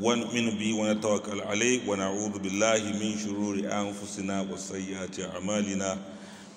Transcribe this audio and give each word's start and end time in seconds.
ونؤمن 0.00 0.58
به 0.58 0.74
ونتوكل 0.74 1.40
عليه 1.40 1.88
ونعوذ 1.88 2.38
بالله 2.38 2.82
من 2.98 3.14
شرور 3.18 3.54
أنفسنا 3.62 4.40
وسيئات 4.50 5.20
أعمالنا. 5.20 5.98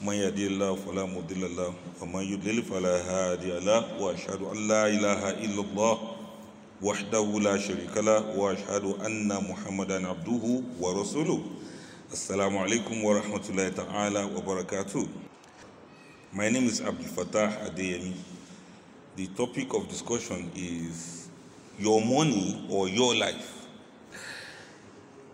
من 0.01 0.13
يهدي 0.13 0.47
الله 0.47 0.75
فلا 0.75 1.05
مضل 1.05 1.55
له 1.57 1.73
ومن 2.01 2.23
يضلل 2.33 2.63
فلا 2.63 2.97
هادي 3.01 3.59
له 3.59 4.01
وأشهد 4.01 4.41
أن 4.41 4.67
لا 4.67 4.87
إله 4.87 5.29
إلا 5.29 5.61
الله 5.61 5.95
وحده 6.81 7.25
لا 7.41 7.57
شريك 7.57 7.97
له 7.97 8.37
وأشهد 8.37 8.85
أن 9.05 9.29
محمدا 9.29 10.07
عبده 10.07 10.45
ورسوله. 10.81 11.41
السلام 12.11 12.57
عليكم 12.57 13.03
ورحمة 13.03 13.45
الله 13.49 13.69
تعالى 13.69 14.23
وبركاته. 14.37 15.07
My 16.33 16.49
name 16.49 16.65
is 16.65 16.81
Abdul 16.81 17.09
Fattah 17.09 17.69
Adeyemi. 17.69 18.13
The 19.15 19.27
topic 19.33 19.73
of 19.73 19.89
discussion 19.89 20.51
is 20.55 21.16
your 21.79 22.01
money 22.03 22.65
or 22.69 22.87
your 22.87 23.15
life. 23.15 23.65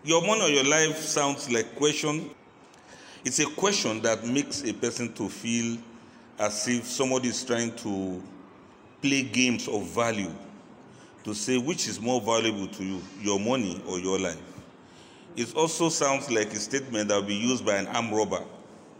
Your 0.04 0.22
money 0.26 0.42
or 0.42 0.50
your 0.50 0.66
life 0.66 0.98
sounds 0.98 1.50
like 1.50 1.76
question. 1.76 2.30
It's 3.24 3.40
a 3.40 3.46
question 3.46 4.02
that 4.02 4.26
makes 4.26 4.64
a 4.64 4.74
person 4.74 5.14
to 5.14 5.30
feel 5.30 5.78
as 6.38 6.68
if 6.68 6.86
somebody 6.86 7.30
is 7.30 7.44
trying 7.46 7.74
to 7.78 8.22
play 9.02 9.24
games 9.24 9.68
of 9.68 9.84
value 9.88 10.32
to 11.24 11.34
say 11.34 11.58
which 11.58 11.88
is 11.88 12.02
more 12.02 12.20
valuable 12.20 12.68
to 12.68 12.84
you, 12.84 13.02
your 13.22 13.40
money 13.40 13.82
or 13.88 14.00
your 14.00 14.20
life. 14.20 14.42
It 15.36 15.56
also 15.56 15.90
sounds 15.90 16.30
like 16.30 16.52
a 16.54 16.58
statement 16.58 17.08
that 17.10 17.16
will 17.16 17.24
be 17.28 17.36
used 17.36 17.66
by 17.66 17.76
an 17.78 17.88
armed 17.88 18.12
robber 18.14 18.44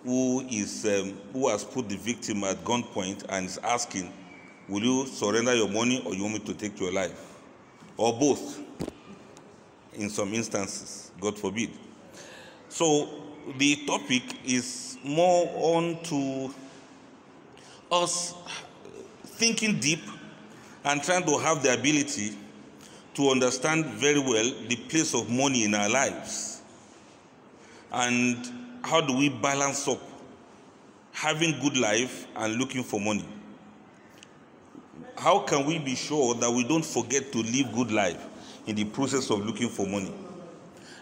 who 0.04 0.42
is 0.50 0.86
um, 0.86 1.14
who 1.32 1.50
has 1.50 1.64
put 1.64 1.90
the 1.90 1.96
victim 1.98 2.44
at 2.44 2.58
gunpoint 2.64 3.24
and 3.30 3.46
is 3.46 3.58
asking, 3.60 4.12
"Will 4.68 4.82
you 4.84 5.06
surrender 5.08 5.54
your 5.54 5.70
money 5.70 6.02
or 6.06 6.14
you 6.14 6.24
want 6.24 6.34
me 6.36 6.40
to 6.42 6.54
take 6.54 6.80
your 6.80 6.92
life, 6.92 7.33
or 7.98 8.18
both?" 8.18 8.60
In 9.94 10.10
some 10.10 10.34
instances, 10.34 11.12
God 11.20 11.38
forbid. 11.38 11.70
So 12.70 13.10
the 13.58 13.86
topic 13.86 14.24
is 14.46 14.98
more 15.04 15.52
on 15.56 16.02
to 16.04 16.54
us 17.92 18.34
thinking 19.26 19.80
deep 19.80 20.02
and 20.86 21.04
trying 21.04 21.24
to 21.26 21.38
have 21.38 21.62
the 21.62 21.74
ability 21.74 22.38
to 23.14 23.30
understand 23.30 23.86
very 23.86 24.20
well 24.20 24.52
the 24.68 24.76
place 24.90 25.14
of 25.14 25.30
money 25.30 25.64
in 25.64 25.76
our 25.76 25.90
lives 25.90 26.62
and 27.92 28.50
how 28.84 29.00
do 29.02 29.16
we 29.16 29.30
balance 29.30 29.88
up 29.88 30.02
having 31.12 31.60
good 31.60 31.78
life 31.78 32.28
and 32.36 32.56
looking 32.56 32.84
for 32.84 33.00
money 33.00 33.26
how 35.18 35.40
can 35.40 35.66
we 35.66 35.80
be 35.80 35.96
sure 35.96 36.36
that 36.36 36.52
we 36.52 36.64
don't 36.64 36.86
forget 36.86 37.32
to 37.32 37.40
live 37.40 37.72
good 37.74 37.92
life 37.92 38.26
in 38.68 38.76
the 38.76 38.84
process 38.86 39.30
of 39.30 39.46
looking 39.46 39.70
for 39.70 39.86
money 39.88 40.14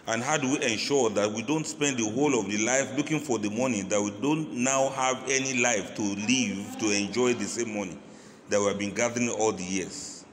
and 0.08 0.22
how 0.22 0.36
do 0.36 0.48
we 0.50 0.62
ensure 0.62 1.10
that 1.10 1.30
we 1.30 1.42
don't 1.42 1.66
spend 1.66 1.96
the 1.96 2.10
whole 2.10 2.38
of 2.38 2.50
the 2.50 2.58
life 2.64 2.96
looking 2.96 3.20
for 3.20 3.38
the 3.38 3.50
money 3.50 3.82
that 3.82 4.00
we 4.00 4.10
don't 4.20 4.52
now 4.52 4.88
have 4.90 5.22
any 5.28 5.60
life 5.60 5.94
to 5.94 6.02
live 6.02 6.78
to 6.78 6.90
enjoy 6.90 7.32
the 7.34 7.44
same 7.44 7.74
money 7.76 7.96
that 8.48 8.60
we 8.60 8.66
have 8.66 8.78
been 8.78 8.94
gathering 8.94 9.28
all 9.30 9.52
the 9.52 9.64
years 9.64 10.24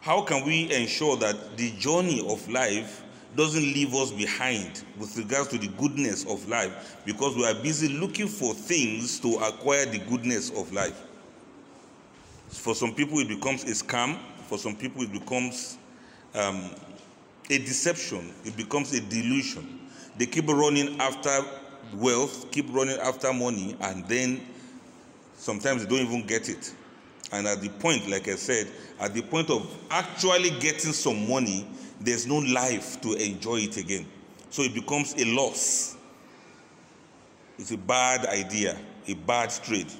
how 0.00 0.22
can 0.22 0.44
we 0.44 0.72
ensure 0.72 1.16
that 1.16 1.56
the 1.56 1.70
journey 1.72 2.24
of 2.28 2.48
life 2.48 3.02
doesn't 3.36 3.62
leave 3.62 3.94
us 3.94 4.10
behind 4.10 4.82
with 4.98 5.16
regards 5.16 5.48
to 5.48 5.58
the 5.58 5.68
goodness 5.68 6.24
of 6.26 6.46
life 6.48 6.96
because 7.06 7.34
we 7.36 7.46
are 7.46 7.54
busy 7.54 7.88
looking 7.88 8.28
for 8.28 8.52
things 8.52 9.18
to 9.20 9.36
acquire 9.36 9.86
the 9.86 9.98
goodness 9.98 10.50
of 10.50 10.70
life. 10.72 11.00
For 12.52 12.74
some 12.74 12.94
people, 12.94 13.18
it 13.18 13.28
becomes 13.28 13.64
a 13.64 13.72
scam. 13.72 14.18
For 14.46 14.58
some 14.58 14.76
people, 14.76 15.02
it 15.02 15.12
becomes 15.12 15.78
um, 16.34 16.70
a 17.50 17.58
deception. 17.58 18.32
It 18.44 18.56
becomes 18.56 18.92
a 18.92 19.00
delusion. 19.00 19.80
They 20.16 20.26
keep 20.26 20.46
running 20.48 21.00
after 21.00 21.40
wealth, 21.94 22.50
keep 22.52 22.72
running 22.72 22.98
after 22.98 23.32
money, 23.32 23.76
and 23.80 24.06
then 24.06 24.42
sometimes 25.34 25.84
they 25.84 25.88
don't 25.88 26.06
even 26.06 26.26
get 26.26 26.48
it. 26.48 26.74
And 27.32 27.46
at 27.46 27.62
the 27.62 27.70
point, 27.70 28.08
like 28.10 28.28
I 28.28 28.36
said, 28.36 28.68
at 29.00 29.14
the 29.14 29.22
point 29.22 29.48
of 29.50 29.66
actually 29.90 30.50
getting 30.60 30.92
some 30.92 31.28
money, 31.28 31.66
there's 32.00 32.26
no 32.26 32.38
life 32.38 33.00
to 33.00 33.14
enjoy 33.14 33.56
it 33.60 33.78
again. 33.78 34.06
So 34.50 34.62
it 34.62 34.74
becomes 34.74 35.14
a 35.16 35.24
loss. 35.24 35.96
It's 37.58 37.70
a 37.70 37.78
bad 37.78 38.26
idea, 38.26 38.76
a 39.08 39.14
bad 39.14 39.50
trade. 39.64 39.90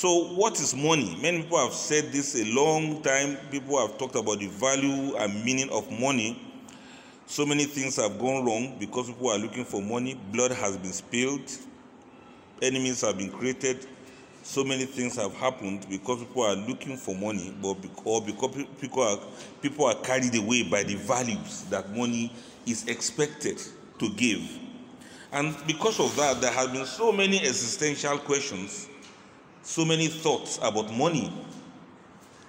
So, 0.00 0.32
what 0.34 0.60
is 0.60 0.76
money? 0.76 1.18
Many 1.20 1.42
people 1.42 1.58
have 1.58 1.74
said 1.74 2.12
this 2.12 2.36
a 2.36 2.44
long 2.44 3.02
time. 3.02 3.36
People 3.50 3.84
have 3.84 3.98
talked 3.98 4.14
about 4.14 4.38
the 4.38 4.46
value 4.46 5.16
and 5.16 5.44
meaning 5.44 5.68
of 5.70 5.90
money. 5.90 6.40
So 7.26 7.44
many 7.44 7.64
things 7.64 7.96
have 7.96 8.16
gone 8.16 8.44
wrong 8.44 8.76
because 8.78 9.08
people 9.08 9.28
are 9.30 9.38
looking 9.38 9.64
for 9.64 9.82
money. 9.82 10.14
Blood 10.30 10.52
has 10.52 10.76
been 10.76 10.92
spilled, 10.92 11.50
enemies 12.62 13.00
have 13.00 13.18
been 13.18 13.32
created, 13.32 13.88
so 14.44 14.62
many 14.62 14.84
things 14.84 15.16
have 15.16 15.34
happened 15.34 15.84
because 15.90 16.20
people 16.20 16.44
are 16.44 16.54
looking 16.54 16.96
for 16.96 17.16
money, 17.16 17.52
but 17.60 17.76
or 18.04 18.22
because 18.22 18.64
people 18.80 19.02
are 19.02 19.18
people 19.60 19.84
are 19.84 19.96
carried 19.96 20.36
away 20.36 20.62
by 20.62 20.84
the 20.84 20.94
values 20.94 21.64
that 21.70 21.90
money 21.90 22.32
is 22.66 22.86
expected 22.86 23.60
to 23.98 24.08
give, 24.10 24.48
and 25.32 25.56
because 25.66 25.98
of 25.98 26.14
that, 26.14 26.40
there 26.40 26.52
have 26.52 26.72
been 26.72 26.86
so 26.86 27.10
many 27.10 27.40
existential 27.40 28.16
questions, 28.18 28.87
so 29.68 29.84
many 29.84 30.08
thoughts 30.08 30.58
about 30.62 30.92
money. 30.94 31.32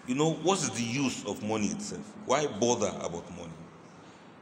You 0.08 0.16
know, 0.16 0.32
what 0.32 0.58
is 0.60 0.70
the 0.72 0.84
use 0.84 1.24
of 1.26 1.44
money 1.44 1.68
itself? 1.68 2.02
Why 2.26 2.48
bother 2.48 2.88
about 3.02 3.30
money? 3.38 3.54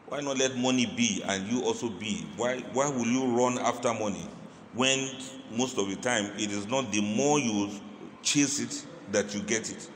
Why 0.08 0.22
not 0.22 0.38
let 0.38 0.56
money 0.56 0.86
be 0.86 1.22
and 1.28 1.48
you 1.52 1.64
also 1.64 1.90
be? 1.90 2.26
Why 2.38 2.60
why 2.74 2.90
will 2.90 3.06
you 3.08 3.26
run 3.26 3.58
after 3.58 3.94
money? 3.94 4.28
when 4.78 5.10
most 5.52 5.78
of 5.78 5.90
the 5.90 5.96
time 5.96 6.26
it 6.38 6.52
is 6.52 6.68
not 6.68 6.92
the 6.92 7.02
more 7.02 7.40
you 7.40 7.70
chase 8.22 8.60
it 8.60 8.86
that 9.12 9.34
you 9.34 9.42
get 9.42 9.70
it. 9.72 9.90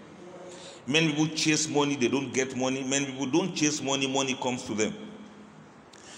Many 0.88 1.10
people 1.10 1.28
chase 1.28 1.70
money, 1.70 1.96
they 1.96 2.08
don't 2.08 2.34
get 2.34 2.56
money. 2.58 2.84
Many 2.84 3.06
people 3.06 3.28
don't 3.28 3.54
chase 3.56 3.82
money, 3.82 4.08
money 4.08 4.34
comes 4.42 4.64
to 4.64 4.74
them. 4.74 4.94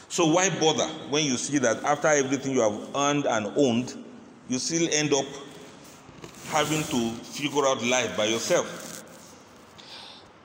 So 0.07 0.27
why 0.27 0.49
bother 0.59 0.87
when 1.09 1.25
you 1.25 1.35
see 1.37 1.57
that 1.57 1.83
after 1.83 2.07
everything 2.07 2.53
you 2.53 2.61
have 2.61 2.95
earned 2.95 3.25
and 3.25 3.51
owned, 3.57 3.93
you 4.47 4.59
still 4.59 4.87
end 4.91 5.13
up 5.13 5.25
having 6.47 6.83
to 6.83 7.09
figure 7.23 7.65
out 7.65 7.83
life 7.83 8.15
by 8.17 8.25
yourself? 8.25 9.03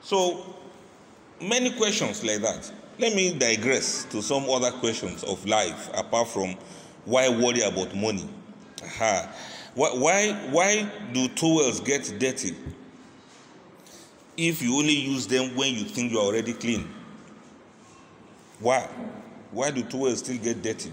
So 0.01 0.55
many 1.41 1.71
questions 1.71 2.23
like 2.23 2.41
that. 2.41 2.71
Let 2.97 3.15
me 3.15 3.33
digress 3.33 4.05
to 4.05 4.21
some 4.21 4.49
other 4.49 4.71
questions 4.71 5.23
of 5.23 5.45
life 5.45 5.89
apart 5.93 6.27
from 6.27 6.55
why 7.05 7.29
worry 7.29 7.61
about 7.61 7.95
money? 7.95 8.27
Aha. 8.83 9.29
Why, 9.75 9.89
why, 9.89 10.33
why 10.51 10.91
do 11.13 11.27
towels 11.29 11.79
get 11.79 12.13
dirty 12.19 12.55
if 14.35 14.61
you 14.61 14.75
only 14.75 14.93
use 14.93 15.27
them 15.27 15.55
when 15.55 15.73
you 15.73 15.85
think 15.85 16.11
you 16.11 16.19
are 16.19 16.25
already 16.25 16.53
clean? 16.53 16.89
Why? 18.59 18.87
Why 19.51 19.71
do 19.71 19.83
towels 19.83 20.19
still 20.19 20.37
get 20.37 20.61
dirty? 20.61 20.91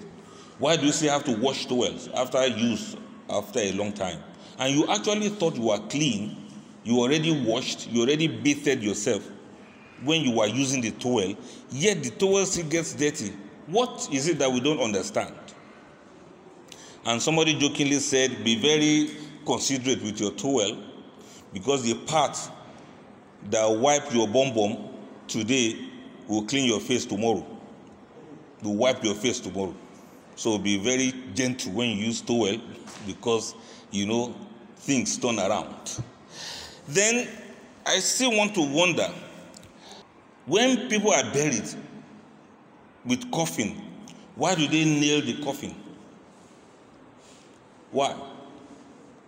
Why 0.59 0.77
do 0.77 0.87
you 0.87 0.93
still 0.93 1.13
have 1.13 1.25
to 1.25 1.33
wash 1.33 1.67
towels 1.67 2.09
after 2.15 2.47
use 2.47 2.97
after 3.29 3.59
a 3.59 3.73
long 3.73 3.93
time? 3.93 4.23
And 4.59 4.75
you 4.75 4.87
actually 4.89 5.29
thought 5.29 5.57
you 5.57 5.63
were 5.65 5.79
clean, 5.89 6.37
you 6.85 6.99
already 6.99 7.31
washed, 7.45 7.89
you 7.89 8.03
already 8.03 8.27
bathed 8.29 8.83
yourself 8.83 9.29
when 10.03 10.23
you 10.23 10.33
were 10.33 10.47
using 10.47 10.81
the 10.81 10.91
towel, 10.93 11.35
yet 11.71 12.03
the 12.03 12.11
towel 12.11 12.45
still 12.47 12.67
gets 12.69 12.95
dirty. 12.95 13.33
What 13.67 14.09
is 14.13 14.29
it 14.29 14.39
that 14.39 14.51
we 14.51 14.61
don't 14.61 14.81
understand? 14.81 15.35
And 17.05 17.21
somebody 17.23 17.55
jokingly 17.59 17.99
said, 18.01 18.45
Be 18.45 18.61
very 18.61 19.17
considerate 19.45 20.03
with 20.03 20.21
your 20.21 20.33
towel 20.33 20.83
because 21.53 21.83
the 21.83 21.95
part 21.95 22.37
that 23.51 23.67
wipe 23.67 24.13
your 24.13 24.27
bum 24.27 24.55
bum 24.55 24.89
today 25.29 25.89
will 26.27 26.45
clean 26.45 26.67
your 26.67 26.81
face 26.81 27.05
tomorrow. 27.05 27.47
Will 28.63 28.75
wipe 28.75 29.05
your 29.05 29.15
face 29.15 29.39
tomorrow. 29.41 29.75
So 30.35 30.59
be 30.59 30.79
very 30.79 31.13
gentle 31.35 31.73
when 31.73 31.91
you 31.91 32.07
use 32.07 32.21
towel 32.21 32.61
because 33.07 33.55
you 33.91 34.07
know 34.07 34.35
things 34.87 35.19
turn 35.19 35.39
around. 35.39 36.01
Then 36.87 37.29
I 37.85 37.99
still 37.99 38.37
want 38.37 38.55
to 38.55 38.63
wonder 38.63 39.09
when 40.47 40.89
people 40.89 41.13
are 41.13 41.25
buried 41.33 41.69
with 43.05 43.31
coffin, 43.33 43.83
why 44.37 44.55
do 44.55 44.69
they 44.69 44.85
nail 44.85 45.21
the 45.23 45.43
coffin? 45.43 45.75
Why? 47.91 48.15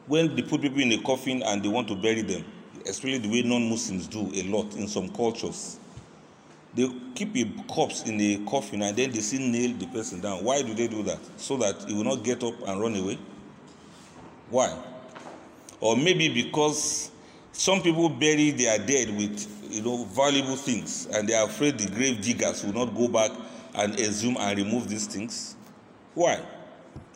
When 0.06 0.34
they 0.36 0.42
put 0.42 0.62
people 0.62 0.80
in 0.80 0.92
a 0.92 1.02
coffin 1.02 1.42
and 1.42 1.62
they 1.62 1.68
want 1.68 1.88
to 1.88 1.96
bury 1.96 2.22
them, 2.22 2.44
especially 2.86 3.18
the 3.18 3.28
way 3.28 3.42
non-Muslims 3.42 4.06
do 4.06 4.30
a 4.34 4.42
lot 4.44 4.74
in 4.76 4.86
some 4.86 5.08
cultures, 5.10 5.78
they 6.74 6.88
keep 7.14 7.36
a 7.36 7.62
corpse 7.64 8.04
in 8.04 8.20
a 8.20 8.44
coffin 8.48 8.82
and 8.82 8.96
then 8.96 9.10
they 9.10 9.20
still 9.20 9.40
nail 9.40 9.76
the 9.76 9.86
person 9.86 10.20
down. 10.20 10.44
Why 10.44 10.62
do 10.62 10.74
they 10.74 10.86
do 10.86 11.02
that? 11.04 11.18
So 11.36 11.56
that 11.56 11.84
he 11.88 11.94
will 11.94 12.04
not 12.04 12.22
get 12.22 12.44
up 12.44 12.54
and 12.66 12.80
run 12.80 12.94
away? 12.94 13.18
Why? 14.50 14.76
Or 15.80 15.96
maybe 15.96 16.28
because 16.28 17.10
some 17.52 17.82
people 17.82 18.08
bury 18.08 18.50
their 18.50 18.78
dead 18.78 19.16
with 19.16 19.46
you 19.70 19.82
know 19.82 20.04
valuable 20.04 20.56
things 20.56 21.06
and 21.12 21.28
they 21.28 21.34
are 21.34 21.46
afraid 21.46 21.78
the 21.78 21.88
grave 21.90 22.20
diggers 22.20 22.64
will 22.64 22.72
not 22.72 22.94
go 22.96 23.08
back 23.08 23.30
and 23.74 23.98
exhume 23.98 24.36
and 24.38 24.58
remove 24.58 24.88
these 24.88 25.06
things. 25.06 25.56
Why? 26.14 26.40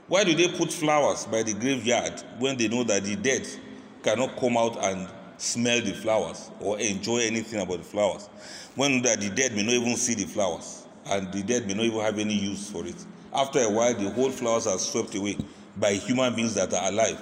Why 0.08 0.24
do 0.24 0.34
they 0.34 0.48
put 0.48 0.72
flowers 0.72 1.26
by 1.26 1.42
the 1.42 1.54
graveyard 1.54 2.22
when 2.38 2.56
they 2.56 2.68
know 2.68 2.84
that 2.84 3.04
the 3.04 3.16
dead 3.16 3.48
cannot 4.02 4.36
come 4.36 4.56
out 4.56 4.76
and 4.84 5.08
smell 5.38 5.80
the 5.80 5.92
flowers 5.92 6.50
or 6.60 6.78
enjoy 6.78 7.18
anything 7.18 7.60
about 7.60 7.78
the 7.78 7.84
flowers? 7.84 8.28
When 8.74 9.02
that 9.02 9.20
the 9.20 9.30
dead 9.30 9.54
may 9.56 9.62
not 9.62 9.72
even 9.72 9.96
see 9.96 10.14
the 10.14 10.24
flowers 10.26 10.86
and 11.06 11.32
the 11.32 11.42
dead 11.42 11.66
may 11.66 11.74
not 11.74 11.84
even 11.84 12.00
have 12.00 12.18
any 12.18 12.34
use 12.34 12.70
for 12.70 12.86
it. 12.86 12.96
After 13.32 13.60
a 13.60 13.70
while, 13.70 13.94
the 13.94 14.10
whole 14.10 14.30
flowers 14.30 14.66
are 14.66 14.78
swept 14.78 15.14
away 15.14 15.38
by 15.76 15.92
human 15.94 16.34
beings 16.34 16.54
that 16.54 16.74
are 16.74 16.88
alive. 16.88 17.18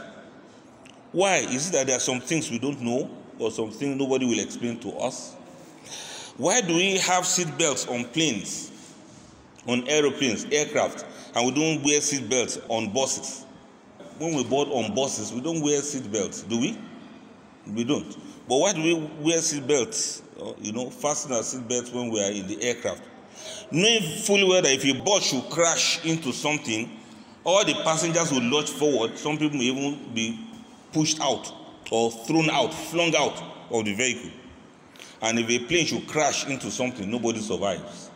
Why? 1.12 1.38
Is 1.38 1.68
it 1.68 1.72
that 1.72 1.86
there 1.88 1.96
are 1.96 2.00
some 2.00 2.20
things 2.20 2.50
we 2.50 2.58
don't 2.58 2.80
know 2.80 3.10
or 3.38 3.50
something 3.50 3.96
nobody 3.96 4.26
will 4.26 4.38
explain 4.38 4.78
to 4.80 4.90
us? 4.92 5.34
Why 6.36 6.60
do 6.60 6.74
we 6.74 6.98
have 6.98 7.26
seat 7.26 7.58
belts 7.58 7.86
on 7.88 8.04
planes, 8.04 8.70
on 9.66 9.86
aeroplanes, 9.88 10.46
aircraft, 10.50 11.04
and 11.34 11.46
we 11.46 11.52
don't 11.52 11.84
wear 11.84 12.00
seat 12.00 12.30
belts 12.30 12.58
on 12.68 12.92
buses? 12.92 13.44
When 14.18 14.34
we 14.34 14.44
board 14.44 14.68
on 14.68 14.94
buses, 14.94 15.32
we 15.32 15.40
don't 15.40 15.62
wear 15.62 15.80
seat 15.82 16.10
belts, 16.12 16.42
do 16.42 16.60
we? 16.60 16.78
We 17.66 17.84
don't. 17.84 18.16
But 18.48 18.56
why 18.58 18.72
do 18.72 18.82
we 18.82 18.94
wear 19.20 19.40
seat 19.40 19.66
belts? 19.66 20.22
Uh, 20.40 20.52
you 20.60 20.72
know, 20.72 20.90
fasten 20.90 21.32
our 21.32 21.42
seat 21.42 21.66
belts 21.68 21.90
when 21.92 22.10
we 22.10 22.22
are 22.22 22.30
in 22.30 22.46
the 22.46 22.62
aircraft. 22.62 23.02
Knowing 23.70 24.02
fully 24.22 24.44
well 24.44 24.62
that 24.62 24.72
if 24.72 24.84
a 24.84 25.00
bus 25.02 25.24
should 25.24 25.44
crash 25.50 26.04
into 26.04 26.32
something, 26.32 26.90
all 27.44 27.64
the 27.64 27.74
passengers 27.84 28.30
will 28.30 28.42
lurch 28.42 28.70
forward. 28.70 29.16
Some 29.18 29.38
people 29.38 29.58
may 29.58 29.64
even 29.64 30.14
be 30.14 30.38
pushed 30.92 31.20
out 31.20 31.52
or 31.90 32.10
thrown 32.10 32.50
out, 32.50 32.72
flung 32.72 33.14
out 33.16 33.42
of 33.70 33.84
the 33.84 33.94
vehicle. 33.94 34.30
And 35.22 35.38
if 35.38 35.50
a 35.50 35.58
plane 35.66 35.86
should 35.86 36.06
crash 36.06 36.46
into 36.46 36.70
something, 36.70 37.10
nobody 37.10 37.40
survives. 37.40 38.10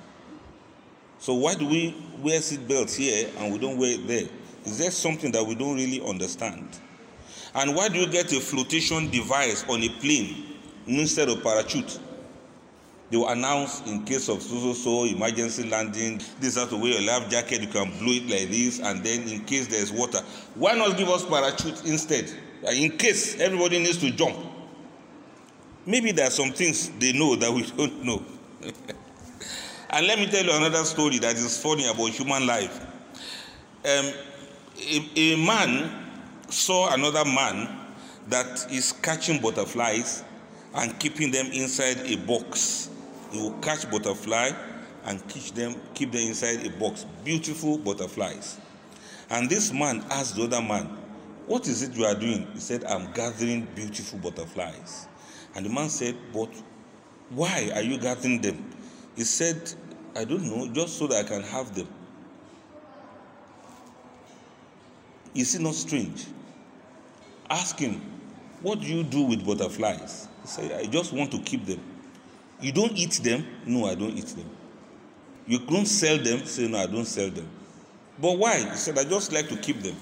So 1.18 1.34
why 1.34 1.54
do 1.54 1.66
we 1.66 1.96
wear 2.18 2.40
seat 2.40 2.66
belts 2.66 2.96
here 2.96 3.28
and 3.38 3.52
we 3.52 3.58
don't 3.58 3.78
wear 3.78 3.92
it 3.92 4.06
there? 4.06 4.28
Is 4.64 4.78
there 4.78 4.90
something 4.90 5.32
that 5.32 5.44
we 5.44 5.54
don't 5.54 5.74
really 5.74 6.00
understand? 6.06 6.68
And 7.54 7.74
why 7.74 7.88
do 7.88 7.98
you 7.98 8.06
get 8.06 8.32
a 8.32 8.40
flotation 8.40 9.10
device 9.10 9.64
on 9.68 9.82
a 9.82 9.88
plane 10.00 10.56
instead 10.86 11.28
of 11.28 11.42
parachute? 11.42 11.98
They 13.10 13.18
will 13.18 13.28
announce 13.28 13.82
in 13.86 14.04
case 14.04 14.28
of 14.28 14.42
so 14.42 14.58
so 14.58 14.72
so 14.72 15.04
emergency 15.04 15.68
landing, 15.68 16.20
this 16.40 16.56
has 16.56 16.68
to 16.70 16.76
wear 16.76 16.98
a 16.98 17.02
life 17.02 17.30
jacket, 17.30 17.60
you 17.60 17.68
can 17.68 17.90
blow 17.98 18.12
it 18.12 18.28
like 18.28 18.50
this, 18.50 18.80
and 18.80 19.04
then 19.04 19.28
in 19.28 19.44
case 19.44 19.66
there's 19.66 19.92
water. 19.92 20.20
Why 20.54 20.74
not 20.74 20.96
give 20.96 21.08
us 21.08 21.24
parachute 21.24 21.84
instead? 21.84 22.32
In 22.72 22.96
case 22.96 23.38
everybody 23.40 23.78
needs 23.78 23.98
to 23.98 24.10
jump. 24.10 24.36
Maybe 25.86 26.12
there 26.12 26.26
are 26.26 26.30
some 26.30 26.52
things 26.52 26.88
they 26.98 27.12
know 27.12 27.36
that 27.36 27.52
we 27.52 27.62
don't 27.76 28.02
know. 28.02 28.22
and 29.90 30.06
let 30.06 30.18
me 30.18 30.26
tell 30.26 30.44
you 30.44 30.52
another 30.52 30.84
story 30.84 31.18
that 31.18 31.36
is 31.36 31.60
funny 31.62 31.86
about 31.86 32.08
human 32.10 32.46
life. 32.46 32.80
Um, 33.84 34.12
a, 34.80 35.10
a 35.16 35.36
man 35.36 35.90
saw 36.48 36.94
another 36.94 37.24
man 37.24 37.68
that 38.28 38.66
is 38.72 38.92
catching 38.92 39.40
butterflies 39.40 40.24
and 40.74 40.98
keeping 40.98 41.30
them 41.30 41.46
inside 41.52 41.98
a 42.06 42.16
box. 42.16 42.88
He 43.30 43.38
will 43.38 43.52
catch 43.58 43.90
butterfly 43.90 44.52
and 45.04 45.26
keep 45.28 45.54
them, 45.54 45.74
keep 45.92 46.12
them 46.12 46.22
inside 46.22 46.64
a 46.66 46.70
box. 46.70 47.04
Beautiful 47.24 47.76
butterflies. 47.78 48.58
And 49.30 49.50
this 49.50 49.72
man 49.72 50.04
asked 50.10 50.36
the 50.36 50.44
other 50.44 50.62
man, 50.62 50.96
What 51.46 51.68
is 51.68 51.82
it 51.82 51.94
you 51.94 52.06
are 52.06 52.14
doing? 52.14 52.46
He 52.54 52.60
said, 52.60 52.84
I'm 52.84 53.12
gathering 53.12 53.68
beautiful 53.74 54.18
butterflies. 54.18 55.08
And 55.54 55.66
the 55.66 55.70
man 55.70 55.90
said, 55.90 56.16
But 56.32 56.50
why 57.30 57.70
are 57.74 57.82
you 57.82 57.98
gathering 57.98 58.40
them? 58.40 58.72
He 59.14 59.24
said, 59.24 59.72
I 60.16 60.24
don't 60.24 60.44
know, 60.44 60.68
just 60.72 60.98
so 60.98 61.06
that 61.08 61.24
I 61.24 61.28
can 61.28 61.42
have 61.42 61.74
them. 61.74 61.88
Is 65.34 65.54
it 65.54 65.60
not 65.60 65.74
strange? 65.74 66.26
Ask 67.50 67.78
him, 67.78 68.00
What 68.62 68.80
do 68.80 68.86
you 68.86 69.02
do 69.02 69.22
with 69.22 69.44
butterflies? 69.44 70.28
He 70.42 70.48
said, 70.48 70.72
I 70.72 70.86
just 70.86 71.12
want 71.12 71.30
to 71.32 71.38
keep 71.40 71.66
them. 71.66 71.80
You 72.60 72.72
don't 72.72 72.92
eat 72.92 73.20
them? 73.22 73.46
No, 73.66 73.86
I 73.86 73.94
don't 73.94 74.16
eat 74.16 74.28
them. 74.28 74.48
You 75.46 75.58
don't 75.58 75.86
sell 75.86 76.16
them? 76.16 76.46
Say, 76.46 76.68
No, 76.68 76.78
I 76.78 76.86
don't 76.86 77.04
sell 77.04 77.28
them. 77.28 77.48
But 78.18 78.38
why? 78.38 78.60
He 78.60 78.76
said, 78.76 78.98
I 78.98 79.04
just 79.04 79.30
like 79.32 79.48
to 79.48 79.56
keep 79.56 79.82
them. 79.82 79.96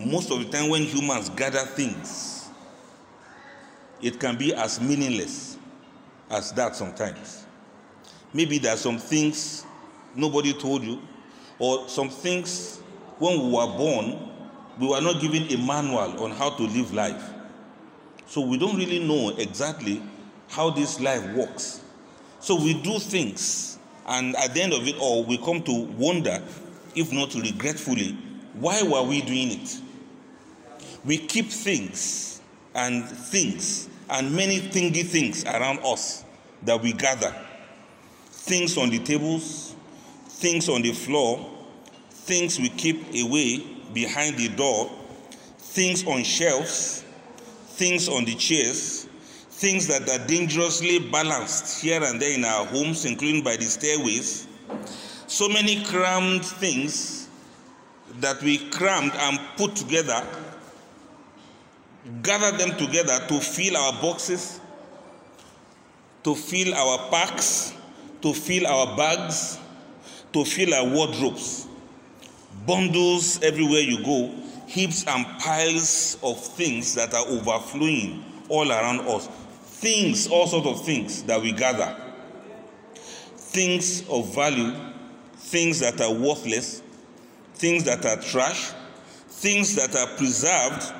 Most 0.00 0.30
of 0.30 0.38
the 0.38 0.46
time, 0.46 0.70
when 0.70 0.82
humans 0.82 1.28
gather 1.28 1.58
things, 1.58 2.48
it 4.00 4.18
can 4.18 4.36
be 4.38 4.54
as 4.54 4.80
meaningless 4.80 5.58
as 6.30 6.52
that 6.52 6.74
sometimes. 6.74 7.44
Maybe 8.32 8.56
there 8.56 8.72
are 8.72 8.78
some 8.78 8.96
things 8.96 9.66
nobody 10.16 10.54
told 10.54 10.84
you, 10.84 11.02
or 11.58 11.86
some 11.86 12.08
things 12.08 12.78
when 13.18 13.38
we 13.38 13.50
were 13.50 13.66
born, 13.66 14.30
we 14.78 14.88
were 14.88 15.02
not 15.02 15.20
given 15.20 15.42
a 15.52 15.58
manual 15.66 16.24
on 16.24 16.30
how 16.30 16.48
to 16.48 16.62
live 16.62 16.94
life. 16.94 17.22
So 18.26 18.40
we 18.40 18.56
don't 18.56 18.78
really 18.78 19.00
know 19.00 19.36
exactly 19.36 20.02
how 20.48 20.70
this 20.70 20.98
life 20.98 21.22
works. 21.34 21.82
So 22.38 22.56
we 22.56 22.80
do 22.80 22.98
things, 22.98 23.78
and 24.06 24.34
at 24.36 24.54
the 24.54 24.62
end 24.62 24.72
of 24.72 24.88
it 24.88 24.96
all, 24.96 25.24
we 25.24 25.36
come 25.36 25.62
to 25.64 25.72
wonder, 25.72 26.42
if 26.94 27.12
not 27.12 27.34
regretfully, 27.34 28.16
why 28.54 28.82
were 28.82 29.02
we 29.02 29.20
doing 29.20 29.50
it? 29.60 29.82
We 31.04 31.18
keep 31.18 31.46
things 31.46 32.40
and 32.74 33.08
things 33.08 33.88
and 34.08 34.34
many 34.34 34.58
thingy 34.60 35.04
things 35.04 35.44
around 35.44 35.80
us 35.84 36.24
that 36.62 36.80
we 36.82 36.92
gather. 36.92 37.34
Things 38.26 38.76
on 38.76 38.90
the 38.90 38.98
tables, 38.98 39.74
things 40.28 40.68
on 40.68 40.82
the 40.82 40.92
floor, 40.92 41.48
things 42.10 42.58
we 42.58 42.68
keep 42.70 43.06
away 43.14 43.64
behind 43.94 44.36
the 44.36 44.48
door, 44.48 44.90
things 45.58 46.06
on 46.06 46.22
shelves, 46.22 47.04
things 47.68 48.08
on 48.08 48.24
the 48.24 48.34
chairs, 48.34 49.08
things 49.50 49.86
that 49.86 50.08
are 50.08 50.26
dangerously 50.26 50.98
balanced 50.98 51.82
here 51.82 52.02
and 52.02 52.20
there 52.20 52.34
in 52.34 52.44
our 52.44 52.66
homes, 52.66 53.04
including 53.04 53.42
by 53.42 53.56
the 53.56 53.64
stairways. 53.64 54.46
So 55.26 55.48
many 55.48 55.84
crammed 55.84 56.44
things 56.44 57.28
that 58.18 58.42
we 58.42 58.58
crammed 58.70 59.12
and 59.14 59.38
put 59.56 59.76
together, 59.76 60.26
gather 62.22 62.56
them 62.56 62.76
together 62.76 63.18
to 63.28 63.40
fill 63.40 63.76
our 63.76 64.00
boxes, 64.00 64.60
to 66.24 66.34
fill 66.34 66.74
our 66.74 67.10
packs, 67.10 67.74
to 68.22 68.32
fill 68.32 68.66
our 68.66 68.96
bags, 68.96 69.58
to 70.32 70.44
fill 70.44 70.74
our 70.74 70.86
wardrobes. 70.86 71.66
Bundles 72.66 73.42
everywhere 73.42 73.80
you 73.80 74.04
go, 74.04 74.34
heaps 74.66 75.06
and 75.06 75.26
piles 75.40 76.18
of 76.22 76.38
things 76.38 76.94
that 76.94 77.14
are 77.14 77.26
overflowing 77.26 78.24
all 78.48 78.70
around 78.70 79.00
us. 79.00 79.26
Things, 79.26 80.26
all 80.26 80.46
sorts 80.46 80.66
of 80.66 80.84
things 80.84 81.22
that 81.24 81.40
we 81.40 81.52
gather. 81.52 81.96
Things 83.36 84.06
of 84.08 84.34
value, 84.34 84.74
things 85.36 85.80
that 85.80 86.00
are 86.00 86.12
worthless, 86.12 86.82
things 87.54 87.84
that 87.84 88.04
are 88.04 88.20
trash, 88.20 88.72
things 89.28 89.74
that 89.76 89.96
are 89.96 90.16
preserved, 90.16 90.92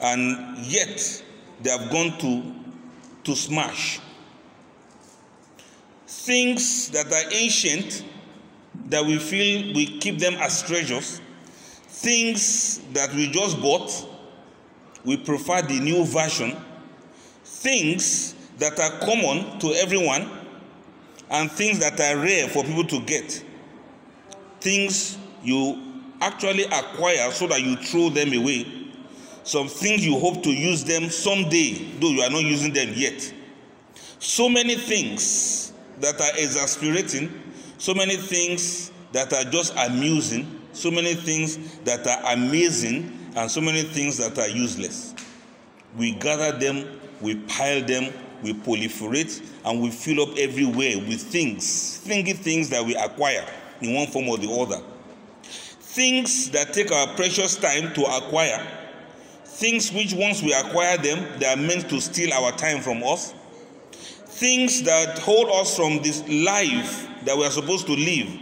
and 0.00 0.58
yet 0.58 1.22
they 1.62 1.70
have 1.70 1.90
gone 1.90 2.18
to, 2.18 2.54
to 3.24 3.36
smash. 3.36 4.00
Things 6.06 6.90
that 6.90 7.06
are 7.12 7.32
ancient 7.32 8.04
that 8.88 9.04
we 9.04 9.18
feel 9.18 9.74
we 9.74 9.98
keep 9.98 10.18
them 10.18 10.34
as 10.34 10.62
treasures, 10.62 11.20
things 11.86 12.78
that 12.92 13.12
we 13.14 13.30
just 13.30 13.60
bought, 13.60 14.06
we 15.04 15.16
prefer 15.16 15.62
the 15.62 15.80
new 15.80 16.04
version, 16.04 16.56
things 17.44 18.34
that 18.58 18.78
are 18.78 18.98
common 19.00 19.58
to 19.60 19.72
everyone, 19.74 20.28
and 21.30 21.50
things 21.50 21.78
that 21.78 21.98
are 22.00 22.16
rare 22.16 22.48
for 22.48 22.64
people 22.64 22.84
to 22.84 23.00
get. 23.00 23.44
Things 24.60 25.16
you 25.42 25.80
actually 26.20 26.64
acquire 26.64 27.30
so 27.30 27.46
that 27.46 27.62
you 27.62 27.76
throw 27.76 28.10
them 28.10 28.32
away. 28.32 28.79
Some 29.50 29.66
things 29.66 30.06
you 30.06 30.16
hope 30.16 30.44
to 30.44 30.50
use 30.52 30.84
them 30.84 31.10
someday, 31.10 31.72
though 31.98 32.10
you 32.10 32.22
are 32.22 32.30
not 32.30 32.44
using 32.44 32.72
them 32.72 32.90
yet. 32.94 33.34
So 34.20 34.48
many 34.48 34.76
things 34.76 35.72
that 35.98 36.20
are 36.20 36.38
exasperating, 36.38 37.32
so 37.76 37.92
many 37.92 38.14
things 38.14 38.92
that 39.10 39.32
are 39.32 39.42
just 39.50 39.74
amusing, 39.76 40.60
so 40.72 40.92
many 40.92 41.14
things 41.14 41.80
that 41.80 42.06
are 42.06 42.32
amazing, 42.32 43.10
and 43.34 43.50
so 43.50 43.60
many 43.60 43.82
things 43.82 44.18
that 44.18 44.38
are 44.38 44.48
useless. 44.48 45.16
We 45.96 46.12
gather 46.12 46.56
them, 46.56 47.00
we 47.20 47.34
pile 47.34 47.82
them, 47.82 48.12
we 48.44 48.54
proliferate, 48.54 49.44
and 49.64 49.82
we 49.82 49.90
fill 49.90 50.30
up 50.30 50.38
everywhere 50.38 50.96
with 50.98 51.22
things, 51.22 51.96
thinking 51.96 52.36
things 52.36 52.70
that 52.70 52.86
we 52.86 52.94
acquire 52.94 53.44
in 53.80 53.94
one 53.96 54.06
form 54.06 54.28
or 54.28 54.38
the 54.38 54.48
other. 54.48 54.80
Things 55.42 56.50
that 56.50 56.72
take 56.72 56.92
our 56.92 57.08
precious 57.16 57.56
time 57.56 57.92
to 57.94 58.04
acquire, 58.04 58.64
things 59.60 59.92
which 59.92 60.14
once 60.14 60.42
we 60.42 60.54
acquire 60.54 60.96
them, 60.96 61.38
they 61.38 61.44
are 61.44 61.56
meant 61.56 61.86
to 61.90 62.00
steal 62.00 62.32
our 62.32 62.50
time 62.52 62.80
from 62.80 63.02
us. 63.04 63.34
Things 63.92 64.82
that 64.84 65.18
hold 65.18 65.50
us 65.50 65.76
from 65.76 66.00
this 66.02 66.26
life 66.26 67.06
that 67.26 67.36
we 67.36 67.44
are 67.44 67.50
supposed 67.50 67.86
to 67.86 67.92
live. 67.92 68.40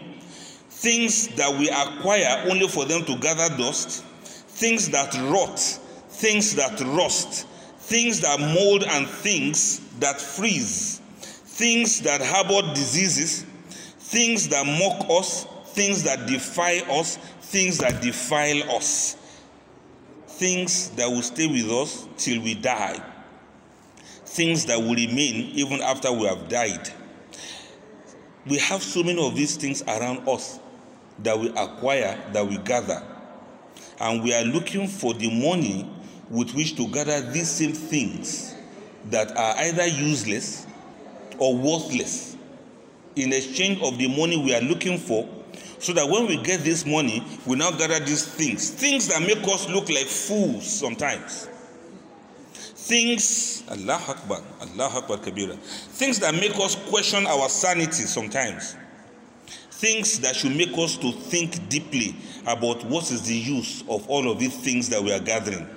Things 0.71 1.27
that 1.35 1.53
we 1.59 1.69
acquire 1.71 2.49
only 2.49 2.69
for 2.69 2.85
them 2.85 3.05
to 3.05 3.17
gather 3.17 3.55
dust. 3.57 4.05
Things 4.23 4.89
that 4.91 5.13
rot. 5.33 5.59
Things 5.59 6.55
that 6.55 6.81
rust. 6.97 7.49
Things 7.81 8.21
that 8.21 8.39
mold 8.39 8.85
and 8.85 9.09
things 9.09 9.81
that 9.99 10.21
freeze. 10.21 11.01
Things 11.21 12.01
that 12.03 12.21
harbor 12.23 12.63
diseases. 12.75 13.45
Things 13.99 14.49
that 14.51 14.65
mock 14.65 15.05
us. 15.11 15.49
Things 15.73 16.05
that 16.05 16.29
defy 16.29 16.79
us. 16.89 17.17
Things 17.41 17.79
that 17.79 18.01
defile 18.01 18.77
us. 18.77 19.18
Things 20.39 20.91
that 20.91 21.09
will 21.11 21.23
stay 21.23 21.49
with 21.49 21.69
us 21.69 22.07
till 22.17 22.41
we 22.43 22.55
die. 22.55 23.03
Things 24.25 24.67
that 24.67 24.79
will 24.79 24.95
remain 24.95 25.51
even 25.55 25.81
after 25.81 26.13
we 26.13 26.27
have 26.27 26.49
died. 26.49 26.89
We 28.47 28.59
have 28.59 28.81
so 28.81 29.03
many 29.03 29.21
of 29.27 29.35
these 29.35 29.57
things 29.57 29.83
around 29.83 30.29
us 30.29 30.61
that 31.25 31.37
we 31.37 31.49
acquire, 31.49 32.17
that 32.33 32.47
we 32.47 32.59
gather. 32.59 33.03
And 33.99 34.23
we 34.23 34.33
are 34.33 34.45
looking 34.45 34.87
for 34.87 35.13
the 35.13 35.29
money 35.29 35.91
with 36.31 36.55
which 36.55 36.77
to 36.77 36.87
gather 36.87 37.21
these 37.21 37.51
same 37.51 37.73
things 37.73 38.55
that 39.07 39.37
are 39.37 39.57
either 39.57 39.87
useless 39.89 40.69
or 41.39 41.57
worthless 41.57 42.37
in 43.17 43.33
exchange 43.33 43.83
of 43.83 43.99
the 43.99 44.07
money 44.07 44.37
we 44.37 44.55
are 44.55 44.61
looking 44.61 44.99
for 44.99 45.29
so 45.79 45.93
that 45.93 46.09
when 46.09 46.27
we 46.27 46.37
get 46.43 46.61
this 46.61 46.85
money 46.85 47.23
we 47.47 47.57
now 47.57 47.71
gather 47.71 48.01
these 48.01 48.25
things. 48.27 48.71
Things 48.71 49.09
that 49.09 49.21
make 49.21 49.47
us 49.49 49.69
look 49.69 49.89
like 49.89 50.07
fools 50.07 50.67
sometimes. 50.67 51.49
Things 52.53 53.65
allah 53.71 54.01
akbar 54.09 54.43
allah 54.61 54.91
akbar 54.97 55.19
kabira. 55.19 55.57
Things 55.59 56.19
that 56.21 56.35
make 56.35 56.57
us 56.57 56.75
question 56.89 57.27
our 57.27 57.49
sanity 57.49 58.05
sometimes. 58.05 58.77
Things 59.71 60.19
that 60.21 60.35
should 60.35 60.57
make 60.57 60.77
us 60.77 60.97
to 60.97 61.13
think 61.13 61.69
deeply 61.69 62.17
about 62.47 62.85
what 62.87 63.11
is 63.13 63.23
the 63.29 63.35
use 63.35 63.83
of 63.89 64.09
all 64.09 64.31
of 64.31 64.39
these 64.41 64.57
things 64.57 64.89
that 64.89 65.03
we 65.03 65.13
are 65.13 65.21
gathering. 65.21 65.69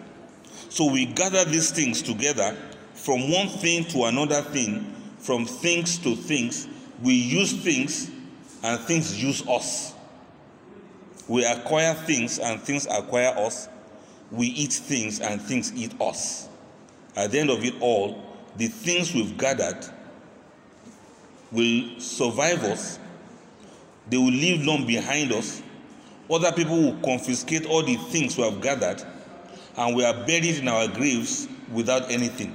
So 0.70 0.90
we 0.90 1.06
gather 1.06 1.44
these 1.46 1.70
things 1.70 2.02
together 2.02 2.58
from 2.94 3.30
one 3.30 3.48
thing 3.50 3.84
to 3.86 4.06
another 4.06 4.42
thing, 4.42 4.96
from 5.20 5.46
things 5.46 5.98
to 6.00 6.16
things. 6.16 6.68
We 7.04 7.14
use 7.14 7.52
things 7.62 8.10
and 8.64 8.80
things 8.82 9.22
use 9.22 9.46
us. 9.48 9.91
We 11.32 11.46
acquire 11.46 11.94
things 11.94 12.40
and 12.40 12.62
things 12.62 12.86
acquire 12.88 13.34
us. 13.38 13.70
We 14.32 14.48
eat 14.48 14.74
things 14.74 15.22
and 15.22 15.42
things 15.42 15.72
eat 15.74 15.94
us. 16.02 16.50
At 17.16 17.32
the 17.32 17.40
end 17.40 17.50
of 17.50 17.64
it 17.64 17.74
all, 17.80 18.22
the 18.58 18.68
things 18.68 19.14
we've 19.16 19.38
gathered 19.38 19.86
will 21.50 21.98
survive 22.02 22.66
us, 22.66 23.00
they 24.10 24.18
will 24.18 24.26
leave 24.26 24.66
long 24.66 24.86
behind 24.86 25.32
us. 25.32 25.64
Other 26.30 26.52
people 26.52 26.76
will 26.78 27.00
confiscate 27.02 27.66
all 27.66 27.84
the 27.84 27.96
things 27.96 28.38
we 28.38 28.44
have 28.44 28.60
gathered 28.60 29.02
and 29.78 29.96
we 29.96 30.04
are 30.04 30.14
buried 30.14 30.58
in 30.58 30.68
our 30.68 30.90
graves 30.90 31.48
without 31.72 32.12
anything. 32.12 32.54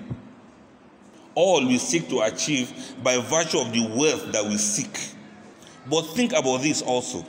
All 1.34 1.66
we 1.66 1.78
seek 1.78 2.10
to 2.10 2.20
achieve 2.20 2.94
by 3.02 3.16
virtue 3.20 3.58
of 3.58 3.72
the 3.72 3.86
wealth 3.96 4.32
that 4.32 4.44
we 4.44 4.58
seek. 4.58 5.14
But 5.88 6.02
think 6.02 6.34
about 6.34 6.60
this 6.60 6.82
also. 6.82 7.24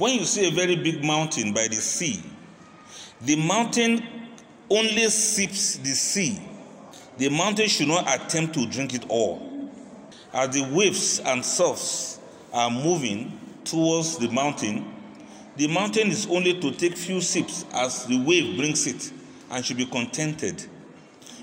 When 0.00 0.18
you 0.18 0.24
see 0.24 0.48
a 0.48 0.50
very 0.50 0.76
big 0.76 1.04
mountain 1.04 1.52
by 1.52 1.68
the 1.68 1.74
sea, 1.74 2.22
the 3.20 3.36
mountain 3.36 4.02
only 4.70 5.06
sips 5.10 5.76
the 5.76 5.90
sea. 5.90 6.40
The 7.18 7.28
mountain 7.28 7.68
should 7.68 7.88
not 7.88 8.08
attempt 8.08 8.54
to 8.54 8.66
drink 8.66 8.94
it 8.94 9.04
all. 9.10 9.70
As 10.32 10.54
the 10.54 10.62
waves 10.74 11.20
and 11.20 11.44
surfs 11.44 12.18
are 12.50 12.70
moving 12.70 13.38
towards 13.64 14.16
the 14.16 14.30
mountain, 14.30 14.90
the 15.58 15.66
mountain 15.66 16.08
is 16.08 16.26
only 16.30 16.58
to 16.58 16.70
take 16.72 16.96
few 16.96 17.20
sips 17.20 17.66
as 17.74 18.06
the 18.06 18.24
wave 18.24 18.56
brings 18.56 18.86
it 18.86 19.12
and 19.50 19.62
should 19.62 19.76
be 19.76 19.84
contented. 19.84 20.64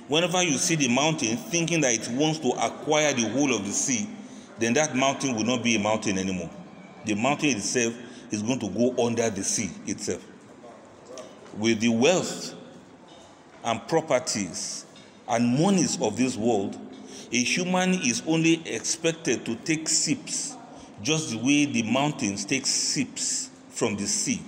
Whenever 0.08 0.42
you 0.42 0.58
see 0.58 0.74
the 0.74 0.88
mountain 0.88 1.38
thinking 1.38 1.82
that 1.82 1.94
it 1.94 2.10
wants 2.10 2.40
to 2.40 2.50
acquire 2.54 3.14
the 3.14 3.30
whole 3.30 3.54
of 3.54 3.68
the 3.68 3.72
sea, 3.72 4.10
then 4.58 4.74
that 4.74 4.96
mountain 4.96 5.36
will 5.36 5.46
not 5.46 5.62
be 5.64 5.76
a 5.76 5.80
mountain 5.80 6.18
anymore. 6.18 6.50
The 7.06 7.14
mountain 7.14 7.50
itself 7.50 7.94
is 8.32 8.42
going 8.42 8.60
to 8.60 8.70
go 8.70 9.06
under 9.06 9.30
the 9.30 9.44
sea 9.44 9.70
itself. 9.86 10.24
With 11.58 11.80
the 11.80 11.90
wealth 11.90 12.54
and 13.64 13.86
properties 13.88 14.86
and 15.28 15.60
monies 15.60 16.02
of 16.02 16.18
this 16.18 16.38
world, 16.38 16.78
a 17.32 17.44
human 17.44 17.94
is 17.96 18.24
only 18.28 18.62
expected 18.68 19.46
to 19.46 19.56
take 19.56 19.90
sips 19.90 20.56
just 21.02 21.32
the 21.32 21.38
way 21.38 21.66
the 21.66 21.84
mountains 21.84 22.46
take 22.46 22.66
sips 22.66 23.50
from 23.70 23.96
the 23.96 24.06
sea. 24.06 24.42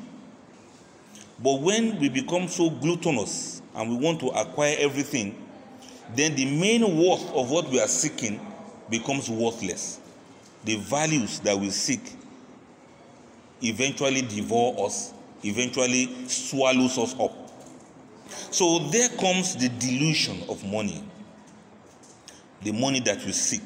But 1.42 1.62
when 1.62 2.00
we 2.00 2.10
become 2.10 2.48
so 2.48 2.70
gluttonous 2.70 3.62
and 3.76 3.90
we 3.90 3.96
want 3.98 4.20
to 4.22 4.28
acquire 4.30 4.76
everything, 4.80 5.36
then 6.16 6.36
the 6.36 6.46
main 6.46 6.82
worth 6.82 7.32
of 7.34 7.52
what 7.52 7.70
we 7.70 7.80
are 7.80 7.88
seeking 7.88 8.40
becomes 8.90 9.30
worthless. 9.30 10.00
The 10.66 10.76
values 10.78 11.40
that 11.42 11.58
we 11.58 11.70
seek 11.70 12.02
eventually 13.62 14.22
devour 14.22 14.86
us, 14.86 15.14
eventually 15.44 16.28
swallows 16.28 16.98
us 16.98 17.16
up. 17.20 17.32
So 18.52 18.80
there 18.90 19.10
comes 19.10 19.56
the 19.56 19.70
delusion 19.70 20.44
of 20.50 20.64
money, 20.64 21.04
the 22.62 22.72
money 22.72 23.00
that 23.02 23.24
we 23.26 23.32
seek. 23.32 23.64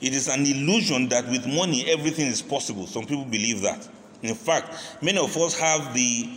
It 0.00 0.14
is 0.14 0.28
an 0.28 0.44
illusion 0.44 1.08
that 1.10 1.28
with 1.28 1.46
money 1.46 1.88
everything 1.90 2.26
is 2.26 2.42
possible. 2.42 2.86
Some 2.86 3.04
people 3.06 3.24
believe 3.24 3.62
that. 3.62 3.88
In 4.22 4.34
fact, 4.34 4.74
many 5.02 5.18
of 5.18 5.36
us 5.36 5.58
have 5.58 5.94
the 5.94 6.28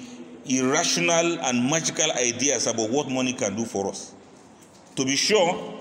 irrational 0.46 1.40
and 1.40 1.70
magical 1.70 2.12
ideas 2.12 2.68
about 2.68 2.90
what 2.90 3.10
money 3.10 3.34
can 3.34 3.56
do 3.56 3.66
for 3.66 3.88
us. 3.88 4.14
To 4.96 5.06
be 5.06 5.16
sure, 5.16 5.74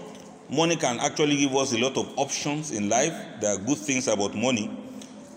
money 0.51 0.77
can 0.77 0.99
actually 1.01 1.37
give 1.37 1.55
us 1.55 1.73
a 1.73 1.79
lot 1.79 1.97
of 1.97 2.13
options 2.17 2.71
in 2.71 2.89
life. 2.89 3.15
There 3.41 3.55
are 3.55 3.59
good 3.59 3.79
things 3.79 4.09
about 4.09 4.35
money. 4.35 4.71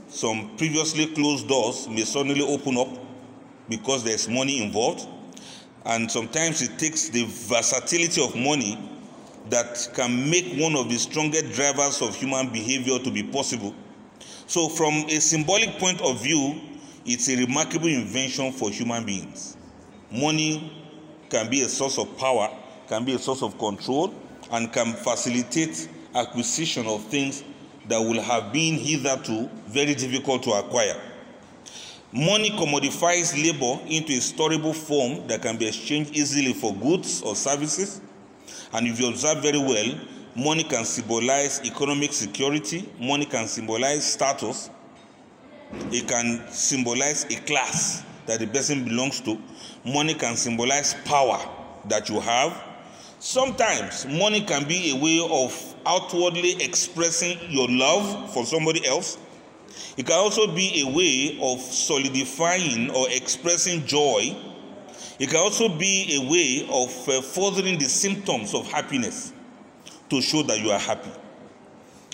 Some 0.07 0.55
previously 0.57 1.07
closed 1.07 1.47
doors 1.47 1.87
may 1.87 2.03
suddenly 2.03 2.41
open 2.41 2.77
up 2.77 2.89
because 3.69 4.03
there's 4.03 4.27
money 4.29 4.63
involved. 4.63 5.07
And 5.85 6.11
sometimes 6.11 6.61
it 6.61 6.77
takes 6.79 7.09
the 7.09 7.25
versatility 7.25 8.23
of 8.23 8.35
money 8.35 8.77
that 9.49 9.89
can 9.93 10.29
make 10.29 10.53
one 10.59 10.75
of 10.75 10.89
the 10.89 10.97
strongest 10.97 11.53
drivers 11.53 12.01
of 12.01 12.15
human 12.15 12.49
behavior 12.49 12.99
to 12.99 13.11
be 13.11 13.23
possible 13.23 13.73
so, 14.47 14.69
from 14.69 14.93
a 15.09 15.19
symbolic 15.19 15.77
point 15.77 15.99
of 15.99 16.23
view, 16.23 16.61
it's 17.05 17.27
a 17.27 17.35
remarkable 17.35 17.89
invention 17.89 18.53
for 18.53 18.69
human 18.69 19.03
beings. 19.05 19.57
Money 20.09 20.71
can 21.29 21.49
be 21.49 21.63
a 21.63 21.69
source 21.69 21.97
of 21.97 22.17
power, 22.17 22.49
can 22.87 23.03
be 23.03 23.13
a 23.13 23.19
source 23.19 23.43
of 23.43 23.57
control, 23.57 24.13
and 24.51 24.71
can 24.71 24.93
facilitate 24.93 25.89
acquisition 26.15 26.87
of 26.87 27.03
things 27.07 27.43
that 27.87 27.99
will 27.99 28.21
have 28.21 28.51
been 28.51 28.75
hitherto 28.75 29.49
very 29.67 29.95
difficult 29.95 30.43
to 30.43 30.51
acquire. 30.51 30.99
Money 32.11 32.51
commodifies 32.51 33.33
labor 33.35 33.81
into 33.87 34.13
a 34.13 34.17
storable 34.17 34.75
form 34.75 35.27
that 35.27 35.41
can 35.41 35.57
be 35.57 35.67
exchanged 35.67 36.15
easily 36.15 36.53
for 36.53 36.73
goods 36.75 37.21
or 37.21 37.35
services. 37.35 38.01
And 38.73 38.87
if 38.87 38.99
you 38.99 39.09
observe 39.09 39.41
very 39.41 39.59
well, 39.59 39.99
Money 40.37 40.63
can 40.63 40.85
symbolize 40.85 41.61
economic 41.65 42.13
security, 42.13 42.87
money 42.99 43.25
can 43.25 43.47
symbolize 43.47 44.05
status, 44.05 44.69
it 45.91 46.07
can 46.07 46.45
symbolize 46.51 47.23
a 47.25 47.41
class 47.47 48.03
that 48.27 48.39
the 48.39 48.45
person 48.45 48.83
belongs 48.83 49.19
to, 49.21 49.35
money 49.83 50.13
can 50.13 50.35
symbolize 50.35 50.93
power 51.05 51.39
that 51.85 52.07
you 52.07 52.19
have. 52.19 52.53
Sometimes 53.19 54.05
money 54.05 54.41
can 54.41 54.67
be 54.67 54.91
a 54.91 54.95
way 54.95 55.19
of 55.19 55.75
outwardly 55.87 56.61
expressing 56.63 57.39
your 57.49 57.67
love 57.67 58.31
for 58.31 58.45
somebody 58.45 58.85
else. 58.85 59.17
It 59.97 60.05
can 60.05 60.15
also 60.15 60.53
be 60.53 60.83
a 60.85 60.95
way 60.95 61.39
of 61.41 61.59
solidifying 61.59 62.91
or 62.91 63.07
expressing 63.09 63.85
joy. 63.87 64.37
It 65.19 65.29
can 65.29 65.37
also 65.37 65.67
be 65.67 66.21
a 66.21 66.29
way 66.29 66.67
of 66.71 67.09
uh, 67.09 67.21
furthering 67.21 67.79
the 67.79 67.85
symptoms 67.85 68.53
of 68.53 68.67
happiness 68.71 69.33
to 70.11 70.21
show 70.21 70.43
that 70.43 70.59
you 70.59 70.69
are 70.69 70.79
happy. 70.79 71.11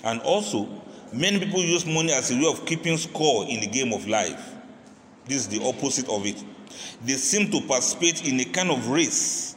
And 0.04 0.22
also, 0.22 0.66
many 1.12 1.38
people 1.38 1.60
use 1.60 1.84
money 1.84 2.14
as 2.14 2.30
a 2.30 2.34
way 2.34 2.46
of 2.46 2.64
keeping 2.64 2.96
score 2.96 3.44
in 3.46 3.60
the 3.60 3.66
game 3.66 3.92
of 3.92 4.08
life. 4.08 4.54
This 5.26 5.38
is 5.38 5.48
the 5.48 5.62
opposite 5.66 6.08
of 6.08 6.24
it. 6.24 6.42
They 7.04 7.14
seem 7.14 7.50
to 7.50 7.60
participate 7.66 8.26
in 8.26 8.40
a 8.40 8.44
kind 8.46 8.70
of 8.70 8.88
race 8.88 9.53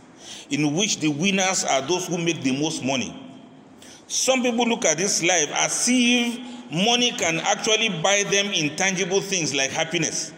in 0.50 0.74
which 0.76 1.00
the 1.00 1.08
winners 1.10 1.64
are 1.64 1.82
those 1.82 2.08
who 2.08 2.18
make 2.18 2.42
the 2.42 2.58
most 2.60 2.84
money. 2.84 3.14
Some 4.08 4.42
people 4.42 4.66
look 4.66 4.86
at 4.86 4.98
this 4.98 5.22
life 5.22 5.50
as 5.54 5.86
if 5.90 6.40
money 6.72 7.12
can 7.12 7.40
actually 7.40 7.90
buy 8.02 8.24
them 8.30 8.48
intangible 8.48 9.22
things 9.22 9.54
like 9.54 9.70
happiness. 9.72 10.32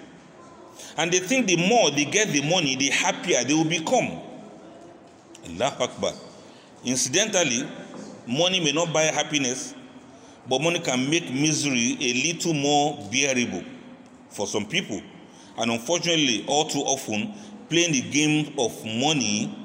And 0.98 1.12
they 1.12 1.20
think 1.20 1.48
the 1.48 1.56
more 1.56 1.92
they 1.92 2.06
get 2.06 2.30
the 2.30 2.42
money, 2.50 2.76
the 2.76 2.90
happier 2.90 3.44
they 3.44 3.54
will 3.54 3.64
become. 3.66 4.20
Allah 5.48 5.76
Akbar. 5.80 6.14
Incidentally, 6.84 7.68
money 8.28 8.60
may 8.60 8.72
not 8.72 8.92
buy 8.92 9.04
happiness, 9.04 9.76
but 10.48 10.62
money 10.62 10.80
can 10.80 11.10
make 11.10 11.32
misery 11.32 11.98
a 12.00 12.34
little 12.34 12.54
more 12.54 12.98
bearable 13.12 13.64
for 14.30 14.48
some 14.48 14.66
people. 14.66 15.02
And 15.58 15.72
unfortunately, 15.72 16.46
all 16.48 16.66
too 16.66 16.80
often, 16.80 17.34
playing 17.70 17.92
the 17.92 18.02
game 18.02 18.54
of 18.58 18.74
money 18.86 19.59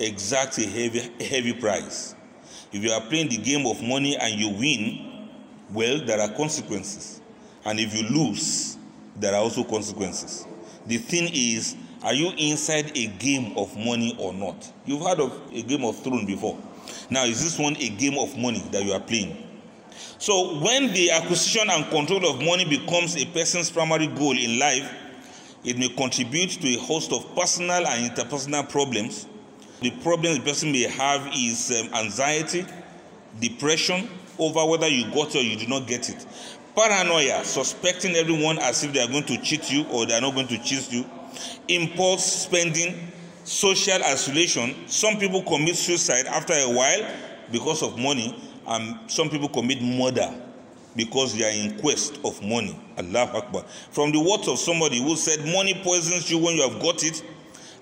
exacts 0.00 0.58
a 0.58 0.66
heavy, 0.66 1.10
heavy 1.24 1.52
price. 1.52 2.14
If 2.72 2.82
you 2.82 2.90
are 2.92 3.00
playing 3.00 3.28
the 3.28 3.36
game 3.38 3.66
of 3.66 3.82
money 3.82 4.16
and 4.16 4.34
you 4.34 4.50
win, 4.50 5.28
well, 5.70 6.04
there 6.04 6.20
are 6.20 6.32
consequences. 6.34 7.20
And 7.64 7.78
if 7.78 7.94
you 7.94 8.08
lose, 8.08 8.78
there 9.16 9.34
are 9.34 9.40
also 9.40 9.64
consequences. 9.64 10.46
The 10.86 10.96
thing 10.96 11.30
is, 11.32 11.76
are 12.02 12.14
you 12.14 12.32
inside 12.38 12.96
a 12.96 13.06
game 13.06 13.56
of 13.58 13.76
money 13.76 14.16
or 14.18 14.32
not? 14.32 14.72
You've 14.86 15.02
heard 15.02 15.20
of 15.20 15.38
a 15.52 15.62
game 15.62 15.84
of 15.84 15.98
throne 16.02 16.24
before. 16.26 16.58
Now, 17.10 17.24
is 17.24 17.42
this 17.42 17.58
one 17.58 17.76
a 17.76 17.88
game 17.90 18.18
of 18.18 18.36
money 18.38 18.64
that 18.70 18.84
you 18.84 18.92
are 18.92 19.00
playing? 19.00 19.46
So, 20.18 20.60
when 20.60 20.92
the 20.92 21.10
acquisition 21.10 21.68
and 21.68 21.88
control 21.90 22.26
of 22.30 22.42
money 22.42 22.64
becomes 22.64 23.16
a 23.16 23.26
person's 23.26 23.70
primary 23.70 24.06
goal 24.06 24.36
in 24.36 24.58
life, 24.58 24.90
it 25.64 25.76
may 25.76 25.88
contribute 25.90 26.50
to 26.50 26.68
a 26.68 26.78
host 26.78 27.12
of 27.12 27.34
personal 27.34 27.86
and 27.86 28.10
interpersonal 28.10 28.68
problems. 28.68 29.26
The 29.82 29.90
problem 30.02 30.34
the 30.34 30.40
person 30.40 30.72
may 30.72 30.82
have 30.82 31.26
is 31.34 31.70
um, 31.80 31.94
anxiety, 31.94 32.66
depression 33.40 34.08
over 34.38 34.64
whether 34.66 34.88
you 34.88 35.04
got 35.12 35.34
it 35.34 35.36
or 35.36 35.42
you 35.42 35.56
did 35.56 35.68
not 35.68 35.86
get 35.86 36.08
it, 36.10 36.26
paranoia, 36.74 37.44
suspecting 37.44 38.14
everyone 38.16 38.58
as 38.58 38.84
if 38.84 38.92
they 38.92 39.00
are 39.00 39.08
going 39.08 39.24
to 39.24 39.40
cheat 39.42 39.70
you 39.70 39.84
or 39.86 40.06
they 40.06 40.14
are 40.16 40.20
not 40.20 40.34
going 40.34 40.48
to 40.48 40.58
cheat 40.62 40.90
you, 40.92 41.04
impulse 41.68 42.24
spending, 42.44 42.94
social 43.44 44.02
isolation. 44.04 44.74
Some 44.86 45.18
people 45.18 45.42
commit 45.42 45.76
suicide 45.76 46.26
after 46.26 46.52
a 46.54 46.68
while 46.68 47.06
because 47.50 47.82
of 47.82 47.98
money, 47.98 48.36
and 48.66 49.10
some 49.10 49.30
people 49.30 49.48
commit 49.48 49.82
murder 49.82 50.32
because 50.96 51.36
they 51.36 51.44
are 51.44 51.52
in 51.52 51.78
quest 51.78 52.18
of 52.24 52.42
money. 52.42 52.78
Allah 52.98 53.30
Akbar. 53.34 53.62
From 53.92 54.12
the 54.12 54.20
words 54.20 54.48
of 54.48 54.58
somebody 54.58 55.02
who 55.02 55.16
said, 55.16 55.40
Money 55.46 55.74
poisons 55.82 56.30
you 56.30 56.38
when 56.38 56.56
you 56.56 56.68
have 56.68 56.80
got 56.82 57.02
it, 57.04 57.22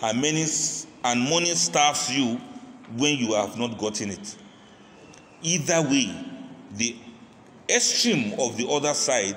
and, 0.00 0.20
many, 0.20 0.44
and 1.04 1.20
money 1.20 1.54
starves 1.54 2.10
you 2.10 2.40
when 2.96 3.18
you 3.18 3.34
have 3.34 3.58
not 3.58 3.78
gotten 3.78 4.10
it. 4.10 4.36
Either 5.42 5.82
way, 5.82 6.14
the 6.76 6.96
extreme 7.68 8.38
of 8.38 8.56
the 8.56 8.66
other 8.68 8.94
side 8.94 9.36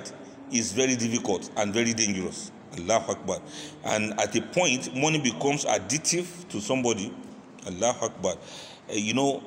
is 0.50 0.72
very 0.72 0.96
difficult 0.96 1.50
and 1.56 1.72
very 1.72 1.92
dangerous. 1.92 2.50
Allah 2.78 3.04
Akbar. 3.08 3.38
And 3.84 4.18
at 4.20 4.34
a 4.36 4.40
point, 4.40 4.94
money 4.94 5.20
becomes 5.20 5.64
addictive 5.64 6.48
to 6.48 6.60
somebody. 6.60 7.12
Allah 7.66 7.96
Akbar. 8.00 8.32
Uh, 8.90 8.94
you 8.94 9.14
know, 9.14 9.42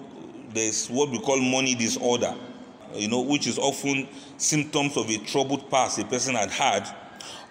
there's 0.53 0.88
what 0.88 1.10
we 1.10 1.19
call 1.19 1.39
money 1.39 1.75
disorder, 1.75 2.34
you 2.93 3.07
know, 3.07 3.22
which 3.22 3.48
is 3.48 3.57
often 3.57 4.07
symptoms 4.38 4.95
of 4.95 5.10
a 5.10 5.17
troubled 5.19 5.69
past 5.69 6.00
a 6.00 6.05
person 6.05 6.36
had 6.36 6.51
had. 6.51 6.88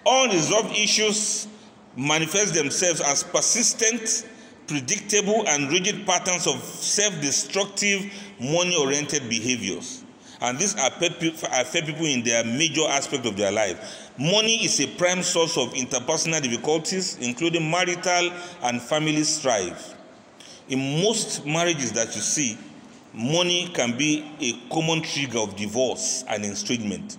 Unresolved 0.05 0.71
issues 0.75 1.47
manifest 1.95 2.53
themselves 2.53 3.01
as 3.01 3.23
persistent, 3.23 4.27
predictable, 4.67 5.47
and 5.47 5.69
rigid 5.71 6.05
patterns 6.05 6.47
of 6.47 6.61
self 6.63 7.19
destructive, 7.21 8.11
money 8.39 8.75
oriented 8.75 9.29
behaviors. 9.29 10.03
And 10.41 10.59
these 10.59 10.73
affect 10.75 11.19
people 11.19 12.05
in 12.05 12.23
their 12.23 12.43
major 12.43 12.85
aspect 12.87 13.25
of 13.25 13.37
their 13.37 13.51
life. 13.51 14.11
Money 14.19 14.63
is 14.65 14.79
a 14.79 14.87
prime 14.97 15.23
source 15.23 15.57
of 15.57 15.73
interpersonal 15.73 16.41
difficulties, 16.41 17.17
including 17.19 17.69
marital 17.69 18.31
and 18.63 18.81
family 18.81 19.23
strife. 19.23 19.95
In 20.67 21.01
most 21.01 21.45
marriages 21.45 21.91
that 21.93 22.15
you 22.15 22.21
see, 22.21 22.57
money 23.13 23.69
can 23.73 23.97
be 23.97 24.25
a 24.39 24.73
common 24.73 25.01
trigger 25.01 25.39
of 25.39 25.55
divorce 25.55 26.23
and 26.27 26.43
estrangement, 26.43 27.17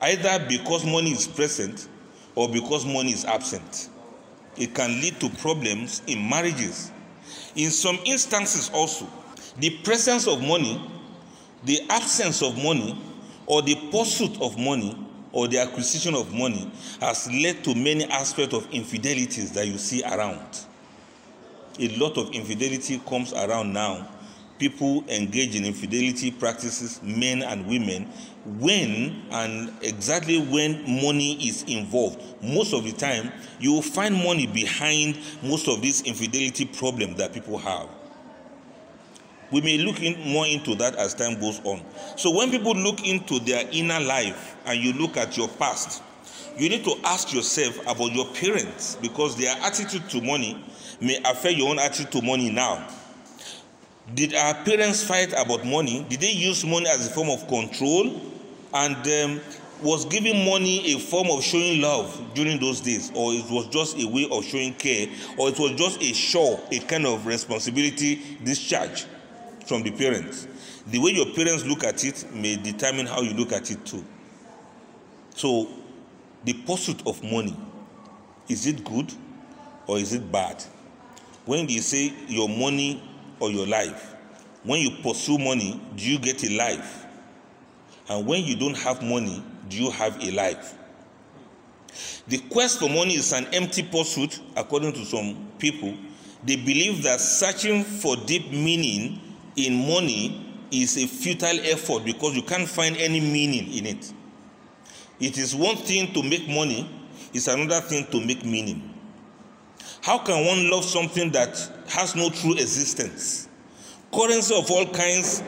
either 0.00 0.44
because 0.48 0.84
money 0.84 1.10
is 1.10 1.26
present 1.26 1.88
or 2.34 2.48
because 2.48 2.84
money 2.86 3.12
is 3.12 3.24
absent. 3.24 3.88
It 4.56 4.74
can 4.74 5.00
lead 5.00 5.18
to 5.20 5.28
problems 5.30 6.02
in 6.06 6.28
marriages. 6.28 6.92
In 7.56 7.70
some 7.70 7.98
instances, 8.04 8.70
also, 8.72 9.08
the 9.58 9.70
presence 9.78 10.26
of 10.26 10.42
money, 10.42 10.80
the 11.64 11.80
absence 11.88 12.42
of 12.42 12.56
money, 12.62 12.98
or 13.46 13.62
the 13.62 13.74
pursuit 13.90 14.40
of 14.40 14.58
money, 14.58 14.96
or 15.32 15.48
the 15.48 15.58
acquisition 15.58 16.14
of 16.14 16.32
money 16.32 16.70
has 17.00 17.30
led 17.32 17.64
to 17.64 17.74
many 17.74 18.04
aspects 18.04 18.54
of 18.54 18.70
infidelities 18.70 19.52
that 19.52 19.66
you 19.66 19.78
see 19.78 20.02
around. 20.02 20.66
A 21.78 21.88
lot 21.96 22.18
of 22.18 22.30
infidelity 22.32 23.00
comes 23.06 23.32
around 23.32 23.72
now 23.72 24.08
people 24.62 25.02
engage 25.08 25.56
in 25.56 25.64
infidelity 25.64 26.30
practices, 26.30 27.00
men 27.02 27.42
and 27.42 27.66
women, 27.66 28.04
when 28.44 29.20
and 29.32 29.72
exactly 29.82 30.38
when 30.38 30.84
money 31.02 31.34
is 31.48 31.64
involved. 31.64 32.22
Most 32.40 32.72
of 32.72 32.84
the 32.84 32.92
time, 32.92 33.32
you 33.58 33.72
will 33.72 33.82
find 33.82 34.14
money 34.14 34.46
behind 34.46 35.18
most 35.42 35.66
of 35.66 35.82
these 35.82 36.02
infidelity 36.02 36.64
problems 36.64 37.16
that 37.16 37.32
people 37.32 37.58
have. 37.58 37.88
We 39.50 39.62
may 39.62 39.78
look 39.78 40.00
in 40.00 40.32
more 40.32 40.46
into 40.46 40.76
that 40.76 40.94
as 40.94 41.12
time 41.12 41.40
goes 41.40 41.60
on. 41.64 41.82
So, 42.16 42.30
when 42.30 42.52
people 42.52 42.74
look 42.74 43.04
into 43.04 43.40
their 43.40 43.68
inner 43.72 43.98
life 43.98 44.54
and 44.64 44.78
you 44.80 44.92
look 44.92 45.16
at 45.16 45.36
your 45.36 45.48
past, 45.48 46.04
you 46.56 46.68
need 46.68 46.84
to 46.84 46.94
ask 47.04 47.34
yourself 47.34 47.80
about 47.82 48.12
your 48.12 48.26
parents 48.34 48.96
because 49.02 49.36
their 49.36 49.56
attitude 49.62 50.08
to 50.10 50.20
money 50.20 50.64
may 51.00 51.18
affect 51.24 51.56
your 51.56 51.70
own 51.70 51.80
attitude 51.80 52.12
to 52.12 52.22
money 52.22 52.48
now. 52.48 52.88
Did 54.14 54.34
our 54.34 54.54
parents 54.64 55.02
fight 55.02 55.32
about 55.32 55.64
money? 55.64 56.04
Did 56.08 56.20
they 56.20 56.32
use 56.32 56.64
money 56.64 56.86
as 56.88 57.06
a 57.06 57.10
form 57.10 57.30
of 57.30 57.46
control? 57.48 58.20
And 58.74 58.96
um, 58.96 59.40
was 59.82 60.04
giving 60.04 60.44
money 60.44 60.94
a 60.94 60.98
form 60.98 61.28
of 61.30 61.42
showing 61.42 61.80
love 61.80 62.32
during 62.34 62.60
those 62.60 62.80
days? 62.80 63.10
Or 63.14 63.32
it 63.32 63.50
was 63.50 63.68
just 63.68 63.98
a 63.98 64.06
way 64.06 64.28
of 64.30 64.44
showing 64.44 64.74
care? 64.74 65.06
Or 65.38 65.48
it 65.48 65.58
was 65.58 65.72
just 65.72 66.02
a 66.02 66.12
show, 66.12 66.60
a 66.70 66.78
kind 66.80 67.06
of 67.06 67.26
responsibility 67.26 68.38
discharge 68.44 69.06
from 69.66 69.82
the 69.82 69.90
parents? 69.92 70.46
The 70.86 70.98
way 70.98 71.12
your 71.12 71.26
parents 71.34 71.64
look 71.64 71.84
at 71.84 72.04
it 72.04 72.26
may 72.34 72.56
determine 72.56 73.06
how 73.06 73.22
you 73.22 73.34
look 73.34 73.52
at 73.52 73.70
it 73.70 73.84
too. 73.86 74.04
So, 75.34 75.68
the 76.44 76.52
pursuit 76.52 77.06
of 77.06 77.22
money 77.22 77.56
is 78.48 78.66
it 78.66 78.84
good 78.84 79.12
or 79.86 79.98
is 79.98 80.12
it 80.12 80.30
bad? 80.30 80.62
When 81.46 81.66
they 81.66 81.78
say 81.78 82.12
your 82.28 82.48
money 82.48 83.02
or 83.42 83.50
your 83.50 83.66
life? 83.66 84.14
When 84.62 84.80
you 84.80 84.90
pursue 85.02 85.36
money, 85.38 85.80
do 85.96 86.04
you 86.04 86.18
get 86.18 86.44
a 86.44 86.56
life? 86.56 87.06
And 88.08 88.26
when 88.26 88.44
you 88.44 88.56
don't 88.56 88.76
have 88.76 89.02
money, 89.02 89.42
do 89.68 89.82
you 89.82 89.90
have 89.90 90.22
a 90.22 90.30
life? 90.30 90.74
The 92.28 92.38
quest 92.38 92.78
for 92.78 92.88
money 92.88 93.14
is 93.14 93.32
an 93.32 93.46
empty 93.52 93.82
pursuit, 93.82 94.40
according 94.56 94.92
to 94.92 95.04
some 95.04 95.50
people. 95.58 95.94
They 96.44 96.56
believe 96.56 97.02
that 97.02 97.20
searching 97.20 97.82
for 97.84 98.16
deep 98.16 98.50
meaning 98.52 99.20
in 99.56 99.74
money 99.74 100.66
is 100.70 100.96
a 100.96 101.06
futile 101.06 101.60
effort 101.64 102.04
because 102.04 102.34
you 102.34 102.42
can't 102.42 102.68
find 102.68 102.96
any 102.96 103.20
meaning 103.20 103.72
in 103.74 103.86
it. 103.86 104.12
It 105.20 105.36
is 105.36 105.54
one 105.54 105.76
thing 105.76 106.12
to 106.14 106.22
make 106.22 106.48
money, 106.48 106.88
it's 107.34 107.48
another 107.48 107.80
thing 107.80 108.06
to 108.10 108.20
make 108.24 108.44
meaning. 108.44 108.91
How 110.02 110.18
can 110.18 110.44
one 110.44 110.68
love 110.68 110.84
something 110.84 111.30
that 111.30 111.56
has 111.88 112.16
no 112.16 112.28
true 112.28 112.54
existence? 112.54 113.48
Currency 114.12 114.54
of 114.54 114.68
all 114.70 114.86
kinds 114.86 115.42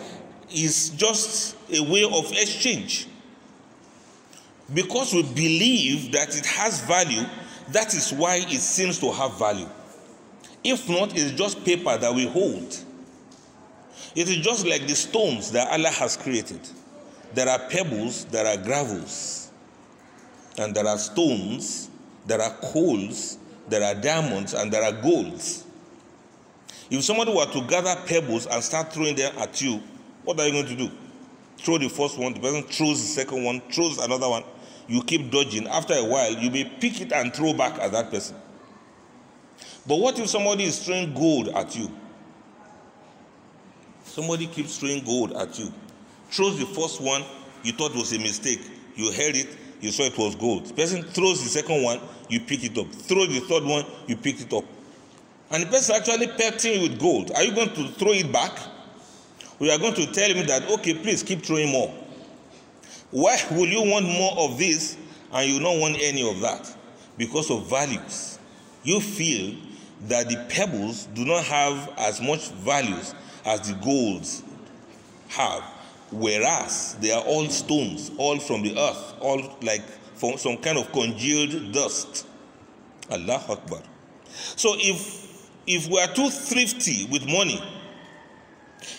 is 0.48 0.90
just 0.90 1.56
a 1.72 1.82
way 1.82 2.04
of 2.04 2.30
exchange. 2.30 3.08
Because 4.72 5.12
we 5.12 5.22
believe 5.22 6.12
that 6.12 6.38
it 6.38 6.46
has 6.46 6.80
value, 6.82 7.24
that 7.72 7.92
is 7.94 8.12
why 8.12 8.36
it 8.36 8.60
seems 8.60 9.00
to 9.00 9.10
have 9.10 9.36
value. 9.38 9.68
If 10.62 10.88
not, 10.88 11.18
it's 11.18 11.32
just 11.32 11.64
paper 11.64 11.98
that 11.98 12.14
we 12.14 12.26
hold. 12.26 12.78
It 14.14 14.28
is 14.28 14.36
just 14.36 14.64
like 14.64 14.86
the 14.86 14.94
stones 14.94 15.50
that 15.50 15.68
Allah 15.72 15.90
has 15.90 16.16
created. 16.16 16.60
There 17.34 17.48
are 17.48 17.58
pebbles, 17.68 18.24
there 18.26 18.46
are 18.46 18.56
gravels, 18.56 19.50
and 20.56 20.72
there 20.74 20.86
are 20.86 20.98
stones, 20.98 21.90
there 22.26 22.40
are 22.40 22.54
coals, 22.62 23.38
there 23.68 23.82
are 23.82 23.94
diamonds, 24.00 24.54
and 24.54 24.72
there 24.72 24.82
are 24.82 24.92
golds. 24.92 25.64
If 26.90 27.02
somebody 27.04 27.32
were 27.32 27.46
to 27.46 27.66
gather 27.66 27.96
pebbles 28.06 28.46
and 28.46 28.62
start 28.62 28.92
throwing 28.92 29.16
them 29.16 29.32
at 29.38 29.60
you, 29.60 29.82
what 30.24 30.38
are 30.38 30.46
you 30.46 30.52
going 30.52 30.66
to 30.66 30.76
do? 30.76 30.90
Throw 31.58 31.78
the 31.78 31.88
first 31.88 32.18
one, 32.18 32.34
the 32.34 32.40
person 32.40 32.62
throws 32.64 33.00
the 33.00 33.08
second 33.08 33.42
one, 33.42 33.60
throws 33.70 33.98
another 33.98 34.28
one. 34.28 34.44
you 34.88 35.02
keep 35.02 35.30
dodging. 35.30 35.66
After 35.66 35.94
a 35.94 36.04
while, 36.04 36.32
you 36.32 36.50
may 36.50 36.64
pick 36.64 37.00
it 37.00 37.12
and 37.12 37.32
throw 37.34 37.52
back 37.52 37.78
at 37.80 37.92
that 37.92 38.10
person. 38.10 38.36
But 39.86 39.96
what 39.96 40.18
if 40.18 40.28
somebody 40.28 40.64
is 40.64 40.84
throwing 40.84 41.14
gold 41.14 41.48
at 41.48 41.76
you? 41.76 41.90
Somebody 44.04 44.46
keeps 44.46 44.78
throwing 44.78 45.04
gold 45.04 45.32
at 45.32 45.58
you. 45.58 45.72
Throws 46.30 46.58
the 46.58 46.66
first 46.66 47.00
one, 47.00 47.24
you 47.62 47.72
thought 47.72 47.94
was 47.94 48.12
a 48.12 48.18
mistake. 48.18 48.60
You 48.96 49.10
held 49.10 49.34
it, 49.34 49.48
you 49.84 49.92
saw 49.92 50.04
it 50.04 50.16
was 50.16 50.34
gold. 50.34 50.66
The 50.66 50.74
person 50.74 51.02
throws 51.02 51.42
the 51.42 51.50
second 51.50 51.82
one, 51.82 52.00
you 52.28 52.40
pick 52.40 52.64
it 52.64 52.76
up. 52.78 52.90
Throw 52.90 53.26
the 53.26 53.40
third 53.40 53.64
one, 53.64 53.84
you 54.06 54.16
pick 54.16 54.40
it 54.40 54.52
up. 54.52 54.64
And 55.50 55.62
the 55.62 55.66
person 55.66 55.96
actually 55.96 56.28
pelting 56.28 56.74
you 56.74 56.88
with 56.88 56.98
gold. 56.98 57.30
Are 57.32 57.42
you 57.42 57.54
going 57.54 57.68
to 57.74 57.88
throw 57.88 58.12
it 58.12 58.32
back? 58.32 58.58
We 59.58 59.70
are 59.70 59.78
going 59.78 59.94
to 59.94 60.06
tell 60.12 60.30
him 60.30 60.46
that, 60.46 60.68
okay, 60.70 60.94
please 60.94 61.22
keep 61.22 61.42
throwing 61.42 61.70
more. 61.70 61.92
Why 63.10 63.38
will 63.50 63.66
you 63.66 63.82
want 63.88 64.06
more 64.06 64.32
of 64.38 64.58
this 64.58 64.96
and 65.32 65.50
you 65.50 65.60
don't 65.60 65.78
want 65.80 65.98
any 66.00 66.28
of 66.28 66.40
that? 66.40 66.74
Because 67.16 67.50
of 67.50 67.68
values. 67.68 68.38
You 68.82 69.00
feel 69.00 69.54
that 70.08 70.28
the 70.28 70.44
pebbles 70.48 71.06
do 71.14 71.24
not 71.24 71.44
have 71.44 71.92
as 71.98 72.20
much 72.20 72.50
values 72.50 73.14
as 73.44 73.68
the 73.68 73.74
golds 73.84 74.42
have, 75.28 75.62
whereas 76.14 76.96
they 77.00 77.10
are 77.12 77.22
all 77.22 77.48
stones, 77.48 78.10
all 78.16 78.38
from 78.38 78.62
the 78.62 78.78
earth, 78.78 79.14
all 79.20 79.56
like 79.62 79.82
from 80.14 80.38
some 80.38 80.56
kind 80.58 80.78
of 80.78 80.90
congealed 80.92 81.72
dust. 81.72 82.26
Allah 83.10 83.42
Akbar. 83.48 83.82
So 84.56 84.74
if 84.78 85.24
if 85.66 85.88
we 85.88 86.00
are 86.00 86.08
too 86.08 86.30
thrifty 86.30 87.06
with 87.10 87.26
money, 87.26 87.62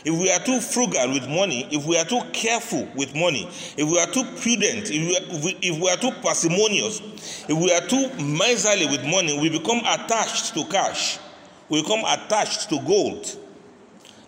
if 0.04 0.14
we 0.14 0.32
are 0.32 0.40
too 0.40 0.60
frugal 0.60 1.12
with 1.14 1.28
money, 1.28 1.68
if 1.72 1.86
we 1.86 1.98
are 1.98 2.06
too 2.06 2.22
careful 2.34 2.88
with 2.96 3.16
money, 3.16 3.48
if 3.78 3.88
we 3.88 4.00
are 4.00 4.08
too 4.08 4.24
prudent, 4.42 4.90
if 4.90 4.92
we 4.92 5.38
if 5.38 5.44
we, 5.44 5.58
if 5.62 5.82
we 5.82 5.90
are 5.90 5.98
too 5.98 6.12
parsimonious, 6.22 7.02
if 7.48 7.58
we 7.58 7.72
are 7.72 7.82
too 7.88 8.10
miserly 8.24 8.88
with 8.88 9.04
money, 9.06 9.40
we 9.40 9.50
become 9.50 9.80
attached 9.80 10.54
to 10.54 10.66
cash. 10.66 11.20
We 11.70 11.82
become 11.82 12.02
attached 12.02 12.70
to 12.70 12.80
gold. 12.82 13.38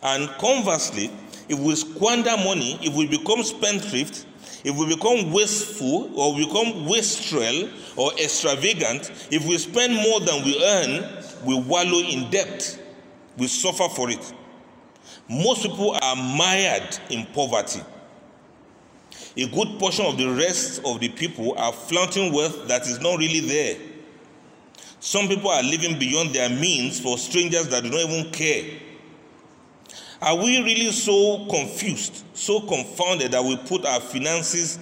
And 0.02 0.30
conversely, 0.38 1.12
if 1.49 1.60
we 1.60 1.75
squander 1.75 2.36
money, 2.38 2.79
if 2.81 2.93
we 2.95 3.07
become 3.07 3.43
spendthrift, 3.43 4.25
if 4.63 4.75
we 4.75 4.93
become 4.93 5.31
wasteful 5.31 6.12
or 6.19 6.36
become 6.36 6.86
wastrel 6.86 7.69
or 7.95 8.12
extravagant, 8.13 9.12
if 9.31 9.45
we 9.45 9.57
spend 9.57 9.93
more 9.93 10.19
than 10.19 10.43
we 10.43 10.62
earn, 10.63 11.23
we 11.45 11.60
wallow 11.60 11.99
in 11.99 12.29
debt. 12.29 12.79
We 13.38 13.47
suffer 13.47 13.88
for 13.89 14.10
it. 14.10 14.33
Most 15.29 15.63
people 15.63 15.97
are 16.01 16.15
mired 16.15 16.97
in 17.10 17.25
poverty. 17.27 17.81
A 19.36 19.47
good 19.47 19.79
portion 19.79 20.05
of 20.05 20.17
the 20.17 20.27
rest 20.27 20.81
of 20.83 20.99
the 20.99 21.10
people 21.10 21.53
are 21.57 21.71
flaunting 21.71 22.33
wealth 22.33 22.67
that 22.67 22.88
is 22.88 22.99
not 22.99 23.19
really 23.19 23.41
there. 23.41 23.77
Some 24.99 25.27
people 25.27 25.51
are 25.51 25.62
living 25.62 25.99
beyond 25.99 26.33
their 26.33 26.49
means 26.49 26.99
for 26.99 27.17
strangers 27.17 27.67
that 27.67 27.83
do 27.83 27.91
not 27.91 27.99
even 27.99 28.31
care. 28.31 28.79
Are 30.21 30.36
we 30.36 30.62
really 30.63 30.91
so 30.91 31.45
confused, 31.49 32.23
so 32.34 32.62
confounded 32.62 33.32
that 33.32 33.43
we 33.43 33.56
put 33.58 33.86
our 33.86 33.99
finances 33.99 34.80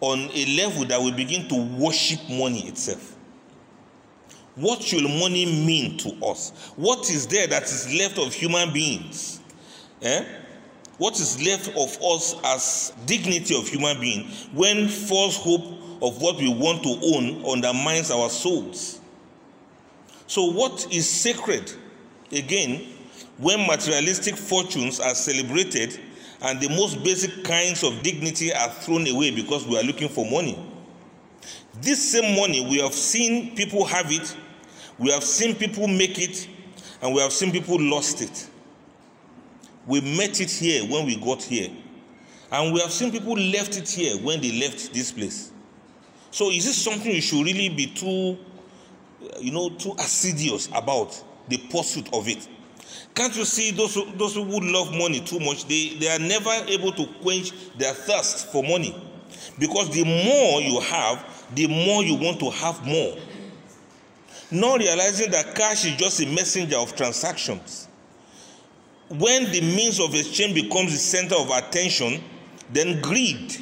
on 0.00 0.30
a 0.32 0.56
level 0.56 0.84
that 0.86 1.00
we 1.00 1.12
begin 1.12 1.46
to 1.48 1.54
worship 1.78 2.20
money 2.30 2.66
itself? 2.66 3.16
What 4.54 4.82
should 4.82 5.04
money 5.04 5.46
mean 5.46 5.96
to 5.98 6.26
us? 6.26 6.72
What 6.76 7.10
is 7.10 7.26
there 7.26 7.46
that 7.46 7.64
is 7.64 7.92
left 7.94 8.18
of 8.18 8.32
human 8.34 8.72
beings? 8.72 9.40
Eh? 10.02 10.24
What 10.98 11.18
is 11.18 11.42
left 11.42 11.68
of 11.68 11.98
us 12.02 12.34
as 12.44 12.92
dignity 13.06 13.56
of 13.56 13.66
human 13.66 13.98
being 14.00 14.26
when 14.52 14.88
false 14.88 15.36
hope 15.36 15.64
of 16.02 16.20
what 16.20 16.36
we 16.36 16.52
want 16.52 16.82
to 16.82 16.98
own 17.14 17.44
undermines 17.46 18.10
our 18.10 18.28
souls? 18.28 19.00
So, 20.26 20.50
what 20.50 20.86
is 20.92 21.08
sacred? 21.08 21.72
Again, 22.30 22.86
when 23.42 23.66
materialistic 23.66 24.36
fortunes 24.36 25.00
are 25.00 25.16
celebrated 25.16 25.98
and 26.42 26.60
the 26.60 26.68
most 26.68 27.02
basic 27.02 27.42
kinds 27.42 27.82
of 27.82 28.00
dignity 28.02 28.52
are 28.52 28.68
thrown 28.68 29.04
away 29.08 29.32
because 29.32 29.66
we 29.66 29.76
are 29.76 29.82
looking 29.82 30.08
for 30.08 30.24
money. 30.30 30.56
This 31.80 32.12
same 32.12 32.36
money, 32.36 32.64
we 32.64 32.78
have 32.78 32.94
seen 32.94 33.56
people 33.56 33.84
have 33.84 34.12
it, 34.12 34.36
we 34.96 35.10
have 35.10 35.24
seen 35.24 35.56
people 35.56 35.88
make 35.88 36.20
it, 36.20 36.46
and 37.02 37.12
we 37.12 37.20
have 37.20 37.32
seen 37.32 37.50
people 37.50 37.80
lost 37.80 38.22
it. 38.22 38.48
We 39.86 40.00
met 40.00 40.40
it 40.40 40.50
here 40.50 40.84
when 40.84 41.04
we 41.04 41.16
got 41.16 41.42
here, 41.42 41.68
and 42.52 42.72
we 42.72 42.80
have 42.80 42.92
seen 42.92 43.10
people 43.10 43.34
left 43.34 43.76
it 43.76 43.88
here 43.88 44.16
when 44.18 44.40
they 44.40 44.52
left 44.60 44.94
this 44.94 45.10
place. 45.10 45.50
So, 46.30 46.50
is 46.50 46.64
this 46.64 46.76
something 46.76 47.10
you 47.10 47.20
should 47.20 47.44
really 47.44 47.70
be 47.70 47.86
too, 47.86 48.38
you 49.40 49.50
know, 49.50 49.70
too 49.70 49.96
assiduous 49.98 50.68
about 50.68 51.20
the 51.48 51.58
pursuit 51.58 52.08
of 52.12 52.28
it? 52.28 52.46
Can't 53.14 53.36
you 53.36 53.44
see 53.44 53.72
those 53.72 53.94
who, 53.94 54.10
those 54.12 54.34
who 54.34 54.42
would 54.42 54.64
love 54.64 54.92
money 54.92 55.20
too 55.20 55.38
much? 55.38 55.66
They, 55.66 55.96
they 55.98 56.08
are 56.08 56.18
never 56.18 56.50
able 56.68 56.92
to 56.92 57.06
quench 57.20 57.52
their 57.76 57.92
thirst 57.92 58.50
for 58.50 58.62
money. 58.62 58.94
Because 59.58 59.90
the 59.90 60.04
more 60.04 60.60
you 60.62 60.80
have, 60.80 61.46
the 61.54 61.66
more 61.66 62.02
you 62.02 62.14
want 62.14 62.40
to 62.40 62.50
have 62.50 62.84
more. 62.86 63.16
Not 64.50 64.80
realizing 64.80 65.30
that 65.30 65.54
cash 65.54 65.84
is 65.84 65.96
just 65.96 66.20
a 66.20 66.26
messenger 66.26 66.76
of 66.76 66.96
transactions. 66.96 67.88
When 69.08 69.50
the 69.50 69.60
means 69.60 70.00
of 70.00 70.14
exchange 70.14 70.54
becomes 70.54 70.92
the 70.92 70.98
center 70.98 71.34
of 71.34 71.50
attention, 71.50 72.22
then 72.72 73.02
greed 73.02 73.56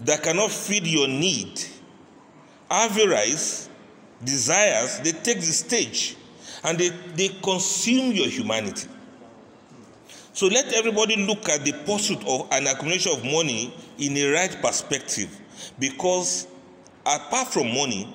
that 0.00 0.22
cannot 0.22 0.50
feed 0.50 0.86
your 0.86 1.06
need, 1.06 1.62
avarice, 2.68 3.68
desires, 4.24 4.98
they 5.00 5.12
take 5.12 5.38
the 5.38 5.42
stage 5.42 6.16
and 6.64 6.78
they, 6.78 6.88
they 7.14 7.28
consume 7.42 8.12
your 8.12 8.28
humanity. 8.28 8.88
So 10.32 10.46
let 10.48 10.72
everybody 10.72 11.16
look 11.16 11.48
at 11.48 11.64
the 11.64 11.72
pursuit 11.86 12.26
of 12.26 12.48
an 12.50 12.66
accumulation 12.66 13.12
of 13.12 13.24
money 13.24 13.72
in 13.98 14.16
a 14.16 14.32
right 14.32 14.56
perspective 14.60 15.30
because 15.78 16.48
apart 17.06 17.48
from 17.48 17.68
money, 17.68 18.12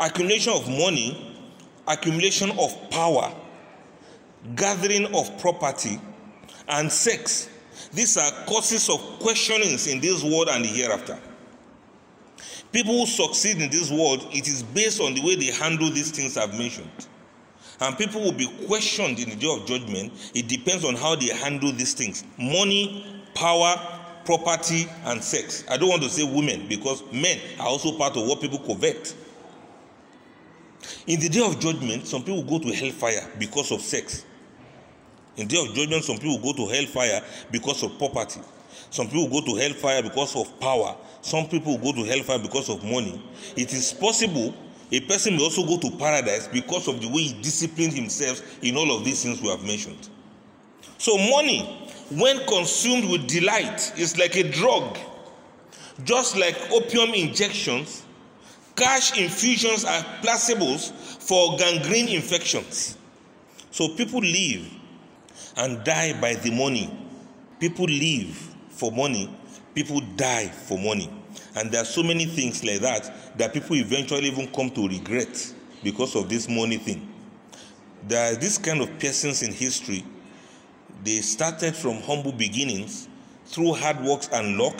accumulation 0.00 0.52
of 0.54 0.68
money, 0.68 1.36
accumulation 1.86 2.50
of 2.58 2.90
power, 2.90 3.32
gathering 4.56 5.14
of 5.14 5.38
property, 5.38 6.00
and 6.68 6.90
sex, 6.90 7.48
these 7.92 8.16
are 8.16 8.30
causes 8.46 8.88
of 8.88 8.98
questionings 9.20 9.86
in 9.86 10.00
this 10.00 10.24
world 10.24 10.48
and 10.50 10.64
the 10.64 10.68
hereafter. 10.68 11.18
People 12.72 13.00
who 13.00 13.06
succeed 13.06 13.60
in 13.60 13.70
this 13.70 13.90
world, 13.90 14.26
it 14.32 14.48
is 14.48 14.62
based 14.62 15.00
on 15.00 15.14
the 15.14 15.20
way 15.22 15.36
they 15.36 15.52
handle 15.52 15.90
these 15.90 16.10
things 16.10 16.36
I've 16.36 16.58
mentioned. 16.58 17.06
And 17.82 17.98
people 17.98 18.20
will 18.20 18.32
be 18.32 18.46
questioned 18.68 19.18
in 19.18 19.28
the 19.28 19.34
day 19.34 19.52
of 19.52 19.66
judgment. 19.66 20.12
It 20.36 20.46
depends 20.46 20.84
on 20.84 20.94
how 20.94 21.16
they 21.16 21.34
handle 21.34 21.72
these 21.72 21.94
things 21.94 22.22
money, 22.38 23.24
power, 23.34 23.74
property, 24.24 24.86
and 25.06 25.22
sex. 25.22 25.64
I 25.68 25.78
don't 25.78 25.88
want 25.88 26.02
to 26.04 26.08
say 26.08 26.22
women 26.22 26.68
because 26.68 27.02
men 27.12 27.40
are 27.58 27.66
also 27.66 27.98
part 27.98 28.16
of 28.16 28.24
what 28.24 28.40
people 28.40 28.60
covet. 28.60 29.12
In 31.08 31.18
the 31.18 31.28
day 31.28 31.44
of 31.44 31.58
judgment, 31.58 32.06
some 32.06 32.22
people 32.22 32.44
go 32.44 32.60
to 32.60 32.72
hellfire 32.72 33.28
because 33.40 33.72
of 33.72 33.80
sex. 33.80 34.24
In 35.36 35.48
the 35.48 35.56
day 35.56 35.66
of 35.68 35.74
judgment, 35.74 36.04
some 36.04 36.18
people 36.18 36.38
go 36.38 36.52
to 36.52 36.72
hellfire 36.72 37.20
because 37.50 37.82
of 37.82 37.98
property. 37.98 38.40
Some 38.90 39.08
people 39.08 39.28
go 39.28 39.40
to 39.40 39.56
hellfire 39.56 40.02
because 40.02 40.36
of 40.36 40.60
power. 40.60 40.96
Some 41.20 41.48
people 41.48 41.78
go 41.78 41.92
to 41.92 42.04
hellfire 42.04 42.38
because 42.38 42.68
of 42.68 42.84
money. 42.84 43.20
It 43.56 43.72
is 43.72 43.92
possible 43.92 44.54
a 44.92 45.00
person 45.00 45.36
may 45.36 45.42
also 45.42 45.66
go 45.66 45.78
to 45.78 45.90
paradise 45.96 46.46
because 46.46 46.86
of 46.86 47.00
the 47.00 47.08
way 47.08 47.22
he 47.22 47.42
disciplined 47.42 47.94
himself 47.94 48.62
in 48.62 48.76
all 48.76 48.94
of 48.94 49.04
these 49.04 49.22
things 49.22 49.40
we 49.40 49.48
have 49.48 49.64
mentioned. 49.64 50.10
So, 50.98 51.16
money, 51.16 51.62
when 52.10 52.46
consumed 52.46 53.10
with 53.10 53.26
delight, 53.26 53.98
is 53.98 54.18
like 54.18 54.36
a 54.36 54.42
drug. 54.50 54.98
Just 56.04 56.36
like 56.36 56.56
opium 56.70 57.14
injections, 57.14 58.04
cash 58.76 59.18
infusions 59.18 59.84
are 59.84 60.02
placebos 60.22 60.92
for 61.26 61.56
gangrene 61.56 62.08
infections. 62.08 62.98
So, 63.70 63.88
people 63.88 64.20
live 64.20 64.70
and 65.56 65.82
die 65.84 66.20
by 66.20 66.34
the 66.34 66.50
money. 66.50 66.94
People 67.60 67.86
live 67.86 68.36
for 68.68 68.92
money, 68.92 69.34
people 69.74 70.00
die 70.16 70.48
for 70.48 70.78
money. 70.78 71.10
And 71.54 71.70
there 71.70 71.82
are 71.82 71.86
so 71.86 72.02
many 72.02 72.24
things 72.24 72.64
like 72.64 72.80
that 72.80 73.38
that 73.38 73.52
people 73.52 73.76
eventually 73.76 74.28
even 74.28 74.48
come 74.48 74.70
to 74.70 74.88
regret 74.88 75.54
because 75.82 76.16
of 76.16 76.28
this 76.28 76.48
money 76.48 76.78
thing. 76.78 77.08
There 78.08 78.32
are 78.32 78.36
these 78.36 78.58
kind 78.58 78.80
of 78.80 78.98
persons 78.98 79.42
in 79.42 79.52
history. 79.52 80.04
They 81.04 81.20
started 81.20 81.76
from 81.76 82.00
humble 82.02 82.32
beginnings 82.32 83.08
through 83.46 83.74
hard 83.74 84.00
work 84.00 84.22
and 84.32 84.56
luck. 84.56 84.76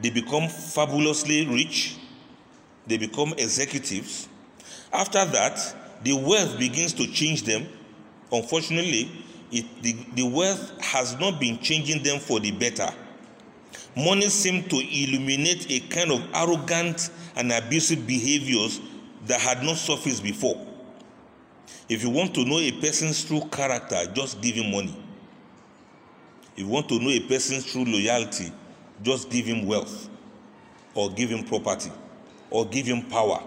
They 0.00 0.10
become 0.10 0.48
fabulously 0.48 1.46
rich. 1.46 1.98
They 2.86 2.98
become 2.98 3.34
executives. 3.38 4.28
After 4.92 5.24
that, 5.24 5.74
the 6.02 6.14
wealth 6.14 6.58
begins 6.58 6.92
to 6.94 7.06
change 7.06 7.44
them. 7.44 7.66
Unfortunately, 8.30 9.10
it, 9.50 9.66
the, 9.82 9.92
the 10.14 10.26
wealth 10.26 10.80
has 10.82 11.18
not 11.18 11.38
been 11.40 11.58
changing 11.58 12.02
them 12.02 12.18
for 12.18 12.40
the 12.40 12.50
better 12.52 12.92
Money 13.96 14.28
seemed 14.28 14.70
to 14.70 14.76
illuminate 14.76 15.70
a 15.70 15.80
kind 15.88 16.10
of 16.12 16.26
arrogant 16.34 17.10
and 17.36 17.52
abusive 17.52 18.06
behaviors 18.06 18.80
that 19.26 19.40
had 19.40 19.62
not 19.62 19.76
surfaced 19.76 20.22
before. 20.22 20.66
If 21.88 22.02
you 22.02 22.10
want 22.10 22.34
to 22.34 22.44
know 22.44 22.58
a 22.58 22.72
person's 22.72 23.22
true 23.24 23.42
character, 23.50 24.06
just 24.14 24.40
give 24.40 24.54
him 24.54 24.70
money. 24.70 24.96
If 26.54 26.60
you 26.60 26.68
want 26.68 26.88
to 26.88 26.98
know 26.98 27.10
a 27.10 27.20
person's 27.20 27.64
true 27.64 27.84
loyalty, 27.84 28.50
just 29.02 29.28
give 29.30 29.44
him 29.44 29.66
wealth, 29.66 30.08
or 30.94 31.10
give 31.10 31.28
him 31.28 31.44
property, 31.44 31.90
or 32.50 32.66
give 32.66 32.86
him 32.86 33.02
power. 33.02 33.42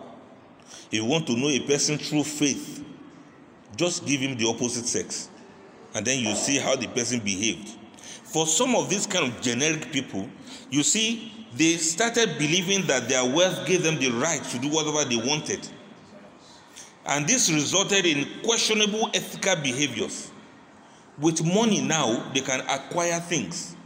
If 0.88 0.94
you 0.94 1.06
want 1.06 1.26
to 1.28 1.36
know 1.36 1.50
a 1.50 1.60
person's 1.62 2.08
true 2.08 2.24
faith, 2.24 2.84
just 3.76 4.06
give 4.06 4.22
him 4.22 4.38
the 4.38 4.48
opposite 4.48 4.86
sex, 4.86 5.30
and 5.94 6.06
then 6.06 6.20
you 6.20 6.36
see 6.36 6.58
how 6.58 6.76
the 6.76 6.88
person 6.88 7.20
behaved. 7.20 7.78
For 8.36 8.46
some 8.46 8.76
of 8.76 8.90
these 8.90 9.08
kind 9.08 9.32
of 9.32 9.40
generic 9.40 9.94
people, 9.94 10.30
you 10.70 10.84
see, 10.84 11.32
they 11.56 11.78
started 11.78 12.38
believing 12.38 12.86
that 12.88 13.08
their 13.08 13.24
wealth 13.24 13.66
gave 13.66 13.82
them 13.82 13.98
the 13.98 14.10
right 14.10 14.44
to 14.44 14.60
do 14.60 14.68
whatever 14.68 15.06
they 15.06 15.16
wanted. 15.16 15.66
And 17.06 17.26
this 17.26 17.50
resulted 17.50 18.06
in 18.06 18.28
questionable 18.44 19.10
ethical 19.14 19.56
behaviors. 19.64 20.34
With 21.18 21.46
money 21.46 21.80
now, 21.80 22.30
they 22.34 22.42
can 22.42 22.60
acquire 22.70 23.22
things. 23.22 23.78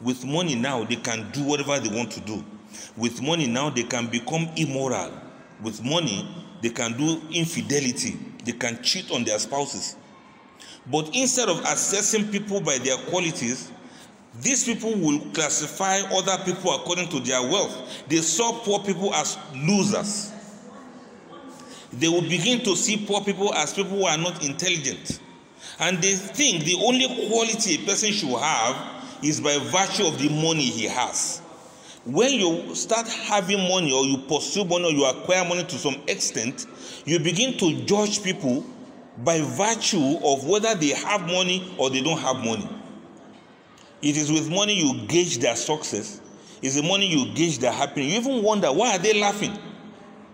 With 0.00 0.24
money 0.24 0.54
now, 0.54 0.84
they 0.84 0.94
can 0.94 1.28
do 1.32 1.42
whatever 1.42 1.80
they 1.80 1.92
want 1.92 2.12
to 2.12 2.20
do. 2.20 2.44
With 2.96 3.20
money 3.20 3.48
now, 3.48 3.70
they 3.70 3.82
can 3.82 4.06
become 4.06 4.48
immoral. 4.54 5.20
With 5.60 5.82
money, 5.82 6.32
they 6.62 6.70
can 6.70 6.96
do 6.96 7.20
infidelity. 7.32 8.16
They 8.44 8.52
can 8.52 8.80
cheat 8.84 9.10
on 9.10 9.24
their 9.24 9.40
spouses. 9.40 9.96
But 10.88 11.10
instead 11.12 11.48
of 11.48 11.58
assessing 11.62 12.28
people 12.28 12.60
by 12.60 12.78
their 12.78 12.98
qualities, 13.08 13.72
these 14.40 14.64
people 14.64 14.94
will 14.94 15.20
classify 15.32 16.00
other 16.12 16.36
people 16.44 16.74
according 16.74 17.08
to 17.08 17.20
their 17.20 17.42
wealth. 17.42 18.04
They 18.08 18.18
saw 18.18 18.52
poor 18.60 18.80
people 18.80 19.14
as 19.14 19.38
losers. 19.54 20.32
They 21.92 22.08
will 22.08 22.22
begin 22.22 22.60
to 22.64 22.76
see 22.76 23.06
poor 23.06 23.22
people 23.22 23.54
as 23.54 23.72
people 23.72 23.98
who 23.98 24.04
are 24.04 24.18
not 24.18 24.44
intelligent. 24.44 25.20
And 25.78 25.98
they 25.98 26.14
think 26.14 26.64
the 26.64 26.76
only 26.84 27.06
quality 27.28 27.74
a 27.76 27.86
person 27.86 28.12
should 28.12 28.38
have 28.38 29.24
is 29.24 29.40
by 29.40 29.58
virtue 29.58 30.06
of 30.06 30.18
the 30.18 30.28
money 30.28 30.62
he 30.64 30.84
has. 30.86 31.40
When 32.04 32.32
you 32.34 32.74
start 32.74 33.08
having 33.08 33.68
money 33.68 33.92
or 33.92 34.04
you 34.04 34.18
pursue 34.28 34.64
money 34.64 34.84
or 34.84 34.92
you 34.92 35.04
acquire 35.06 35.44
money 35.48 35.64
to 35.64 35.78
some 35.78 35.96
extent, 36.06 36.66
you 37.04 37.18
begin 37.18 37.58
to 37.58 37.84
judge 37.84 38.22
people 38.22 38.64
by 39.24 39.40
virtue 39.40 40.18
of 40.24 40.46
whether 40.46 40.74
they 40.74 40.90
have 40.90 41.22
money 41.22 41.74
or 41.78 41.90
they 41.90 42.02
don't 42.02 42.18
have 42.18 42.36
money. 42.36 42.68
It 44.06 44.16
is 44.16 44.30
with 44.30 44.48
money 44.48 44.74
you 44.74 45.04
gauge 45.08 45.38
their 45.38 45.56
success. 45.56 46.20
It's 46.62 46.76
the 46.76 46.82
money 46.84 47.08
you 47.08 47.34
gauge 47.34 47.58
their 47.58 47.72
happiness. 47.72 48.12
You 48.12 48.20
even 48.20 48.40
wonder 48.40 48.72
why 48.72 48.94
are 48.94 48.98
they 49.00 49.20
laughing? 49.20 49.58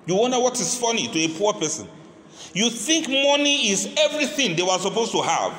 You 0.05 0.15
wonder 0.17 0.39
what 0.39 0.61
is 0.61 0.79
funny 0.79 1.09
to 1.09 1.19
a 1.19 1.29
poor 1.39 1.55
person. 1.55 1.89
You 2.53 2.69
think 2.69 3.09
money 3.09 3.71
is 3.71 3.89
everything 3.99 4.57
they 4.57 4.63
were 4.63 4.79
supposed 4.79 5.13
to 5.13 5.23
have. 5.23 5.59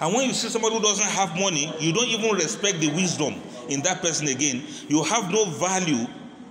And 0.00 0.12
when 0.12 0.26
you 0.26 0.34
see 0.34 0.48
somebody 0.48 0.74
who 0.74 0.82
doesn't 0.82 1.06
have 1.06 1.38
money, 1.38 1.72
you 1.78 1.92
don't 1.92 2.08
even 2.08 2.34
respect 2.34 2.80
the 2.80 2.88
wisdom 2.88 3.34
in 3.68 3.80
that 3.82 4.02
person 4.02 4.26
again. 4.26 4.64
You 4.88 5.04
have 5.04 5.30
no 5.30 5.44
value 5.44 6.04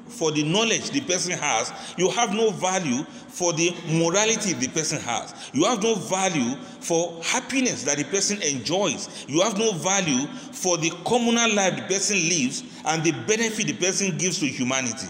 for 0.08 0.32
the 0.32 0.44
knowledge 0.44 0.92
the 0.92 1.02
person 1.02 1.34
has. 1.34 1.72
You 1.98 2.10
have 2.12 2.34
no 2.34 2.52
value 2.52 3.04
for 3.28 3.54
the 3.54 3.74
morality 3.90 4.54
the 4.54 4.68
person 4.70 5.00
has. 5.02 5.34
You 5.54 5.66
have 5.66 5.82
no 5.84 5.96
value 5.96 6.56
for 6.80 7.22
happiness 7.24 7.84
that 7.84 7.98
the 7.98 8.04
person 8.06 8.42
enjoys. 8.42 9.26
You 9.28 9.42
have 9.42 9.58
no 9.58 9.74
value 9.74 10.28
for 10.52 10.78
the 10.78 10.92
communal 11.06 11.54
life 11.54 11.76
the 11.76 11.84
person 11.84 12.18
lives 12.18 12.64
and 12.86 13.04
the 13.04 13.12
benefit 13.28 13.68
the 13.68 13.74
person 13.74 14.18
gives 14.18 14.40
to 14.40 14.48
humanity. 14.48 15.08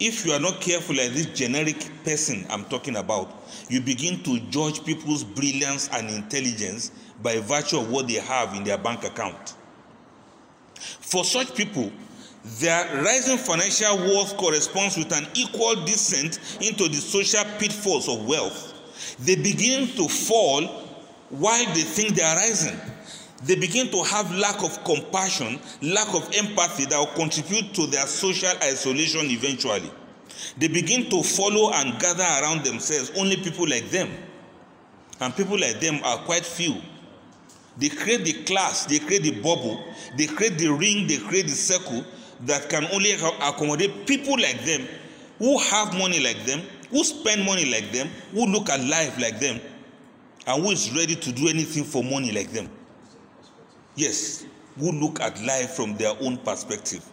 If 0.00 0.24
you 0.24 0.32
are 0.32 0.40
not 0.40 0.60
careful 0.60 0.94
like 0.94 1.10
this 1.10 1.26
generic 1.26 1.90
person 2.04 2.46
I'm 2.48 2.64
talking 2.66 2.96
about, 2.96 3.30
you 3.68 3.80
begin 3.80 4.22
to 4.22 4.38
judge 4.48 4.84
people's 4.84 5.24
brilliance 5.24 5.88
and 5.92 6.08
intelligence 6.08 6.92
by 7.20 7.40
virtue 7.40 7.78
of 7.78 7.90
what 7.90 8.06
they 8.06 8.14
have 8.14 8.54
in 8.54 8.62
their 8.62 8.78
bank 8.78 9.04
account. 9.04 9.54
For 10.78 11.24
such 11.24 11.54
people, 11.54 11.90
their 12.44 13.02
rising 13.02 13.36
financial 13.36 13.96
worth 13.98 14.36
corresponds 14.36 14.96
with 14.96 15.12
an 15.12 15.26
equal 15.34 15.84
descent 15.84 16.38
into 16.60 16.88
the 16.88 16.96
social 16.96 17.44
pitfalls 17.58 18.08
of 18.08 18.26
wealth. 18.26 18.74
They 19.20 19.36
begin 19.36 19.88
to 19.96 20.08
fall 20.08 20.66
while 21.30 21.64
they 21.74 21.82
think 21.82 22.14
they 22.14 22.22
are 22.22 22.36
rising. 22.36 22.78
They 23.44 23.54
begin 23.54 23.88
to 23.90 24.02
have 24.02 24.34
lack 24.34 24.62
of 24.62 24.82
compassion, 24.84 25.60
lack 25.82 26.12
of 26.14 26.28
empathy 26.34 26.86
that 26.86 26.98
will 26.98 27.06
contribute 27.14 27.74
to 27.74 27.86
their 27.86 28.06
social 28.06 28.50
isolation 28.62 29.26
eventually. 29.26 29.90
They 30.56 30.68
begin 30.68 31.10
to 31.10 31.22
follow 31.22 31.72
and 31.72 32.00
gather 32.00 32.22
around 32.22 32.64
themselves 32.64 33.12
only 33.16 33.36
people 33.36 33.68
like 33.68 33.90
them. 33.90 34.10
And 35.20 35.34
people 35.36 35.58
like 35.58 35.80
them 35.80 36.00
are 36.04 36.18
quite 36.18 36.44
few. 36.44 36.76
They 37.76 37.88
create 37.88 38.24
the 38.24 38.44
class, 38.44 38.86
they 38.86 38.98
create 38.98 39.22
the 39.22 39.40
bubble, 39.40 39.84
they 40.16 40.26
create 40.26 40.58
the 40.58 40.68
ring, 40.68 41.06
they 41.06 41.18
create 41.18 41.46
the 41.46 41.52
circle 41.52 42.04
that 42.42 42.68
can 42.68 42.84
only 42.92 43.12
accommodate 43.12 44.06
people 44.06 44.34
like 44.38 44.64
them 44.64 44.86
who 45.38 45.58
have 45.58 45.96
money 45.96 46.20
like 46.20 46.44
them, 46.44 46.60
who 46.90 47.04
spend 47.04 47.44
money 47.44 47.64
like 47.64 47.92
them, 47.92 48.08
who 48.32 48.46
look 48.46 48.68
at 48.70 48.80
life 48.84 49.18
like 49.20 49.38
them, 49.40 49.60
and 50.46 50.62
who 50.62 50.70
is 50.70 50.94
ready 50.94 51.14
to 51.14 51.32
do 51.32 51.48
anything 51.48 51.84
for 51.84 52.02
money 52.02 52.32
like 52.32 52.50
them. 52.50 52.68
Yes, 53.94 54.46
who 54.78 54.92
look 54.92 55.20
at 55.20 55.40
life 55.42 55.70
from 55.70 55.96
their 55.96 56.14
own 56.20 56.38
perspective. 56.38 57.04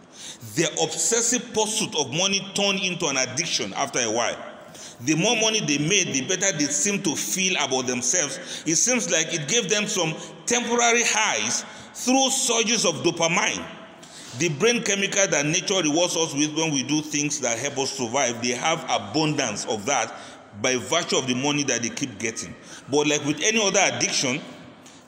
Their 0.56 0.70
obsessive 0.82 1.54
pursuit 1.54 1.96
of 1.98 2.14
money 2.14 2.40
turned 2.54 2.80
into 2.80 3.08
an 3.08 3.18
addiction 3.18 3.74
after 3.74 4.00
a 4.00 4.12
while. 4.12 4.38
The 5.02 5.16
more 5.16 5.36
money 5.36 5.60
they 5.62 5.78
made, 5.78 6.14
the 6.14 6.22
better 6.28 6.58
they 6.58 6.66
seemed 6.66 7.04
to 7.06 7.16
feel 7.16 7.56
about 7.64 7.88
themselves. 7.88 8.64
It 8.66 8.76
seems 8.76 9.12
like 9.12 9.34
it 9.34 9.48
gave 9.48 9.70
them 9.70 9.88
some 9.88 10.14
temporary 10.46 11.04
highs 11.06 11.66
through 11.94 12.30
surges 12.30 12.86
of 12.86 12.96
dopamine. 13.04 13.64
The 14.38 14.50
brain 14.50 14.84
chemical 14.84 15.28
that 15.28 15.46
nature 15.46 15.82
rewards 15.82 16.18
us 16.18 16.34
with 16.34 16.54
when 16.58 16.74
we 16.74 16.84
do 16.84 17.02
things 17.02 17.40
that 17.40 17.58
help 17.58 17.78
us 17.78 17.92
survive, 17.92 18.42
they 18.42 18.50
have 18.50 18.84
abundance 18.90 19.66
of 19.66 19.86
that 19.86 20.14
by 20.62 20.76
virtue 20.76 21.18
of 21.18 21.28
the 21.28 21.36
money 21.36 21.64
that 21.64 21.82
they 21.82 21.90
keep 21.90 22.18
getting. 22.20 22.54
But 22.90 23.08
like 23.08 23.24
with 23.26 23.42
any 23.42 23.66
other 23.66 23.80
addiction, 23.82 24.42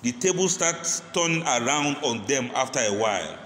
the 0.02 0.14
table 0.14 0.48
starts 0.48 1.02
turning 1.14 1.42
around 1.44 1.98
on 2.04 2.26
them 2.26 2.52
after 2.56 2.80
a 2.80 2.94
while. 2.94 3.38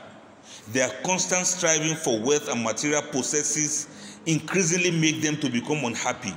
Their 0.67 0.89
constant 1.03 1.47
striving 1.47 1.95
for 1.95 2.19
wealth 2.19 2.47
and 2.47 2.63
material 2.63 3.01
possesses 3.01 3.87
increasingly 4.27 4.91
make 4.91 5.21
them 5.21 5.37
to 5.37 5.49
become 5.49 5.83
unhappy. 5.83 6.33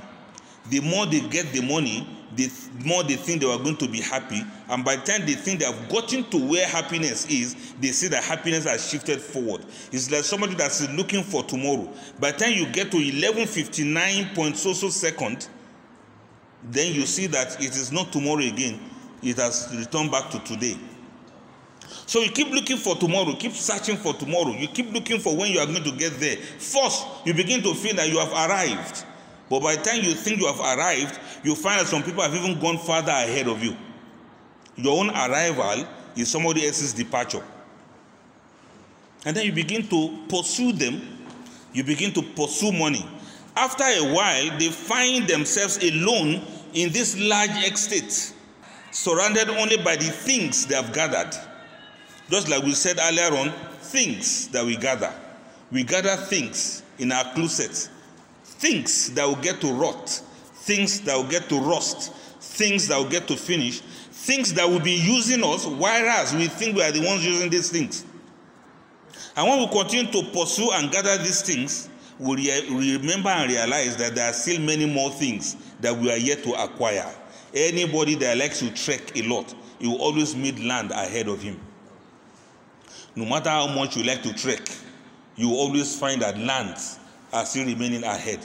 The 0.69 0.79
more 0.79 1.05
they 1.05 1.19
get 1.19 1.51
the 1.53 1.61
money, 1.61 2.07
the 2.35 2.51
more 2.83 3.03
they 3.03 3.15
think 3.15 3.41
they 3.41 3.51
are 3.51 3.57
going 3.57 3.77
to 3.77 3.87
be 3.87 4.01
happy. 4.01 4.43
And 4.69 4.83
by 4.83 4.97
the 4.97 5.03
time 5.03 5.25
they 5.25 5.33
think 5.33 5.59
they 5.59 5.65
have 5.65 5.89
gotten 5.89 6.23
to 6.31 6.37
where 6.37 6.67
happiness 6.67 7.25
is, 7.27 7.73
they 7.79 7.89
see 7.89 8.07
that 8.09 8.23
happiness 8.23 8.65
has 8.65 8.89
shifted 8.89 9.21
forward. 9.21 9.65
It's 9.91 10.11
like 10.11 10.23
somebody 10.23 10.55
that's 10.55 10.87
looking 10.91 11.23
for 11.23 11.43
tomorrow. 11.43 11.91
By 12.19 12.31
the 12.31 12.39
time 12.39 12.53
you 12.53 12.67
get 12.67 12.91
to 12.91 12.97
11:59 12.97 14.35
point 14.35 14.57
so 14.57 14.73
so 14.73 14.89
second, 14.89 15.47
then 16.63 16.93
you 16.93 17.05
see 17.05 17.27
that 17.27 17.61
it 17.61 17.75
is 17.75 17.91
not 17.91 18.11
tomorrow 18.11 18.41
again. 18.41 18.79
It 19.21 19.37
has 19.37 19.73
returned 19.77 20.11
back 20.11 20.29
to 20.31 20.39
today. 20.39 20.77
So 22.07 22.21
you 22.21 22.29
keep 22.29 22.49
looking 22.51 22.77
for 22.77 22.95
tomorrow, 22.95 23.35
keep 23.35 23.53
searching 23.53 23.97
for 23.97 24.13
tomorrow. 24.13 24.51
You 24.51 24.67
keep 24.67 24.91
looking 24.93 25.19
for 25.19 25.35
when 25.35 25.51
you 25.51 25.59
are 25.59 25.65
going 25.65 25.83
to 25.83 25.91
get 25.91 26.19
there. 26.19 26.37
First, 26.37 27.05
you 27.25 27.33
begin 27.33 27.61
to 27.63 27.73
feel 27.73 27.95
that 27.95 28.09
you 28.09 28.19
have 28.19 28.31
arrived. 28.31 29.05
But 29.49 29.61
by 29.61 29.75
the 29.75 29.83
time 29.83 30.01
you 30.01 30.13
think 30.13 30.39
you 30.39 30.47
have 30.47 30.59
arrived, 30.59 31.19
you 31.43 31.55
find 31.55 31.79
that 31.81 31.87
some 31.87 32.03
people 32.03 32.23
have 32.23 32.33
even 32.33 32.59
gone 32.59 32.77
further 32.79 33.11
ahead 33.11 33.47
of 33.47 33.63
you. 33.63 33.75
Your 34.75 34.99
own 34.99 35.09
arrival 35.09 35.87
is 36.15 36.29
somebody 36.29 36.65
else's 36.65 36.93
departure. 36.93 37.43
And 39.25 39.35
then 39.35 39.45
you 39.45 39.51
begin 39.51 39.87
to 39.87 40.19
pursue 40.29 40.71
them, 40.71 41.01
you 41.73 41.83
begin 41.83 42.11
to 42.13 42.21
pursue 42.21 42.71
money. 42.71 43.05
After 43.55 43.83
a 43.83 44.13
while, 44.13 44.57
they 44.57 44.69
find 44.69 45.27
themselves 45.27 45.77
alone 45.77 46.41
in 46.73 46.91
this 46.91 47.17
large 47.17 47.71
estate, 47.71 48.33
surrounded 48.91 49.49
only 49.49 49.77
by 49.77 49.95
the 49.95 50.03
things 50.03 50.65
they 50.65 50.75
have 50.75 50.93
gathered. 50.93 51.33
Just 52.29 52.49
like 52.49 52.63
we 52.63 52.73
said 52.73 52.97
earlier 52.99 53.33
on, 53.37 53.51
things 53.79 54.47
that 54.49 54.65
we 54.65 54.75
gather. 54.75 55.13
We 55.71 55.83
gather 55.83 56.15
things 56.15 56.83
in 56.99 57.11
our 57.11 57.23
closet, 57.33 57.89
things 58.65 59.11
that 59.11 59.27
will 59.27 59.35
get 59.35 59.61
to 59.61 59.71
rot, 59.71 60.09
things 60.09 61.01
that 61.01 61.15
will 61.15 61.29
get 61.29 61.47
to 61.49 61.59
rust, 61.59 62.11
things 62.39 62.87
that 62.87 62.97
will 62.97 63.09
get 63.09 63.27
to 63.27 63.35
finish, 63.35 63.81
things 63.81 64.55
that 64.55 64.67
will 64.67 64.79
be 64.79 64.93
using 64.95 65.43
us, 65.43 65.67
whereas 65.67 66.33
we 66.33 66.47
think 66.47 66.75
we 66.75 66.81
are 66.81 66.91
the 66.91 67.05
ones 67.05 67.23
using 67.23 67.47
these 67.47 67.69
things. 67.69 68.03
And 69.35 69.47
when 69.47 69.59
we 69.59 69.67
continue 69.67 70.11
to 70.11 70.31
pursue 70.31 70.71
and 70.73 70.91
gather 70.91 71.15
these 71.17 71.43
things, 71.43 71.89
we, 72.17 72.37
re- 72.37 72.97
remember 72.97 73.29
and 73.29 73.51
realize 73.51 73.97
that 73.97 74.15
there 74.15 74.27
are 74.27 74.33
still 74.33 74.59
many 74.61 74.91
more 74.91 75.11
things 75.11 75.57
that 75.81 75.95
we 75.95 76.11
are 76.11 76.17
yet 76.17 76.41
to 76.43 76.53
acquire. 76.53 77.13
Anybody 77.53 78.15
that 78.15 78.35
likes 78.37 78.59
to 78.59 78.73
trek 78.73 79.15
a 79.15 79.21
lot, 79.23 79.53
he 79.77 79.87
will 79.87 80.01
always 80.01 80.35
meet 80.35 80.57
land 80.59 80.89
ahead 80.89 81.27
of 81.27 81.39
him. 81.39 81.59
No 83.15 83.25
matter 83.25 83.49
how 83.49 83.67
much 83.67 83.95
you 83.95 84.03
like 84.03 84.23
to 84.23 84.33
trek, 84.33 84.67
you 85.35 85.51
always 85.51 85.99
find 85.99 86.23
that 86.23 86.39
lands 86.39 86.97
are 87.31 87.45
still 87.45 87.65
remaining 87.65 88.03
ahead. 88.03 88.39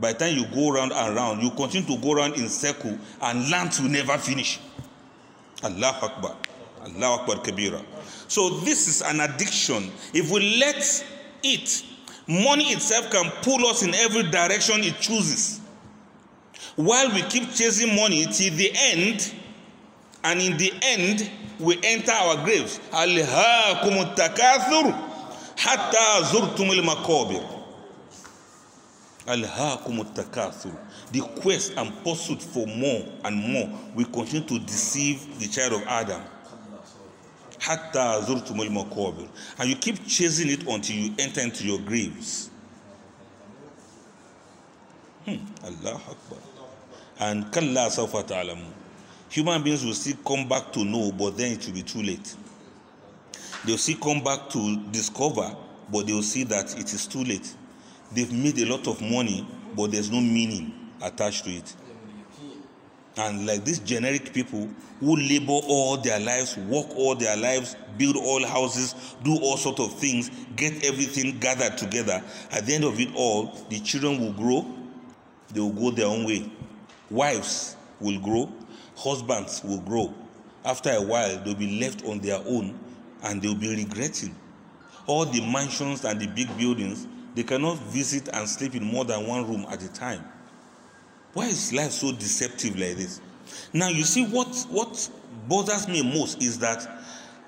By 0.00 0.12
the 0.14 0.18
time 0.20 0.36
you 0.36 0.46
go 0.46 0.70
round 0.72 0.92
and 0.92 1.14
round, 1.14 1.42
you 1.42 1.50
continue 1.50 1.86
to 1.86 1.96
go 2.02 2.14
round 2.14 2.34
in 2.36 2.48
circle, 2.48 2.96
and 3.20 3.50
lands 3.50 3.80
will 3.80 3.90
never 3.90 4.16
finish. 4.16 4.58
Allah 5.62 5.98
Akbar. 6.02 6.36
Allah 6.84 7.20
Akbar 7.20 7.36
Kabira. 7.36 7.84
So 8.28 8.48
this 8.60 8.88
is 8.88 9.02
an 9.02 9.20
addiction. 9.20 9.90
If 10.14 10.30
we 10.30 10.58
let 10.58 11.04
it, 11.42 11.84
money 12.26 12.64
itself 12.70 13.10
can 13.10 13.30
pull 13.42 13.66
us 13.66 13.82
in 13.82 13.94
every 13.94 14.22
direction 14.30 14.82
it 14.82 14.98
chooses. 15.00 15.60
While 16.76 17.10
we 17.10 17.22
keep 17.22 17.50
chasing 17.50 17.94
money 17.94 18.24
till 18.24 18.54
the 18.54 18.70
end, 18.74 19.34
and 20.24 20.40
in 20.40 20.56
the 20.56 20.72
end, 20.82 21.30
we 21.58 21.78
enter 21.82 22.12
our 22.12 22.42
graves. 22.44 22.78
Alhaakum 22.92 24.14
takathur 24.14 24.92
hatta 25.56 26.24
zurtumul 26.24 26.82
makabir. 26.82 27.59
Alhaakum 29.26 30.02
takathur. 30.14 30.74
The 31.12 31.20
quest 31.20 31.74
and 31.76 31.92
pursuit 32.04 32.42
for 32.42 32.66
more 32.66 33.04
and 33.24 33.36
more 33.36 33.68
will 33.94 34.06
continue 34.06 34.46
to 34.48 34.58
deceive 34.60 35.38
the 35.38 35.46
child 35.46 35.74
of 35.74 35.82
Adam. 35.86 36.22
Hatta 37.58 38.22
zurtumul 38.26 38.68
makabir. 38.70 39.28
And 39.58 39.68
you 39.68 39.76
keep 39.76 40.06
chasing 40.06 40.48
it 40.50 40.66
until 40.66 40.96
you 40.96 41.14
enter 41.18 41.40
into 41.42 41.64
your 41.66 41.78
graves. 41.80 42.50
Hmm. 45.26 45.36
Allah 45.64 45.96
Akbar. 45.96 46.38
And 47.20 47.52
kalla 47.52 47.90
sawfa 47.90 48.26
ta'lamun. 48.26 48.72
Human 49.28 49.62
beings 49.62 49.84
will 49.84 49.94
still 49.94 50.16
come 50.26 50.48
back 50.48 50.72
to 50.72 50.84
know, 50.84 51.12
but 51.12 51.36
then 51.36 51.52
it 51.52 51.66
will 51.66 51.74
be 51.74 51.82
too 51.82 52.02
late. 52.02 52.34
They'll 53.64 53.76
still 53.78 53.98
come 53.98 54.24
back 54.24 54.48
to 54.50 54.76
discover, 54.90 55.54
but 55.92 56.06
they'll 56.06 56.22
see 56.22 56.44
that 56.44 56.76
it 56.78 56.92
is 56.92 57.06
too 57.06 57.22
late. 57.22 57.54
They've 58.12 58.32
made 58.32 58.58
a 58.58 58.66
lot 58.66 58.86
of 58.88 59.00
money, 59.00 59.46
but 59.76 59.92
there's 59.92 60.10
no 60.10 60.20
meaning 60.20 60.72
attached 61.02 61.44
to 61.44 61.50
it. 61.50 61.74
And 63.16 63.46
like 63.46 63.64
these 63.64 63.80
generic 63.80 64.32
people 64.32 64.68
who 65.00 65.16
labor 65.16 65.52
all 65.52 65.96
their 65.96 66.20
lives, 66.20 66.56
work 66.56 66.86
all 66.96 67.14
their 67.14 67.36
lives, 67.36 67.76
build 67.98 68.16
all 68.16 68.44
houses, 68.46 68.94
do 69.22 69.36
all 69.40 69.56
sort 69.56 69.80
of 69.80 69.92
things, 69.98 70.30
get 70.56 70.84
everything 70.84 71.38
gathered 71.38 71.76
together. 71.76 72.22
At 72.50 72.66
the 72.66 72.74
end 72.74 72.84
of 72.84 72.98
it 73.00 73.08
all, 73.14 73.58
the 73.68 73.80
children 73.80 74.20
will 74.20 74.32
grow, 74.32 74.66
they 75.52 75.60
will 75.60 75.70
go 75.70 75.90
their 75.90 76.06
own 76.06 76.24
way. 76.24 76.50
Wives 77.10 77.76
will 78.00 78.20
grow, 78.20 78.50
husbands 78.96 79.62
will 79.64 79.80
grow. 79.80 80.14
After 80.64 80.90
a 80.90 81.02
while, 81.02 81.42
they'll 81.42 81.54
be 81.54 81.80
left 81.80 82.04
on 82.04 82.20
their 82.20 82.38
own 82.46 82.78
and 83.24 83.42
they'll 83.42 83.54
be 83.54 83.74
regretting. 83.74 84.34
All 85.06 85.24
the 85.24 85.40
mansions 85.40 86.04
and 86.04 86.20
the 86.20 86.26
big 86.28 86.56
buildings, 86.56 87.06
they 87.34 87.42
cannot 87.42 87.78
visit 87.78 88.28
and 88.32 88.48
sleep 88.48 88.74
in 88.74 88.84
more 88.84 89.04
than 89.04 89.26
one 89.26 89.46
room 89.48 89.66
at 89.70 89.82
a 89.82 89.92
time. 89.92 90.24
Why 91.32 91.46
is 91.46 91.72
life 91.72 91.92
so 91.92 92.12
deceptive 92.12 92.78
like 92.78 92.96
this? 92.96 93.20
Now, 93.72 93.88
you 93.88 94.02
see, 94.04 94.26
what, 94.26 94.66
what 94.68 95.10
bothers 95.48 95.88
me 95.88 96.02
most 96.02 96.42
is 96.42 96.58
that 96.58 96.86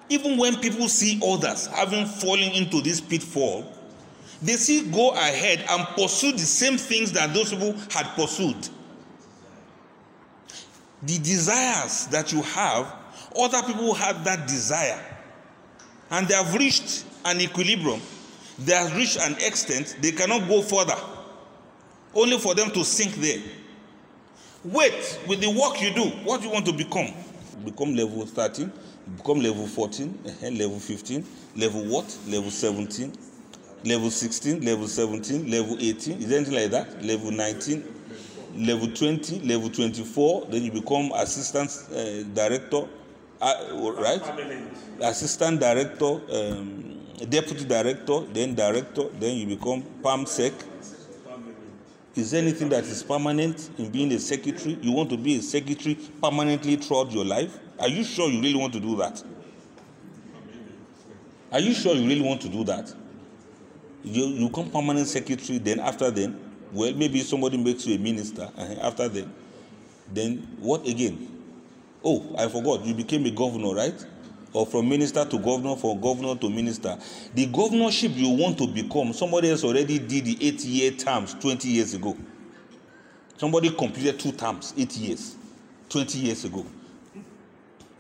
even 0.09 0.37
when 0.37 0.57
people 0.57 0.88
see 0.88 1.21
others 1.27 1.66
having 1.68 2.07
fallen 2.07 2.53
into 2.53 2.81
this 2.81 3.01
pitfall, 3.01 3.73
they 4.40 4.55
still 4.55 4.85
go 4.90 5.11
ahead 5.12 5.64
and 5.68 5.87
pursue 5.97 6.33
the 6.33 6.38
same 6.38 6.77
things 6.77 7.12
that 7.12 7.33
those 7.33 7.51
people 7.51 7.73
had 7.90 8.07
pursued. 8.14 8.68
The 11.03 11.18
desires 11.18 12.07
that 12.09 12.33
you 12.33 12.42
have, 12.42 12.92
other 13.37 13.62
people 13.62 13.95
had 13.95 14.25
that 14.25 14.47
desire, 14.47 15.01
and 16.11 16.29
they 16.29 16.35
have 16.35 16.55
reached 16.55 17.05
an 17.25 17.40
equilibrium. 17.40 18.01
They 18.59 18.75
have 18.75 18.95
reached 18.97 19.19
an 19.19 19.35
extent 19.41 19.97
they 20.01 20.12
cannot 20.12 20.49
go 20.49 20.62
further, 20.62 20.97
only 22.15 22.38
for 22.38 22.55
them 22.55 22.71
to 22.71 22.85
sink 22.85 23.15
there. 23.17 23.43
Wait, 24.65 25.19
with 25.27 25.41
the 25.41 25.51
work 25.51 25.81
you 25.83 25.93
do, 25.93 26.05
what 26.25 26.41
do 26.41 26.47
you 26.47 26.53
want 26.53 26.67
to 26.67 26.73
become? 26.73 27.12
Become 27.65 27.95
level 27.95 28.25
13, 28.27 28.71
become 29.17 29.41
level 29.41 29.67
14, 29.67 30.19
eh, 30.43 30.51
level 30.51 30.79
15, 30.79 31.25
level 31.57 31.85
what? 31.85 32.17
Level 32.29 32.51
17, 32.51 33.12
level 33.85 34.11
16, 34.11 34.65
level 34.65 34.87
17, 34.87 35.51
level 35.51 35.77
18. 35.81 36.19
Is 36.21 36.29
there 36.29 36.38
anything 36.38 36.55
like 36.55 36.71
that? 36.71 37.03
Level 37.05 37.31
19, 37.33 37.85
level 38.57 38.88
20, 38.88 39.41
level 39.41 39.69
24. 39.69 40.47
Then 40.51 40.62
you 40.62 40.71
become 40.73 41.11
assistant 41.17 41.71
uh, 41.91 42.23
director, 42.35 42.87
uh, 43.41 43.93
right? 43.99 44.23
Assistant 45.01 45.59
director, 45.61 46.21
um, 46.31 46.91
deputy 47.27 47.65
director, 47.65 48.21
then 48.33 48.55
director, 48.55 49.09
then 49.19 49.37
you 49.37 49.47
become 49.47 49.83
perm 50.03 50.27
sec. 50.27 50.53
Is 52.15 52.31
there 52.31 52.43
anything 52.43 52.69
that 52.69 52.85
is 52.85 53.03
permanent 53.03 53.71
in 53.79 53.91
being 53.91 54.13
a 54.13 54.19
secretary? 54.19 54.79
You 54.83 54.93
want 54.93 55.09
to 55.11 55.17
be 55.17 55.39
a 55.39 55.43
secretary 55.43 55.95
permanently 56.21 56.77
throughout 56.77 57.11
your 57.11 57.25
life? 57.25 57.59
Are 57.79 57.89
you 57.89 58.05
sure 58.05 58.29
you 58.29 58.41
really 58.41 58.59
want 58.59 58.75
to 58.75 58.81
do 58.81 58.97
that? 58.97 59.23
Are 61.51 61.61
you 61.61 61.73
sure 61.73 61.95
you 61.95 62.07
really 62.07 62.21
want 62.21 62.41
to 62.43 62.49
do 62.49 62.65
that? 62.65 62.95
You, 64.05 64.27
you 64.27 64.49
become 64.49 64.71
permanent 64.71 65.07
secretary, 65.07 65.59
then 65.59 65.81
after 65.81 66.11
then, 66.11 66.39
well, 66.73 66.93
maybe 66.95 67.21
somebody 67.21 67.57
makes 67.57 67.87
you 67.87 67.95
a 67.95 67.99
minister, 67.99 68.51
uh, 68.57 68.75
after 68.81 69.09
then, 69.09 69.33
then 70.13 70.57
what 70.61 70.87
again? 70.87 71.29
Oh, 72.05 72.35
I 72.37 72.49
forgot, 72.49 72.85
you 72.85 72.95
became 72.95 73.25
a 73.27 73.31
governor, 73.31 73.75
right? 73.75 74.07
Or 74.53 74.67
from 74.67 74.88
minister 74.88 75.25
to 75.25 75.38
governor, 75.38 75.77
from 75.77 76.01
governor 76.01 76.37
to 76.37 76.51
minister. 76.51 76.99
The 77.35 77.47
governorship 77.47 78.12
you 78.15 78.29
want 78.29 78.59
to 78.59 78.67
become, 78.67 79.12
somebody 79.12 79.51
else 79.51 79.65
already 79.65 79.99
did 79.99 80.27
the 80.27 80.37
eight 80.47 80.62
year 80.65 80.91
terms 80.91 81.35
20 81.35 81.69
years 81.69 81.95
ago. 81.95 82.17
Somebody 83.38 83.71
completed 83.71 84.21
two 84.21 84.33
terms, 84.33 84.75
eight 84.77 84.97
years, 84.97 85.37
20 85.88 86.19
years 86.19 86.45
ago. 86.45 86.67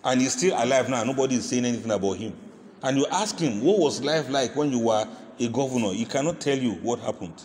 And 0.04 0.20
he's 0.20 0.34
still 0.34 0.54
alive 0.62 0.88
now. 0.88 1.04
Nobody 1.04 1.36
is 1.36 1.48
saying 1.48 1.64
anything 1.64 1.90
about 1.90 2.16
him. 2.18 2.34
And 2.82 2.98
you 2.98 3.06
ask 3.10 3.38
him, 3.38 3.62
what 3.62 3.78
was 3.78 4.02
life 4.02 4.28
like 4.28 4.54
when 4.56 4.72
you 4.72 4.80
were 4.80 5.06
a 5.38 5.48
governor? 5.48 5.92
He 5.92 6.04
cannot 6.04 6.40
tell 6.40 6.58
you 6.58 6.72
what 6.74 6.98
happened. 7.00 7.42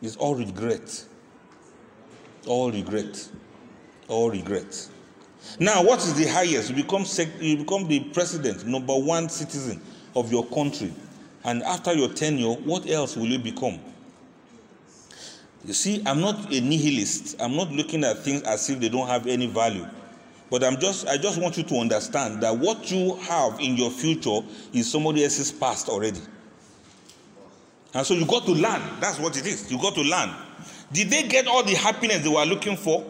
It's 0.00 0.16
all 0.16 0.34
regret. 0.34 1.04
All 2.46 2.70
regret. 2.70 3.28
All 4.08 4.30
regret. 4.30 4.88
Now, 5.58 5.82
what 5.82 5.98
is 6.00 6.14
the 6.14 6.26
highest? 6.26 6.70
You 6.70 6.76
become 6.76 7.04
sec- 7.04 7.40
you 7.40 7.58
become 7.58 7.88
the 7.88 8.00
president, 8.00 8.66
number 8.66 8.94
one 8.94 9.28
citizen 9.28 9.80
of 10.14 10.32
your 10.32 10.46
country, 10.46 10.92
and 11.44 11.62
after 11.62 11.92
your 11.92 12.08
tenure, 12.08 12.54
what 12.54 12.88
else 12.88 13.16
will 13.16 13.26
you 13.26 13.38
become? 13.38 13.78
You 15.64 15.74
see, 15.74 16.02
I'm 16.06 16.20
not 16.20 16.52
a 16.52 16.60
nihilist. 16.60 17.40
I'm 17.40 17.56
not 17.56 17.70
looking 17.70 18.02
at 18.04 18.18
things 18.18 18.42
as 18.42 18.68
if 18.68 18.80
they 18.80 18.88
don't 18.88 19.06
have 19.06 19.26
any 19.26 19.46
value. 19.46 19.86
But 20.50 20.64
I'm 20.64 20.78
just 20.78 21.06
I 21.06 21.16
just 21.16 21.40
want 21.40 21.56
you 21.56 21.62
to 21.62 21.76
understand 21.76 22.42
that 22.42 22.56
what 22.56 22.90
you 22.90 23.16
have 23.16 23.58
in 23.60 23.76
your 23.76 23.90
future 23.90 24.40
is 24.72 24.90
somebody 24.90 25.24
else's 25.24 25.52
past 25.52 25.88
already. 25.88 26.20
And 27.94 28.06
so 28.06 28.14
you 28.14 28.26
got 28.26 28.44
to 28.46 28.52
learn. 28.52 28.82
That's 29.00 29.18
what 29.18 29.36
it 29.36 29.46
is. 29.46 29.70
You 29.70 29.78
got 29.78 29.94
to 29.94 30.02
learn. 30.02 30.30
Did 30.92 31.10
they 31.10 31.22
get 31.28 31.46
all 31.46 31.62
the 31.62 31.74
happiness 31.74 32.22
they 32.22 32.28
were 32.28 32.44
looking 32.44 32.76
for? 32.76 33.04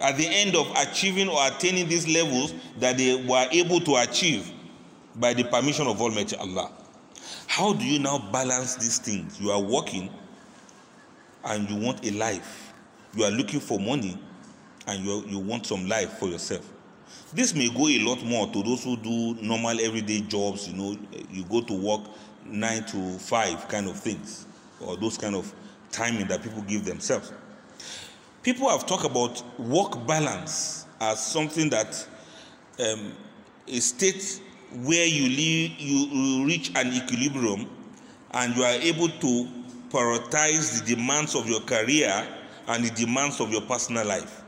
At 0.00 0.16
the 0.16 0.26
end 0.26 0.54
of 0.54 0.70
achieving 0.76 1.28
or 1.28 1.38
attaining 1.46 1.88
these 1.88 2.06
levels 2.06 2.54
that 2.78 2.98
they 2.98 3.24
were 3.24 3.46
able 3.50 3.80
to 3.80 3.96
achieve 3.96 4.50
by 5.16 5.32
the 5.32 5.44
permission 5.44 5.86
of 5.86 6.00
Almighty 6.00 6.36
Allah. 6.36 6.70
How 7.46 7.72
do 7.72 7.84
you 7.84 7.98
now 7.98 8.18
balance 8.32 8.76
these 8.76 8.98
things? 8.98 9.40
You 9.40 9.50
are 9.50 9.60
working 9.60 10.10
and 11.44 11.68
you 11.70 11.76
want 11.76 12.04
a 12.04 12.10
life. 12.12 12.74
You 13.14 13.24
are 13.24 13.30
looking 13.30 13.60
for 13.60 13.78
money 13.80 14.18
and 14.86 15.04
you, 15.04 15.24
you 15.26 15.38
want 15.38 15.66
some 15.66 15.88
life 15.88 16.18
for 16.18 16.26
yourself. 16.26 16.70
This 17.32 17.54
may 17.54 17.68
go 17.68 17.88
a 17.88 17.98
lot 18.00 18.22
more 18.24 18.46
to 18.52 18.62
those 18.62 18.84
who 18.84 18.96
do 18.96 19.34
normal 19.42 19.80
everyday 19.80 20.20
jobs, 20.20 20.68
you 20.68 20.74
know, 20.74 20.96
you 21.30 21.44
go 21.44 21.60
to 21.62 21.72
work 21.72 22.02
nine 22.44 22.84
to 22.86 23.18
five 23.18 23.66
kind 23.68 23.88
of 23.88 23.98
things, 23.98 24.46
or 24.80 24.96
those 24.96 25.18
kind 25.18 25.34
of 25.34 25.52
timing 25.90 26.26
that 26.28 26.42
people 26.42 26.62
give 26.62 26.84
themselves. 26.84 27.32
People 28.46 28.68
have 28.68 28.86
talked 28.86 29.04
about 29.04 29.42
work 29.58 30.06
balance 30.06 30.86
as 31.00 31.18
something 31.18 31.68
that 31.70 32.06
um, 32.78 33.12
a 33.66 33.80
state 33.80 34.40
where 34.84 35.04
you, 35.04 35.28
live, 35.28 35.80
you 35.80 36.46
reach 36.46 36.70
an 36.76 36.92
equilibrium 36.92 37.68
and 38.30 38.56
you 38.56 38.62
are 38.62 38.74
able 38.74 39.08
to 39.08 39.48
prioritize 39.90 40.80
the 40.80 40.94
demands 40.94 41.34
of 41.34 41.48
your 41.48 41.60
career 41.62 42.24
and 42.68 42.84
the 42.84 42.90
demands 42.90 43.40
of 43.40 43.50
your 43.50 43.62
personal 43.62 44.06
life. 44.06 44.44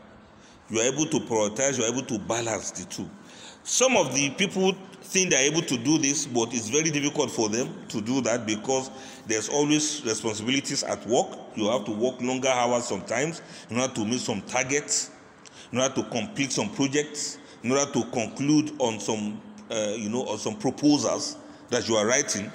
You 0.71 0.79
are 0.79 0.85
able 0.85 1.07
to 1.07 1.19
prioritize, 1.19 1.77
you 1.77 1.83
are 1.83 1.93
able 1.93 2.07
to 2.07 2.21
balance 2.21 2.71
the 2.71 2.85
two. 2.85 3.11
Some 3.69 3.99
of 3.99 4.15
the 4.15 4.31
people 4.31 4.73
think 5.03 5.29
they're 5.29 5.45
able 5.45 5.61
to 5.61 5.77
do 5.77 5.99
this, 5.99 6.25
but 6.25 6.55
it's 6.55 6.71
very 6.71 6.91
difficult 6.91 7.31
for 7.31 7.51
them 7.51 7.69
to 7.89 8.01
do 8.01 8.23
that 8.23 8.47
because 8.47 8.91
there's 9.27 9.51
always 9.51 10.03
responsibilities 10.07 10.83
at 10.85 11.07
work. 11.07 11.27
You 11.55 11.69
have 11.69 11.85
to 11.85 11.91
work 11.91 12.19
longer 12.23 12.49
hours 12.49 12.87
sometimes 12.87 13.43
in 13.69 13.79
order 13.79 13.93
to 13.93 14.07
meet 14.07 14.21
some 14.21 14.41
targets, 14.41 15.11
in 15.71 15.81
order 15.81 15.97
to 15.97 16.03
complete 16.05 16.51
some 16.51 16.71
projects, 16.71 17.37
in 17.63 17.71
order 17.71 17.93
to 17.93 18.05
conclude 18.05 18.73
on 18.79 18.99
some 18.99 19.39
uh, 19.71 19.93
you 19.99 20.09
know, 20.09 20.23
or 20.23 20.39
some 20.39 20.57
proposals 20.57 21.37
that 21.69 21.87
you 21.91 21.95
are 21.95 22.07
writing, 22.07 22.51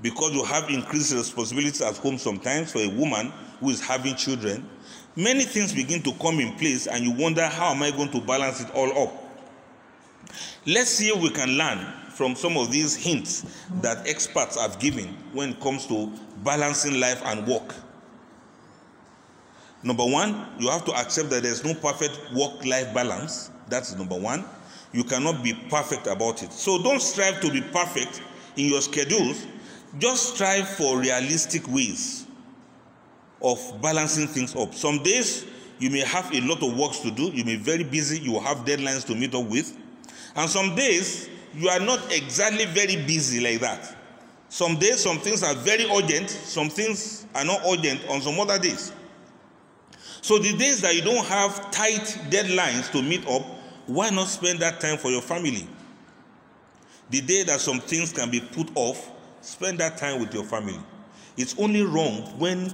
because 0.00 0.32
you 0.32 0.42
have 0.44 0.70
increased 0.70 1.12
responsibilities 1.12 1.82
at 1.82 1.98
home 1.98 2.16
sometimes 2.16 2.72
for 2.72 2.78
a 2.78 2.88
woman 2.88 3.30
who 3.60 3.68
is 3.68 3.82
having 3.82 4.16
children, 4.16 4.66
many 5.14 5.44
things 5.44 5.74
begin 5.74 6.00
to 6.00 6.12
come 6.14 6.40
in 6.40 6.54
place 6.54 6.86
and 6.86 7.04
you 7.04 7.12
wonder 7.12 7.44
how 7.44 7.74
am 7.74 7.82
I 7.82 7.90
going 7.90 8.10
to 8.12 8.20
balance 8.22 8.62
it 8.62 8.70
all 8.70 9.08
up? 9.08 9.27
Let's 10.66 10.90
see 10.90 11.08
if 11.08 11.22
we 11.22 11.30
can 11.30 11.56
learn 11.56 11.78
from 12.10 12.34
some 12.34 12.56
of 12.56 12.70
these 12.72 12.96
hints 12.96 13.46
that 13.80 14.06
experts 14.08 14.60
have 14.60 14.78
given 14.78 15.06
when 15.32 15.50
it 15.50 15.60
comes 15.60 15.86
to 15.86 16.12
balancing 16.42 17.00
life 17.00 17.22
and 17.24 17.46
work. 17.46 17.74
Number 19.82 20.04
one, 20.04 20.46
you 20.58 20.68
have 20.68 20.84
to 20.86 20.92
accept 20.92 21.30
that 21.30 21.44
there's 21.44 21.64
no 21.64 21.74
perfect 21.74 22.18
work 22.34 22.64
life 22.64 22.92
balance. 22.92 23.50
That's 23.68 23.96
number 23.96 24.18
one. 24.18 24.44
You 24.92 25.04
cannot 25.04 25.44
be 25.44 25.54
perfect 25.70 26.06
about 26.06 26.42
it. 26.42 26.52
So 26.52 26.82
don't 26.82 27.00
strive 27.00 27.40
to 27.42 27.52
be 27.52 27.60
perfect 27.60 28.22
in 28.56 28.66
your 28.66 28.80
schedules. 28.80 29.46
Just 29.98 30.34
strive 30.34 30.68
for 30.68 30.98
realistic 30.98 31.68
ways 31.68 32.26
of 33.40 33.58
balancing 33.80 34.26
things 34.26 34.56
up. 34.56 34.74
Some 34.74 35.02
days 35.02 35.46
you 35.78 35.90
may 35.90 36.00
have 36.00 36.34
a 36.34 36.40
lot 36.40 36.62
of 36.62 36.76
works 36.76 36.98
to 37.00 37.10
do, 37.10 37.24
you 37.30 37.44
may 37.44 37.56
be 37.56 37.62
very 37.62 37.84
busy, 37.84 38.18
you 38.18 38.40
have 38.40 38.58
deadlines 38.64 39.06
to 39.06 39.14
meet 39.14 39.34
up 39.34 39.46
with. 39.46 39.76
And 40.38 40.48
some 40.48 40.76
days 40.76 41.28
you 41.52 41.68
are 41.68 41.80
not 41.80 42.12
exactly 42.12 42.64
very 42.66 42.94
busy 42.94 43.40
like 43.40 43.58
that. 43.60 43.92
Some 44.48 44.78
days 44.78 45.00
some 45.00 45.18
things 45.18 45.42
are 45.42 45.54
very 45.56 45.84
urgent, 45.90 46.30
some 46.30 46.68
things 46.68 47.26
are 47.34 47.44
not 47.44 47.60
urgent 47.66 48.08
on 48.08 48.22
some 48.22 48.38
other 48.38 48.56
days. 48.56 48.92
So 50.20 50.38
the 50.38 50.56
days 50.56 50.80
that 50.82 50.94
you 50.94 51.02
don't 51.02 51.26
have 51.26 51.72
tight 51.72 52.02
deadlines 52.30 52.88
to 52.92 53.02
meet 53.02 53.26
up, 53.26 53.42
why 53.88 54.10
not 54.10 54.28
spend 54.28 54.60
that 54.60 54.80
time 54.80 54.96
for 54.96 55.10
your 55.10 55.22
family? 55.22 55.66
The 57.10 57.20
day 57.20 57.42
that 57.42 57.58
some 57.60 57.80
things 57.80 58.12
can 58.12 58.30
be 58.30 58.38
put 58.38 58.70
off, 58.76 59.10
spend 59.40 59.78
that 59.78 59.96
time 59.96 60.20
with 60.20 60.32
your 60.32 60.44
family. 60.44 60.78
It's 61.36 61.58
only 61.58 61.82
wrong 61.82 62.22
when 62.38 62.72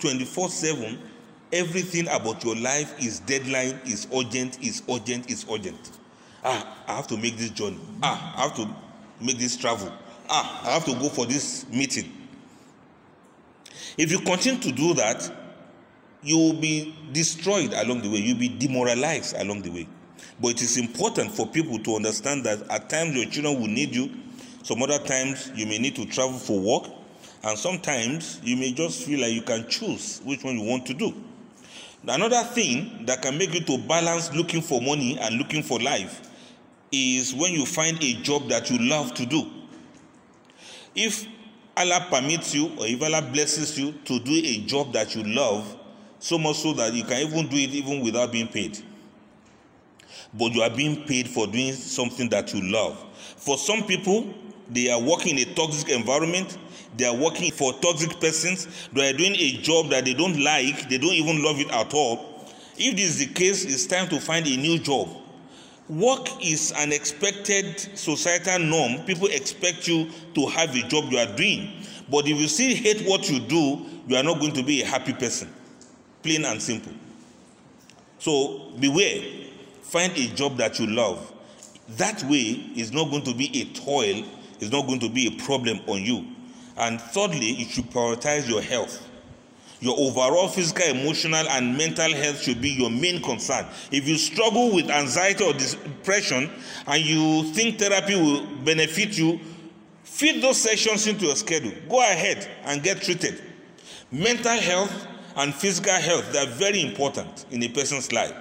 24 0.00 0.50
7 0.50 0.98
everything 1.50 2.08
about 2.08 2.44
your 2.44 2.56
life 2.56 3.02
is 3.02 3.20
deadline, 3.20 3.80
is 3.86 4.06
urgent, 4.14 4.62
is 4.62 4.82
urgent, 4.90 5.30
is 5.30 5.46
urgent. 5.50 5.92
Ah, 6.48 6.84
I 6.86 6.94
have 6.94 7.08
to 7.08 7.16
make 7.16 7.36
this 7.36 7.50
journey. 7.50 7.80
Ah, 8.00 8.34
I 8.36 8.42
have 8.42 8.54
to 8.54 8.68
make 9.20 9.36
this 9.36 9.56
travel. 9.56 9.92
Ah, 10.30 10.62
I 10.64 10.74
have 10.74 10.84
to 10.84 10.94
go 10.94 11.08
for 11.08 11.26
this 11.26 11.68
meeting. 11.70 12.12
If 13.98 14.12
you 14.12 14.20
continue 14.20 14.60
to 14.60 14.70
do 14.70 14.94
that, 14.94 15.28
you 16.22 16.38
will 16.38 16.60
be 16.60 16.94
destroyed 17.12 17.72
along 17.72 18.02
the 18.02 18.10
way. 18.10 18.18
You'll 18.18 18.38
be 18.38 18.48
demoralized 18.48 19.34
along 19.36 19.62
the 19.62 19.70
way. 19.70 19.88
But 20.40 20.50
it 20.52 20.62
is 20.62 20.76
important 20.76 21.32
for 21.32 21.48
people 21.48 21.80
to 21.80 21.96
understand 21.96 22.44
that 22.44 22.62
at 22.70 22.88
times 22.88 23.16
your 23.16 23.26
children 23.26 23.60
will 23.60 23.66
need 23.66 23.92
you. 23.92 24.08
Some 24.62 24.80
other 24.84 25.00
times 25.00 25.50
you 25.56 25.66
may 25.66 25.78
need 25.78 25.96
to 25.96 26.06
travel 26.06 26.38
for 26.38 26.60
work. 26.60 26.92
And 27.42 27.58
sometimes 27.58 28.40
you 28.44 28.56
may 28.56 28.70
just 28.72 29.02
feel 29.02 29.20
like 29.20 29.32
you 29.32 29.42
can 29.42 29.68
choose 29.68 30.20
which 30.24 30.44
one 30.44 30.60
you 30.60 30.64
want 30.64 30.86
to 30.86 30.94
do. 30.94 31.12
Another 32.06 32.44
thing 32.44 33.04
that 33.06 33.20
can 33.20 33.36
make 33.36 33.52
you 33.52 33.62
to 33.62 33.78
balance 33.78 34.32
looking 34.32 34.62
for 34.62 34.80
money 34.80 35.18
and 35.18 35.38
looking 35.38 35.64
for 35.64 35.80
life 35.80 36.22
is 36.92 37.34
when 37.34 37.52
you 37.52 37.66
find 37.66 38.02
a 38.02 38.14
job 38.22 38.48
that 38.48 38.70
you 38.70 38.78
love 38.78 39.14
to 39.14 39.26
do. 39.26 39.50
If 40.94 41.26
Allah 41.76 42.06
permits 42.10 42.54
you 42.54 42.68
or 42.78 42.86
if 42.86 43.02
Allah 43.02 43.22
blesses 43.22 43.78
you 43.78 43.92
to 43.92 44.18
do 44.18 44.32
a 44.32 44.58
job 44.66 44.92
that 44.94 45.14
you 45.14 45.22
love, 45.22 45.76
so 46.18 46.38
much 46.38 46.56
so 46.56 46.72
that 46.74 46.94
you 46.94 47.04
can 47.04 47.26
even 47.26 47.46
do 47.48 47.56
it 47.56 47.70
even 47.70 48.02
without 48.02 48.32
being 48.32 48.48
paid. 48.48 48.78
But 50.32 50.52
you 50.52 50.62
are 50.62 50.70
being 50.70 51.04
paid 51.04 51.28
for 51.28 51.46
doing 51.46 51.72
something 51.72 52.28
that 52.30 52.52
you 52.54 52.62
love. 52.72 53.04
For 53.36 53.58
some 53.58 53.84
people, 53.84 54.34
they 54.70 54.90
are 54.90 55.00
working 55.00 55.38
in 55.38 55.48
a 55.48 55.54
toxic 55.54 55.90
environment, 55.90 56.56
they 56.96 57.04
are 57.04 57.14
working 57.14 57.52
for 57.52 57.72
toxic 57.74 58.18
persons, 58.20 58.88
they 58.92 59.10
are 59.10 59.16
doing 59.16 59.34
a 59.36 59.52
job 59.62 59.90
that 59.90 60.04
they 60.04 60.14
don't 60.14 60.38
like, 60.42 60.88
they 60.88 60.98
don't 60.98 61.12
even 61.12 61.42
love 61.42 61.60
it 61.60 61.70
at 61.70 61.92
all. 61.94 62.44
If 62.78 62.96
this 62.96 63.10
is 63.10 63.18
the 63.18 63.26
case, 63.26 63.64
it's 63.64 63.86
time 63.86 64.08
to 64.08 64.20
find 64.20 64.46
a 64.46 64.56
new 64.56 64.78
job. 64.78 65.08
Work 65.88 66.44
is 66.44 66.72
an 66.76 66.92
expected 66.92 67.78
societal 67.96 68.58
norm. 68.58 69.04
People 69.04 69.28
expect 69.28 69.86
you 69.86 70.10
to 70.34 70.46
have 70.46 70.74
a 70.74 70.82
job 70.88 71.12
you 71.12 71.18
are 71.18 71.36
doing. 71.36 71.70
But 72.10 72.26
if 72.26 72.38
you 72.38 72.48
still 72.48 72.74
hate 72.74 73.06
what 73.06 73.30
you 73.30 73.38
do, 73.40 73.86
you 74.08 74.16
are 74.16 74.22
not 74.22 74.40
going 74.40 74.54
to 74.54 74.62
be 74.62 74.82
a 74.82 74.86
happy 74.86 75.12
person. 75.12 75.52
Plain 76.22 76.44
and 76.44 76.60
simple. 76.60 76.92
So 78.18 78.72
beware. 78.80 79.22
Find 79.82 80.12
a 80.16 80.26
job 80.34 80.56
that 80.56 80.80
you 80.80 80.88
love. 80.88 81.32
That 81.90 82.24
way 82.24 82.70
is 82.74 82.92
not 82.92 83.10
going 83.10 83.22
to 83.22 83.34
be 83.34 83.62
a 83.62 83.64
toil, 83.72 84.24
it's 84.58 84.72
not 84.72 84.86
going 84.86 84.98
to 85.00 85.08
be 85.08 85.28
a 85.28 85.44
problem 85.44 85.80
on 85.86 86.02
you. 86.02 86.26
And 86.76 87.00
thirdly, 87.00 87.50
you 87.50 87.66
should 87.66 87.90
prioritize 87.90 88.48
your 88.48 88.60
health. 88.60 89.08
Your 89.80 89.96
overall 89.98 90.48
physical, 90.48 90.86
emotional, 90.86 91.46
and 91.48 91.76
mental 91.76 92.10
health 92.12 92.40
should 92.42 92.62
be 92.62 92.70
your 92.70 92.90
main 92.90 93.20
concern. 93.20 93.66
If 93.90 94.08
you 94.08 94.16
struggle 94.16 94.74
with 94.74 94.90
anxiety 94.90 95.44
or 95.44 95.52
depression 95.52 96.50
and 96.86 97.04
you 97.04 97.52
think 97.52 97.78
therapy 97.78 98.14
will 98.14 98.46
benefit 98.64 99.18
you, 99.18 99.38
fit 100.02 100.40
those 100.40 100.56
sessions 100.56 101.06
into 101.06 101.26
your 101.26 101.36
schedule. 101.36 101.72
Go 101.88 102.00
ahead 102.00 102.48
and 102.64 102.82
get 102.82 103.02
treated. 103.02 103.42
Mental 104.10 104.58
health 104.58 105.06
and 105.36 105.54
physical 105.54 105.92
health 105.92 106.32
they 106.32 106.38
are 106.38 106.46
very 106.46 106.80
important 106.80 107.44
in 107.50 107.62
a 107.62 107.68
person's 107.68 108.10
life. 108.12 108.34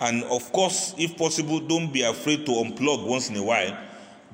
And 0.00 0.24
of 0.24 0.52
course, 0.52 0.94
if 0.98 1.16
possible, 1.16 1.60
don't 1.60 1.92
be 1.92 2.02
afraid 2.02 2.44
to 2.46 2.52
unplug 2.52 3.06
once 3.06 3.30
in 3.30 3.36
a 3.36 3.42
while. 3.42 3.78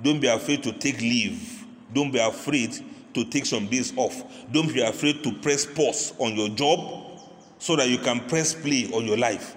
Don't 0.02 0.18
be 0.18 0.26
afraid 0.26 0.62
to 0.62 0.72
take 0.72 1.00
leave. 1.00 1.64
Don't 1.92 2.10
be 2.10 2.18
afraid 2.18 2.84
to 3.14 3.24
take 3.24 3.46
some 3.46 3.66
days 3.66 3.92
off. 3.96 4.22
Don't 4.52 4.72
be 4.72 4.80
afraid 4.80 5.22
to 5.24 5.32
press 5.32 5.66
pause 5.66 6.12
on 6.18 6.36
your 6.36 6.48
job 6.50 7.20
so 7.58 7.76
that 7.76 7.88
you 7.88 7.98
can 7.98 8.20
press 8.28 8.54
play 8.54 8.90
on 8.92 9.06
your 9.06 9.16
life. 9.16 9.56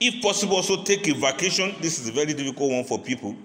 If 0.00 0.22
possible, 0.22 0.56
also 0.56 0.82
take 0.82 1.08
a 1.08 1.14
vacation. 1.14 1.74
This 1.80 1.98
is 1.98 2.08
a 2.08 2.12
very 2.12 2.34
difficult 2.34 2.70
one 2.70 2.84
for 2.84 2.98
people. 2.98 3.36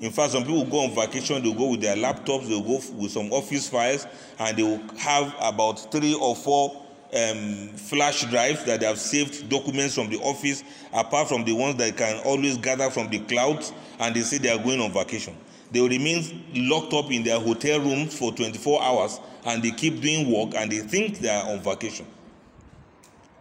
In 0.00 0.10
fact, 0.10 0.32
some 0.32 0.42
people 0.42 0.64
go 0.64 0.80
on 0.80 0.90
vacation, 0.90 1.40
they'll 1.42 1.54
go 1.54 1.70
with 1.70 1.80
their 1.80 1.94
laptops, 1.94 2.48
they'll 2.48 2.60
go 2.60 2.80
with 2.96 3.12
some 3.12 3.32
office 3.32 3.68
files, 3.68 4.06
and 4.40 4.56
they 4.56 4.62
will 4.64 4.82
have 4.98 5.32
about 5.40 5.92
three 5.92 6.14
or 6.14 6.34
four 6.34 6.82
um, 7.14 7.68
flash 7.76 8.24
drives 8.28 8.64
that 8.64 8.80
they 8.80 8.86
have 8.86 8.98
saved 8.98 9.48
documents 9.48 9.94
from 9.94 10.10
the 10.10 10.18
office, 10.18 10.64
apart 10.92 11.28
from 11.28 11.44
the 11.44 11.52
ones 11.52 11.76
that 11.76 11.96
can 11.96 12.20
always 12.24 12.58
gather 12.58 12.90
from 12.90 13.10
the 13.10 13.20
clouds, 13.20 13.72
and 14.00 14.16
they 14.16 14.22
say 14.22 14.38
they 14.38 14.50
are 14.50 14.62
going 14.62 14.80
on 14.80 14.90
vacation. 14.92 15.36
They 15.72 15.80
remain 15.80 16.44
locked 16.54 16.92
up 16.92 17.10
in 17.10 17.22
their 17.24 17.40
hotel 17.40 17.80
rooms 17.80 18.16
for 18.16 18.32
24 18.32 18.82
hours, 18.82 19.20
and 19.44 19.62
they 19.62 19.70
keep 19.70 20.00
doing 20.00 20.30
work, 20.30 20.54
and 20.54 20.70
they 20.70 20.78
think 20.78 21.18
they 21.18 21.30
are 21.30 21.50
on 21.50 21.60
vacation. 21.60 22.06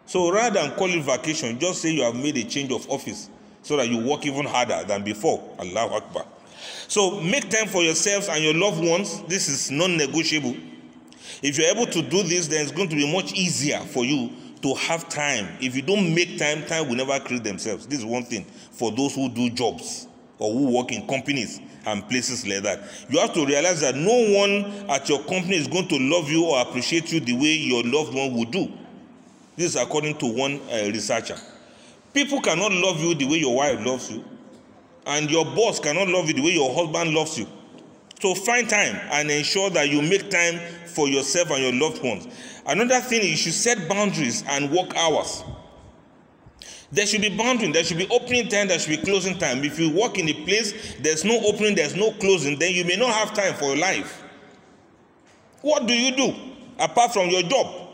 So 0.06 0.32
rather 0.32 0.62
than 0.62 0.72
call 0.72 0.90
it 0.90 1.02
vacation, 1.04 1.60
just 1.60 1.82
say 1.82 1.92
you 1.92 2.04
have 2.04 2.16
made 2.16 2.38
a 2.38 2.44
change 2.44 2.72
of 2.72 2.90
office 2.90 3.30
so 3.64 3.78
that 3.78 3.88
you 3.88 3.98
work 3.98 4.26
even 4.26 4.46
harder 4.46 4.84
than 4.86 5.04
before. 5.04 5.56
Allahu 5.60 5.96
Akbar. 5.96 6.26
So 6.88 7.22
make 7.22 7.50
time 7.50 7.68
for 7.68 7.82
yourselves 7.82 8.28
and 8.28 8.44
your 8.44 8.54
loved 8.54 8.84
ones. 8.84 9.22
This 9.24 9.48
is 9.48 9.72
non 9.72 9.98
negotiable. 9.98 10.56
If 11.42 11.58
you're 11.58 11.70
able 11.70 11.86
to 11.88 12.02
do 12.02 12.24
this, 12.24 12.48
then 12.48 12.62
it's 12.62 12.72
going 12.72 12.90
to 12.90 12.96
be 12.96 13.12
much 13.12 13.34
easier 13.34 13.80
for 13.80 14.04
you 14.04 14.32
to 14.62 14.74
have 14.76 15.10
time. 15.10 15.48
If 15.62 15.76
you 15.76 15.82
don't 15.82 16.14
make 16.14 16.38
time, 16.38 16.66
time 16.66 16.88
will 16.88 16.96
never 16.96 17.20
create 17.20 17.44
themselves. 17.44 17.88
This 17.88 18.00
is 18.00 18.06
one 18.06 18.24
thing 18.24 18.44
for 18.72 18.92
those 18.92 19.16
who 19.16 19.30
do 19.30 19.50
jobs 19.50 20.08
or 20.38 20.52
who 20.54 20.78
work 20.78 20.92
in 20.92 21.08
companies 21.08 21.60
and 21.86 22.08
places 22.10 22.46
like 22.46 22.64
that. 22.64 22.84
You 23.10 23.20
have 23.20 23.34
to 23.34 23.46
realize 23.46 23.82
that 23.82 23.96
no 23.96 24.38
one 24.38 24.90
at 24.90 25.10
your 25.10 25.20
company 25.24 25.56
is 25.58 25.68
going 25.68 25.88
to 25.88 25.98
love 25.98 26.30
you 26.30 26.46
or 26.46 26.62
appreciate 26.62 27.12
you 27.12 27.20
the 27.20 27.34
way 27.34 27.54
your 27.54 27.84
loved 27.84 28.14
one 28.14 28.36
would 28.36 28.52
do. 28.52 28.72
This 29.56 29.76
is 29.76 29.82
according 29.82 30.18
to 30.20 30.28
one 30.28 30.60
uh, 30.72 30.90
researcher. 30.92 31.38
People 32.14 32.42
cannot 32.42 32.72
love 32.72 33.00
you 33.00 33.16
the 33.16 33.26
way 33.26 33.38
your 33.38 33.56
wife 33.56 33.86
loves 33.86 34.12
you, 34.12 34.24
and 35.06 35.30
your 35.30 35.46
boss 35.46 35.80
cannot 35.80 36.08
love 36.08 36.28
you 36.28 36.34
the 36.34 36.42
way 36.42 36.52
your 36.52 36.74
husband 36.74 37.14
loves 37.14 37.38
you. 37.38 37.48
So 38.20 38.36
find 38.36 38.70
time 38.70 38.96
and 39.12 39.32
ensure 39.32 39.70
that 39.72 39.90
you 39.90 40.02
make 40.02 40.30
time 40.30 40.60
for 40.86 41.08
yourself 41.08 41.50
and 41.50 41.64
your 41.64 41.74
loved 41.74 42.04
ones. 42.04 42.28
Another 42.68 43.00
thing 43.00 43.22
is 43.22 43.30
you 43.30 43.38
should 43.38 43.54
set 43.54 43.90
boundaries 43.90 44.44
and 44.48 44.72
work 44.72 44.96
hours. 44.96 45.44
There 46.92 47.06
should 47.06 47.22
be 47.22 47.36
boundary, 47.36 47.72
there 47.72 47.84
should 47.84 47.98
be 47.98 48.08
opening 48.10 48.50
time, 48.50 48.68
there 48.68 48.78
should 48.78 49.00
be 49.00 49.06
closing 49.06 49.38
time. 49.38 49.64
If 49.64 49.80
you 49.80 49.92
work 49.92 50.18
in 50.18 50.28
a 50.28 50.34
place, 50.46 50.96
there's 51.00 51.24
no 51.24 51.40
opening, 51.46 51.76
there's 51.76 51.96
no 51.96 52.12
closing, 52.12 52.60
then 52.60 52.74
you 52.74 52.84
may 52.84 52.98
not 52.98 53.14
have 53.14 53.34
time 53.34 53.54
for 53.54 53.66
your 53.66 53.78
life. 53.78 54.24
What 55.62 55.88
do 55.88 55.94
you 55.94 56.16
do 56.16 56.36
apart 56.80 57.14
from 57.14 57.30
your 57.30 57.44
job? 57.44 57.90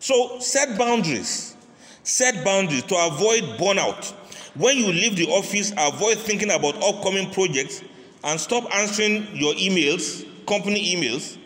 So 0.00 0.40
set 0.40 0.76
boundaries. 0.76 1.56
Set 2.02 2.44
boundaries 2.44 2.82
to 2.84 2.96
avoid 2.96 3.44
burnout. 3.58 4.12
When 4.54 4.78
you 4.78 4.86
leave 4.86 5.14
the 5.14 5.28
office, 5.28 5.72
avoid 5.76 6.18
thinking 6.18 6.50
about 6.50 6.82
upcoming 6.82 7.30
projects 7.30 7.82
and 8.24 8.40
stop 8.40 8.74
answering 8.74 9.28
your 9.34 9.54
emails, 9.54 10.26
company 10.46 10.96
emails. 10.96 11.36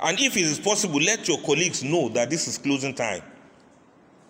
And 0.00 0.18
if 0.18 0.36
it 0.36 0.42
is 0.42 0.58
possible, 0.58 1.00
let 1.00 1.28
your 1.28 1.38
colleagues 1.38 1.84
know 1.84 2.08
that 2.10 2.30
this 2.30 2.48
is 2.48 2.56
closing 2.56 2.94
time. 2.94 3.22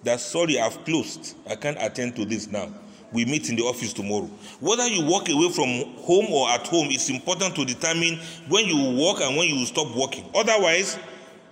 That 0.05 0.21
sorry, 0.21 0.59
I've 0.59 0.85
closed. 0.85 1.37
I 1.49 1.57
can't 1.57 1.77
attend 1.81 2.17
to 2.17 2.25
this 2.25 2.47
now. 2.49 2.69
We 3.13 3.25
meet 3.25 3.49
in 3.51 3.57
the 3.57 3.63
office 3.65 3.93
tomorrow. 3.93 4.31
Whether 4.61 4.87
you 4.87 5.05
walk 5.05 5.29
away 5.29 5.51
from 5.51 5.69
home 6.03 6.27
or 6.31 6.49
at 6.49 6.67
home, 6.67 6.89
it's 6.91 7.11
important 7.11 7.57
to 7.57 7.65
determine 7.65 8.19
when 8.49 8.67
you 8.67 8.97
walk 8.97 9.21
and 9.21 9.37
when 9.37 9.49
you 9.49 9.67
stop 9.67 9.95
walking. 9.97 10.25
Otherwise, 10.35 10.99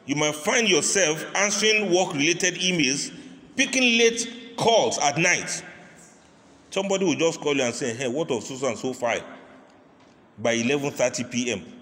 you 0.07 0.15
might 0.15 0.35
find 0.37 0.69
yourself 0.69 1.25
answering 1.35 1.93
work 1.93 2.15
related 2.15 2.55
emails, 2.55 3.13
picking 3.57 3.99
late 3.99 4.55
calls 4.57 4.99
at 4.99 5.19
night. 5.19 5.63
Somebody 6.71 7.05
will 7.05 7.17
just 7.17 7.41
call 7.41 7.57
you 7.57 7.63
and 7.63 7.75
say, 7.75 7.95
Hey, 7.95 8.09
what 8.09 8.31
of 8.31 8.45
Susan 8.45 8.77
so 8.77 8.93
far? 8.93 9.17
By 10.39 10.57
11:30 10.57 11.31
p.m. 11.31 11.78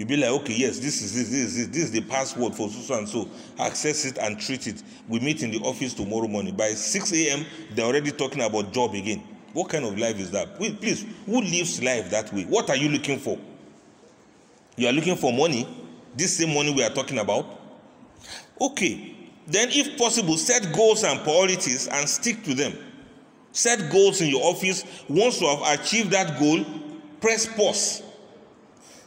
You'll 0.00 0.08
be 0.08 0.16
like, 0.16 0.30
okay, 0.30 0.54
yes, 0.54 0.78
this 0.78 1.02
is 1.02 1.12
this, 1.12 1.28
this 1.28 1.58
is 1.58 1.68
this, 1.68 1.82
is 1.82 1.90
the 1.90 2.00
password 2.00 2.54
for 2.54 2.70
so 2.70 2.94
and 2.94 3.06
so. 3.06 3.28
Access 3.58 4.06
it 4.06 4.16
and 4.16 4.40
treat 4.40 4.66
it. 4.66 4.82
We 5.06 5.20
meet 5.20 5.42
in 5.42 5.50
the 5.50 5.58
office 5.58 5.92
tomorrow 5.92 6.26
morning. 6.26 6.56
By 6.56 6.70
6 6.70 7.12
a.m., 7.12 7.44
they're 7.74 7.84
already 7.84 8.10
talking 8.10 8.40
about 8.40 8.72
job 8.72 8.94
again. 8.94 9.22
What 9.52 9.68
kind 9.68 9.84
of 9.84 9.98
life 9.98 10.18
is 10.18 10.30
that? 10.30 10.58
Wait, 10.58 10.80
please, 10.80 11.04
who 11.26 11.42
lives 11.42 11.82
life 11.82 12.08
that 12.12 12.32
way? 12.32 12.44
What 12.44 12.70
are 12.70 12.76
you 12.76 12.88
looking 12.88 13.18
for? 13.18 13.38
You 14.76 14.88
are 14.88 14.92
looking 14.94 15.16
for 15.16 15.34
money? 15.34 15.68
This 16.16 16.38
same 16.38 16.54
money 16.54 16.72
we 16.72 16.82
are 16.82 16.94
talking 16.94 17.18
about? 17.18 17.60
Okay. 18.58 19.14
Then, 19.48 19.68
if 19.70 19.98
possible, 19.98 20.38
set 20.38 20.74
goals 20.74 21.04
and 21.04 21.20
priorities 21.20 21.88
and 21.88 22.08
stick 22.08 22.42
to 22.44 22.54
them. 22.54 22.72
Set 23.52 23.92
goals 23.92 24.22
in 24.22 24.30
your 24.30 24.44
office. 24.44 24.82
Once 25.10 25.42
you 25.42 25.46
have 25.46 25.78
achieved 25.78 26.10
that 26.12 26.40
goal, 26.40 26.64
press 27.20 27.44
pause 27.54 28.02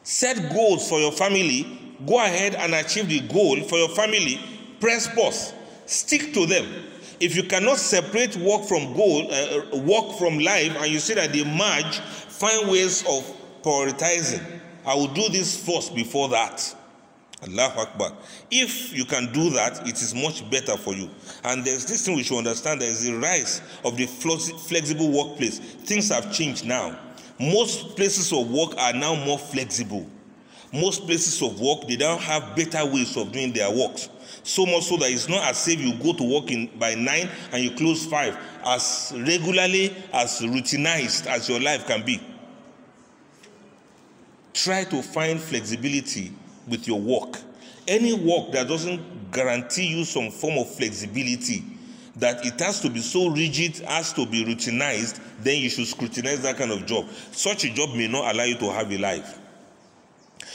Set 0.03 0.53
goals 0.53 0.87
for 0.87 0.99
your 0.99 1.11
family. 1.11 1.79
Go 2.05 2.19
ahead 2.23 2.55
and 2.55 2.73
achieve 2.75 3.07
the 3.07 3.21
goal 3.21 3.61
for 3.61 3.77
your 3.77 3.89
family. 3.89 4.39
Press 4.79 5.07
pause. 5.13 5.53
Stick 5.85 6.33
to 6.33 6.45
them. 6.45 6.65
If 7.19 7.35
you 7.35 7.43
cannot 7.43 7.77
separate 7.77 8.35
work 8.37 8.63
from 8.63 8.93
goal, 8.93 9.31
uh, 9.31 9.61
uh, 9.73 9.77
work 9.77 10.17
from 10.17 10.39
life, 10.39 10.75
and 10.77 10.91
you 10.91 10.99
see 10.99 11.13
that 11.13 11.31
they 11.31 11.43
merge, 11.45 11.99
find 11.99 12.69
ways 12.69 13.01
of 13.07 13.23
prioritizing. 13.63 14.43
I 14.85 14.95
will 14.95 15.07
do 15.07 15.29
this 15.29 15.65
first 15.65 15.95
before 15.95 16.27
that. 16.29 16.75
Allah 17.43 17.73
Akbar. 17.77 18.13
If 18.51 18.93
you 18.93 19.05
can 19.05 19.31
do 19.31 19.49
that, 19.51 19.87
it 19.87 20.01
is 20.01 20.13
much 20.15 20.49
better 20.49 20.77
for 20.77 20.93
you. 20.93 21.09
And 21.43 21.63
there's 21.63 21.85
this 21.85 22.05
thing 22.05 22.15
we 22.15 22.23
should 22.23 22.37
understand 22.37 22.81
there 22.81 22.89
is 22.89 23.05
the 23.05 23.13
rise 23.13 23.61
of 23.83 23.97
the 23.97 24.05
flexible 24.05 25.11
workplace. 25.11 25.59
Things 25.59 26.09
have 26.09 26.33
changed 26.33 26.65
now. 26.65 26.97
Most 27.39 27.95
places 27.95 28.31
of 28.31 28.49
work 28.49 28.77
are 28.77 28.93
now 28.93 29.15
more 29.15 29.39
flexible. 29.39 30.07
Most 30.71 31.05
places 31.05 31.41
of 31.41 31.59
work, 31.59 31.87
they 31.87 31.95
don't 31.95 32.21
have 32.21 32.55
better 32.55 32.85
ways 32.85 33.15
of 33.17 33.31
doing 33.31 33.53
their 33.53 33.71
works. 33.71 34.09
So 34.43 34.65
much 34.65 34.83
so 34.83 34.97
that 34.97 35.11
it's 35.11 35.29
not 35.29 35.43
as 35.43 35.67
if 35.67 35.79
you 35.79 35.93
go 35.95 36.13
to 36.13 36.23
work 36.23 36.51
in 36.51 36.67
by 36.79 36.95
nine 36.95 37.29
and 37.51 37.63
you 37.63 37.71
close 37.71 38.05
five, 38.05 38.37
as 38.65 39.13
regularly, 39.15 39.95
as 40.11 40.41
routinized 40.41 41.27
as 41.27 41.47
your 41.47 41.59
life 41.59 41.85
can 41.85 42.03
be. 42.03 42.21
Try 44.53 44.83
to 44.85 45.01
find 45.01 45.39
flexibility 45.39 46.31
with 46.67 46.87
your 46.87 46.99
work. 46.99 47.39
Any 47.87 48.13
work 48.13 48.51
that 48.53 48.67
doesn't 48.67 49.31
guarantee 49.31 49.87
you 49.87 50.05
some 50.05 50.31
form 50.31 50.57
of 50.57 50.73
flexibility 50.73 51.63
that 52.17 52.45
it 52.45 52.59
has 52.59 52.79
to 52.81 52.89
be 52.89 53.01
so 53.01 53.29
rigid 53.29 53.77
has 53.79 54.13
to 54.13 54.25
be 54.25 54.45
routinized, 54.45 55.19
then 55.39 55.61
you 55.61 55.69
should 55.69 55.87
scrutinize 55.87 56.41
that 56.41 56.57
kind 56.57 56.71
of 56.71 56.85
job. 56.85 57.07
Such 57.31 57.65
a 57.65 57.73
job 57.73 57.95
may 57.95 58.07
not 58.07 58.33
allow 58.33 58.43
you 58.43 58.55
to 58.57 58.71
have 58.71 58.91
a 58.91 58.97
life. 58.97 59.39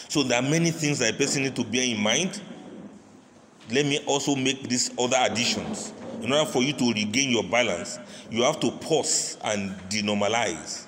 So 0.09 0.22
there 0.22 0.38
are 0.38 0.48
many 0.48 0.70
things 0.70 0.98
that 1.00 1.14
a 1.14 1.16
person 1.16 1.42
need 1.42 1.56
to 1.56 1.64
bear 1.64 1.84
in 1.84 2.00
mind. 2.00 2.40
Let 3.70 3.84
me 3.84 3.98
also 4.06 4.34
make 4.34 4.68
these 4.68 4.90
other 4.98 5.18
additions. 5.20 5.92
In 6.22 6.32
order 6.32 6.50
for 6.50 6.62
you 6.62 6.72
to 6.72 6.92
regain 6.92 7.30
your 7.30 7.44
balance, 7.44 7.98
you 8.30 8.42
have 8.42 8.59
to 8.61 8.70
pause 8.70 9.36
and 9.44 9.72
denormalize. 9.90 10.88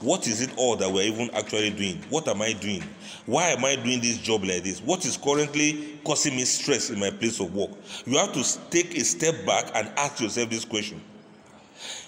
What 0.00 0.28
is 0.28 0.40
it 0.40 0.50
all 0.56 0.76
that 0.76 0.90
we're 0.90 1.02
even 1.02 1.28
actually 1.34 1.70
doing? 1.70 2.00
What 2.08 2.28
am 2.28 2.40
I 2.40 2.52
doing? 2.52 2.84
Why 3.26 3.48
am 3.48 3.64
I 3.64 3.74
doing 3.74 4.00
this 4.00 4.18
job 4.18 4.44
like 4.44 4.62
this? 4.62 4.80
What 4.80 5.04
is 5.04 5.16
currently 5.16 5.98
causing 6.04 6.36
me 6.36 6.44
stress 6.44 6.90
in 6.90 7.00
my 7.00 7.10
place 7.10 7.40
of 7.40 7.52
work? 7.52 7.70
You 8.06 8.16
have 8.18 8.32
to 8.34 8.70
take 8.70 8.96
a 8.96 9.04
step 9.04 9.34
back 9.44 9.72
and 9.74 9.88
ask 9.96 10.20
yourself 10.20 10.50
this 10.50 10.64
question. 10.64 11.00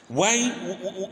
Why 0.07 0.51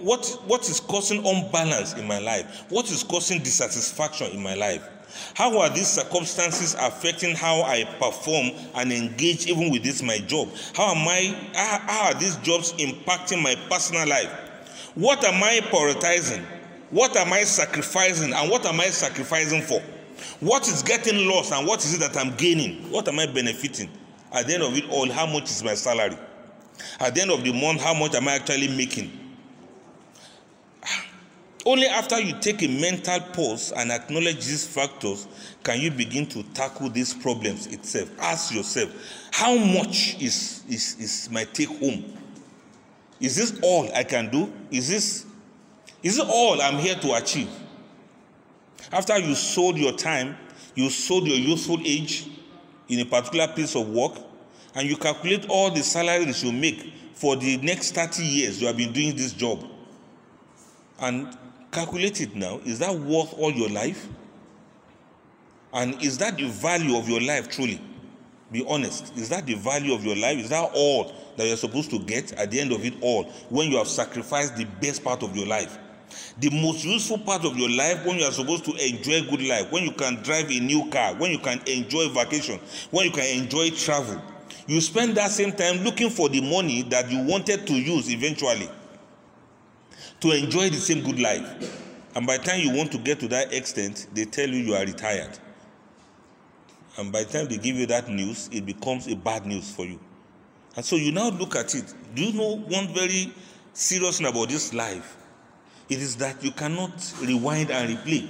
what 0.00 0.26
what 0.46 0.68
is 0.68 0.78
causing 0.78 1.18
unbalance 1.26 1.94
in 1.94 2.06
my 2.06 2.20
life? 2.20 2.64
What 2.68 2.90
is 2.90 3.02
causing 3.02 3.40
dissatisfaction 3.42 4.32
in 4.32 4.42
my 4.42 4.54
life? 4.54 4.88
How 5.34 5.58
are 5.58 5.70
these 5.70 5.88
circumstances 5.88 6.74
affecting 6.78 7.34
how 7.34 7.62
I 7.62 7.84
perform 7.98 8.50
and 8.74 8.92
engage 8.92 9.46
even 9.46 9.72
with 9.72 9.82
this 9.82 10.02
my 10.02 10.18
job? 10.18 10.48
How 10.74 10.94
am 10.94 11.08
I 11.08 11.36
how, 11.54 12.06
are 12.06 12.14
these 12.14 12.36
jobs 12.36 12.72
impacting 12.74 13.42
my 13.42 13.56
personal 13.68 14.06
life? 14.08 14.30
What 14.94 15.24
am 15.24 15.42
I 15.42 15.60
prioritizing? 15.60 16.44
What 16.90 17.16
am 17.16 17.32
I 17.32 17.44
sacrificing 17.44 18.32
and 18.32 18.50
what 18.50 18.64
am 18.64 18.80
I 18.80 18.86
sacrificing 18.86 19.62
for? 19.62 19.82
What 20.40 20.66
is 20.68 20.82
getting 20.82 21.28
lost 21.28 21.52
and 21.52 21.66
what 21.66 21.84
is 21.84 21.94
it 21.94 22.00
that 22.00 22.16
I'm 22.16 22.34
gaining? 22.36 22.90
What 22.90 23.08
am 23.08 23.18
I 23.18 23.26
benefiting? 23.26 23.90
At 24.32 24.46
the 24.46 24.54
end 24.54 24.62
of 24.62 24.76
it 24.76 24.88
all, 24.90 25.10
how 25.10 25.26
much 25.26 25.44
is 25.44 25.62
my 25.62 25.74
salary? 25.74 26.16
At 27.00 27.14
the 27.14 27.22
end 27.22 27.30
of 27.30 27.44
the 27.44 27.52
month, 27.52 27.82
how 27.82 27.94
much 27.94 28.14
am 28.14 28.28
I 28.28 28.34
actually 28.34 28.68
making? 28.68 29.12
Only 31.66 31.86
after 31.86 32.18
you 32.18 32.34
take 32.40 32.62
a 32.62 32.68
mental 32.68 33.20
pause 33.20 33.72
and 33.76 33.92
acknowledge 33.92 34.36
these 34.36 34.66
factors 34.66 35.28
can 35.62 35.80
you 35.80 35.90
begin 35.90 36.24
to 36.28 36.42
tackle 36.54 36.88
these 36.88 37.12
problems 37.12 37.66
itself. 37.66 38.10
Ask 38.20 38.54
yourself, 38.54 38.90
how 39.32 39.54
much 39.56 40.16
is, 40.20 40.62
is, 40.68 40.96
is 40.98 41.28
my 41.30 41.44
take 41.44 41.68
home? 41.68 42.16
Is 43.20 43.36
this 43.36 43.60
all 43.62 43.92
I 43.94 44.04
can 44.04 44.30
do? 44.30 44.50
Is 44.70 44.88
this 44.88 45.26
is 46.02 46.18
it 46.18 46.26
all 46.28 46.60
I'm 46.60 46.78
here 46.78 46.94
to 46.96 47.14
achieve? 47.14 47.50
After 48.92 49.18
you 49.18 49.34
sold 49.34 49.76
your 49.76 49.92
time, 49.92 50.36
you 50.74 50.90
sold 50.90 51.26
your 51.26 51.36
youthful 51.36 51.78
age 51.84 52.28
in 52.88 53.00
a 53.00 53.04
particular 53.04 53.48
piece 53.48 53.74
of 53.74 53.88
work, 53.88 54.12
and 54.74 54.88
you 54.88 54.96
calculate 54.96 55.46
all 55.48 55.70
the 55.70 55.82
salaries 55.82 56.42
you 56.42 56.52
make 56.52 56.92
for 57.14 57.36
the 57.36 57.56
next 57.58 57.92
30 57.92 58.22
years 58.22 58.60
you 58.60 58.66
have 58.66 58.76
been 58.76 58.92
doing 58.92 59.16
this 59.16 59.32
job. 59.32 59.64
And 61.00 61.36
calculate 61.70 62.20
it 62.20 62.34
now. 62.34 62.60
Is 62.64 62.78
that 62.78 62.94
worth 62.94 63.34
all 63.34 63.52
your 63.52 63.68
life? 63.68 64.08
And 65.72 66.00
is 66.02 66.18
that 66.18 66.36
the 66.36 66.48
value 66.48 66.96
of 66.96 67.08
your 67.08 67.20
life 67.20 67.50
truly? 67.50 67.80
Be 68.50 68.64
honest. 68.66 69.16
Is 69.16 69.28
that 69.28 69.46
the 69.46 69.54
value 69.54 69.92
of 69.92 70.04
your 70.04 70.16
life? 70.16 70.38
Is 70.38 70.48
that 70.48 70.70
all 70.74 71.12
that 71.36 71.46
you're 71.46 71.56
supposed 71.56 71.90
to 71.90 71.98
get 71.98 72.32
at 72.32 72.50
the 72.50 72.60
end 72.60 72.72
of 72.72 72.84
it 72.84 72.94
all 73.02 73.24
when 73.50 73.70
you 73.70 73.76
have 73.76 73.88
sacrificed 73.88 74.56
the 74.56 74.64
best 74.80 75.04
part 75.04 75.22
of 75.22 75.36
your 75.36 75.46
life? 75.46 75.76
The 76.38 76.50
most 76.50 76.84
useful 76.84 77.18
part 77.18 77.44
of 77.44 77.56
your 77.56 77.70
life 77.70 78.04
when 78.06 78.18
you 78.18 78.24
are 78.24 78.32
supposed 78.32 78.64
to 78.66 78.72
enjoy 78.72 79.28
good 79.30 79.42
life, 79.42 79.70
when 79.72 79.84
you 79.84 79.92
can 79.92 80.16
drive 80.22 80.50
a 80.50 80.60
new 80.60 80.88
car, 80.90 81.14
when 81.14 81.30
you 81.30 81.38
can 81.38 81.60
enjoy 81.66 82.08
vacation, 82.08 82.60
when 82.90 83.06
you 83.06 83.12
can 83.12 83.42
enjoy 83.42 83.70
travel. 83.70 84.20
You 84.66 84.80
spend 84.80 85.16
that 85.16 85.30
same 85.30 85.52
time 85.52 85.82
looking 85.84 86.10
for 86.10 86.28
the 86.28 86.40
money 86.40 86.82
that 86.82 87.10
you 87.10 87.22
wanted 87.24 87.66
to 87.66 87.72
use 87.72 88.10
eventually 88.10 88.68
to 90.20 90.30
enjoy 90.32 90.68
the 90.70 90.76
same 90.76 91.02
good 91.02 91.18
life. 91.18 91.84
And 92.14 92.26
by 92.26 92.38
the 92.38 92.44
time 92.44 92.60
you 92.60 92.76
want 92.76 92.92
to 92.92 92.98
get 92.98 93.20
to 93.20 93.28
that 93.28 93.52
extent, 93.52 94.08
they 94.12 94.24
tell 94.24 94.48
you 94.48 94.56
you 94.56 94.74
are 94.74 94.84
retired. 94.84 95.38
And 96.96 97.12
by 97.12 97.22
the 97.22 97.32
time 97.32 97.46
they 97.46 97.58
give 97.58 97.76
you 97.76 97.86
that 97.86 98.08
news, 98.08 98.48
it 98.52 98.66
becomes 98.66 99.06
a 99.06 99.14
bad 99.14 99.46
news 99.46 99.70
for 99.70 99.86
you. 99.86 100.00
And 100.76 100.84
so 100.84 100.96
you 100.96 101.12
now 101.12 101.30
look 101.30 101.54
at 101.56 101.74
it. 101.74 101.94
Do 102.14 102.24
you 102.24 102.32
know 102.32 102.56
one 102.56 102.92
very 102.92 103.32
serious 103.72 104.18
thing 104.18 104.26
about 104.26 104.48
this 104.48 104.74
life? 104.74 105.17
It 105.88 106.00
is 106.00 106.16
that 106.16 106.42
you 106.44 106.50
cannot 106.50 106.92
rewind 107.20 107.70
and 107.70 107.96
replay. 107.96 108.28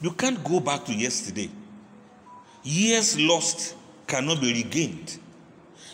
You 0.00 0.12
can't 0.12 0.42
go 0.42 0.60
back 0.60 0.86
to 0.86 0.94
yesterday. 0.94 1.50
Years 2.62 3.18
lost 3.18 3.76
cannot 4.06 4.40
be 4.40 4.52
regained. 4.52 5.18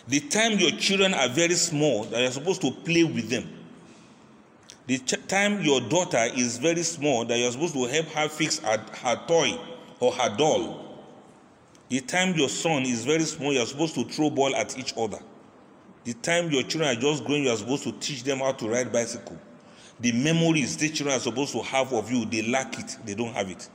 The 0.08 0.20
time 0.20 0.58
your 0.58 0.70
children 0.72 1.14
are 1.14 1.28
very 1.28 1.54
small, 1.54 2.04
that 2.04 2.20
you're 2.20 2.30
supposed 2.30 2.60
to 2.60 2.70
play 2.70 3.02
with 3.02 3.28
them. 3.28 3.48
The 4.86 4.98
ch- 4.98 5.26
time 5.26 5.62
your 5.62 5.80
daughter 5.80 6.24
is 6.36 6.58
very 6.58 6.84
small, 6.84 7.24
that 7.24 7.36
you're 7.36 7.50
supposed 7.50 7.74
to 7.74 7.84
help 7.86 8.06
her 8.06 8.28
fix 8.28 8.60
her, 8.60 8.78
her 9.02 9.20
toy 9.26 9.58
or 9.98 10.12
her 10.12 10.36
doll. 10.36 11.02
The 11.88 12.00
time 12.00 12.34
your 12.36 12.48
son 12.48 12.82
is 12.82 13.04
very 13.04 13.24
small, 13.24 13.52
you're 13.52 13.66
supposed 13.66 13.96
to 13.96 14.04
throw 14.04 14.30
ball 14.30 14.54
at 14.54 14.78
each 14.78 14.94
other. 14.96 15.18
The 16.06 16.14
time 16.14 16.52
your 16.52 16.62
children 16.62 16.96
are 16.96 17.00
just 17.00 17.24
growing, 17.24 17.42
you 17.42 17.50
are 17.50 17.56
supposed 17.56 17.82
to 17.82 17.90
teach 17.90 18.22
them 18.22 18.38
how 18.38 18.52
to 18.52 18.68
ride 18.68 18.92
bicycle. 18.92 19.36
The 19.98 20.12
memories 20.12 20.76
the 20.76 20.88
children 20.88 21.16
are 21.16 21.20
supposed 21.20 21.50
to 21.50 21.62
have 21.62 21.92
of 21.92 22.12
you, 22.12 22.24
they 22.24 22.42
lack 22.42 22.78
it. 22.78 22.96
They 23.04 23.16
don't 23.16 23.32
have 23.32 23.50
it. 23.50 23.68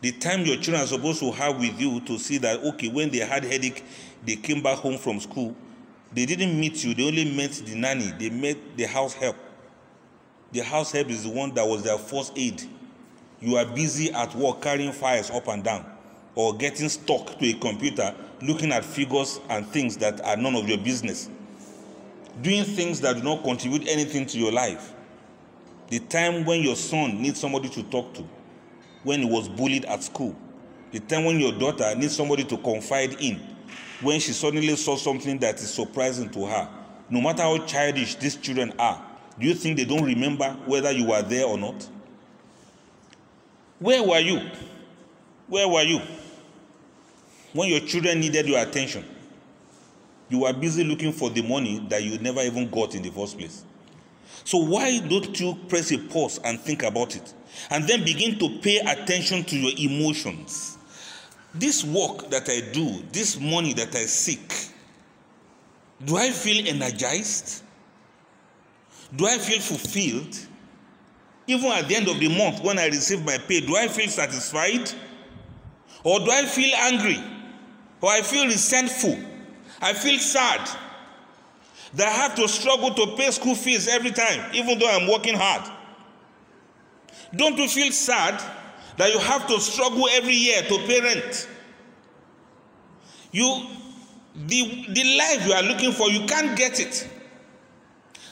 The 0.00 0.12
time 0.12 0.46
your 0.46 0.56
children 0.56 0.82
are 0.82 0.86
supposed 0.86 1.20
to 1.20 1.30
have 1.30 1.60
with 1.60 1.78
you 1.78 2.00
to 2.00 2.18
see 2.18 2.38
that 2.38 2.64
okay, 2.64 2.88
when 2.88 3.10
they 3.10 3.18
had 3.18 3.44
headache, 3.44 3.84
they 4.24 4.36
came 4.36 4.62
back 4.62 4.78
home 4.78 4.96
from 4.96 5.20
school. 5.20 5.54
They 6.10 6.24
didn't 6.24 6.58
meet 6.58 6.82
you. 6.82 6.94
They 6.94 7.06
only 7.06 7.36
met 7.36 7.52
the 7.52 7.74
nanny. 7.74 8.14
They 8.18 8.30
met 8.30 8.56
the 8.78 8.84
house 8.84 9.12
help. 9.12 9.36
The 10.52 10.60
house 10.60 10.90
help 10.92 11.10
is 11.10 11.24
the 11.24 11.30
one 11.30 11.52
that 11.52 11.68
was 11.68 11.82
their 11.82 11.98
first 11.98 12.32
aid. 12.34 12.62
You 13.42 13.56
are 13.56 13.66
busy 13.66 14.10
at 14.10 14.34
work 14.34 14.62
carrying 14.62 14.92
files 14.92 15.30
up 15.30 15.48
and 15.48 15.62
down, 15.62 15.84
or 16.34 16.56
getting 16.56 16.88
stuck 16.88 17.38
to 17.38 17.46
a 17.46 17.52
computer, 17.52 18.14
looking 18.40 18.72
at 18.72 18.86
figures 18.86 19.38
and 19.50 19.66
things 19.68 19.98
that 19.98 20.24
are 20.24 20.38
none 20.38 20.54
of 20.54 20.66
your 20.66 20.78
business 20.78 21.28
doing 22.42 22.64
things 22.64 23.00
that 23.00 23.16
do 23.16 23.22
not 23.22 23.42
contribute 23.42 23.88
anything 23.88 24.26
to 24.26 24.38
your 24.38 24.52
life. 24.52 24.94
The 25.88 25.98
time 26.00 26.44
when 26.44 26.62
your 26.62 26.76
son 26.76 27.20
needs 27.20 27.40
somebody 27.40 27.68
to 27.70 27.82
talk 27.84 28.14
to, 28.14 28.24
when 29.02 29.22
he 29.22 29.30
was 29.30 29.48
bullied 29.48 29.84
at 29.86 30.02
school. 30.02 30.36
The 30.90 31.00
time 31.00 31.24
when 31.24 31.38
your 31.40 31.52
daughter 31.52 31.94
needs 31.94 32.16
somebody 32.16 32.44
to 32.44 32.56
confide 32.58 33.14
in, 33.20 33.40
when 34.00 34.20
she 34.20 34.32
suddenly 34.32 34.76
saw 34.76 34.96
something 34.96 35.38
that 35.38 35.56
is 35.56 35.72
surprising 35.72 36.30
to 36.30 36.46
her. 36.46 36.68
No 37.10 37.20
matter 37.20 37.42
how 37.42 37.58
childish 37.64 38.16
these 38.16 38.36
children 38.36 38.72
are, 38.78 39.02
do 39.38 39.46
you 39.46 39.54
think 39.54 39.76
they 39.76 39.84
don't 39.84 40.04
remember 40.04 40.50
whether 40.66 40.90
you 40.90 41.06
were 41.06 41.22
there 41.22 41.46
or 41.46 41.56
not? 41.56 41.88
Where 43.78 44.02
were 44.02 44.18
you? 44.18 44.50
Where 45.46 45.68
were 45.68 45.82
you? 45.82 46.00
When 47.52 47.70
your 47.70 47.80
children 47.80 48.20
needed 48.20 48.46
your 48.46 48.60
attention, 48.60 49.04
you 50.28 50.40
were 50.40 50.52
busy 50.52 50.84
looking 50.84 51.12
for 51.12 51.30
the 51.30 51.42
money 51.42 51.78
that 51.88 52.02
you 52.02 52.18
never 52.18 52.40
even 52.40 52.68
got 52.70 52.94
in 52.94 53.02
the 53.02 53.10
first 53.10 53.38
place. 53.38 53.64
So, 54.44 54.58
why 54.58 54.98
don't 54.98 55.38
you 55.38 55.58
press 55.68 55.90
a 55.92 55.98
pause 55.98 56.38
and 56.44 56.58
think 56.60 56.82
about 56.82 57.16
it? 57.16 57.34
And 57.70 57.86
then 57.88 58.04
begin 58.04 58.38
to 58.38 58.58
pay 58.60 58.78
attention 58.78 59.44
to 59.44 59.56
your 59.56 59.72
emotions. 59.76 60.78
This 61.54 61.84
work 61.84 62.30
that 62.30 62.48
I 62.48 62.60
do, 62.72 63.02
this 63.10 63.40
money 63.40 63.72
that 63.74 63.94
I 63.94 64.04
seek, 64.06 64.70
do 66.04 66.16
I 66.16 66.30
feel 66.30 66.66
energized? 66.68 67.62
Do 69.14 69.26
I 69.26 69.38
feel 69.38 69.60
fulfilled? 69.60 70.38
Even 71.46 71.72
at 71.72 71.88
the 71.88 71.96
end 71.96 72.08
of 72.08 72.20
the 72.20 72.28
month, 72.28 72.62
when 72.62 72.78
I 72.78 72.86
receive 72.86 73.24
my 73.24 73.38
pay, 73.38 73.60
do 73.60 73.74
I 73.74 73.88
feel 73.88 74.08
satisfied? 74.08 74.90
Or 76.04 76.20
do 76.20 76.30
I 76.30 76.44
feel 76.44 76.74
angry? 76.74 77.18
Or 78.00 78.10
I 78.10 78.20
feel 78.20 78.44
resentful? 78.46 79.18
I 79.80 79.92
feel 79.92 80.18
sad 80.18 80.68
that 81.94 82.06
I 82.08 82.10
have 82.10 82.34
to 82.36 82.48
struggle 82.48 82.92
to 82.94 83.16
pay 83.16 83.30
school 83.30 83.54
fees 83.54 83.88
every 83.88 84.10
time, 84.10 84.50
even 84.54 84.78
though 84.78 84.88
I'm 84.88 85.08
working 85.10 85.34
hard. 85.34 85.62
Don't 87.34 87.56
you 87.58 87.68
feel 87.68 87.92
sad 87.92 88.42
that 88.96 89.12
you 89.12 89.18
have 89.18 89.46
to 89.46 89.60
struggle 89.60 90.08
every 90.12 90.34
year 90.34 90.62
to 90.62 90.78
pay 90.86 91.00
rent? 91.00 91.48
You, 93.32 93.66
the, 94.34 94.86
the 94.88 95.18
life 95.18 95.46
you 95.46 95.52
are 95.52 95.62
looking 95.62 95.92
for, 95.92 96.08
you 96.10 96.26
can't 96.26 96.56
get 96.56 96.80
it. 96.80 97.08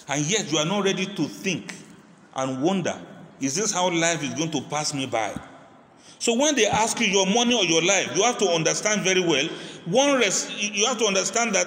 And 0.08 0.24
yet 0.24 0.50
you 0.50 0.58
are 0.58 0.64
not 0.64 0.84
ready 0.84 1.06
to 1.06 1.24
think 1.24 1.74
and 2.34 2.62
wonder 2.62 2.94
is 3.40 3.54
this 3.54 3.72
how 3.72 3.90
life 3.90 4.22
is 4.22 4.32
going 4.34 4.50
to 4.50 4.62
pass 4.62 4.94
me 4.94 5.06
by? 5.06 5.38
So 6.18 6.34
when 6.34 6.54
they 6.54 6.66
ask 6.66 6.98
you 7.00 7.06
your 7.06 7.26
money 7.26 7.54
or 7.54 7.64
your 7.64 7.82
life, 7.82 8.16
you 8.16 8.22
have 8.22 8.38
to 8.38 8.46
understand 8.46 9.02
very 9.02 9.20
well. 9.20 9.46
One 9.84 10.20
you 10.58 10.86
have 10.86 10.98
to 10.98 11.06
understand 11.06 11.54
that 11.54 11.66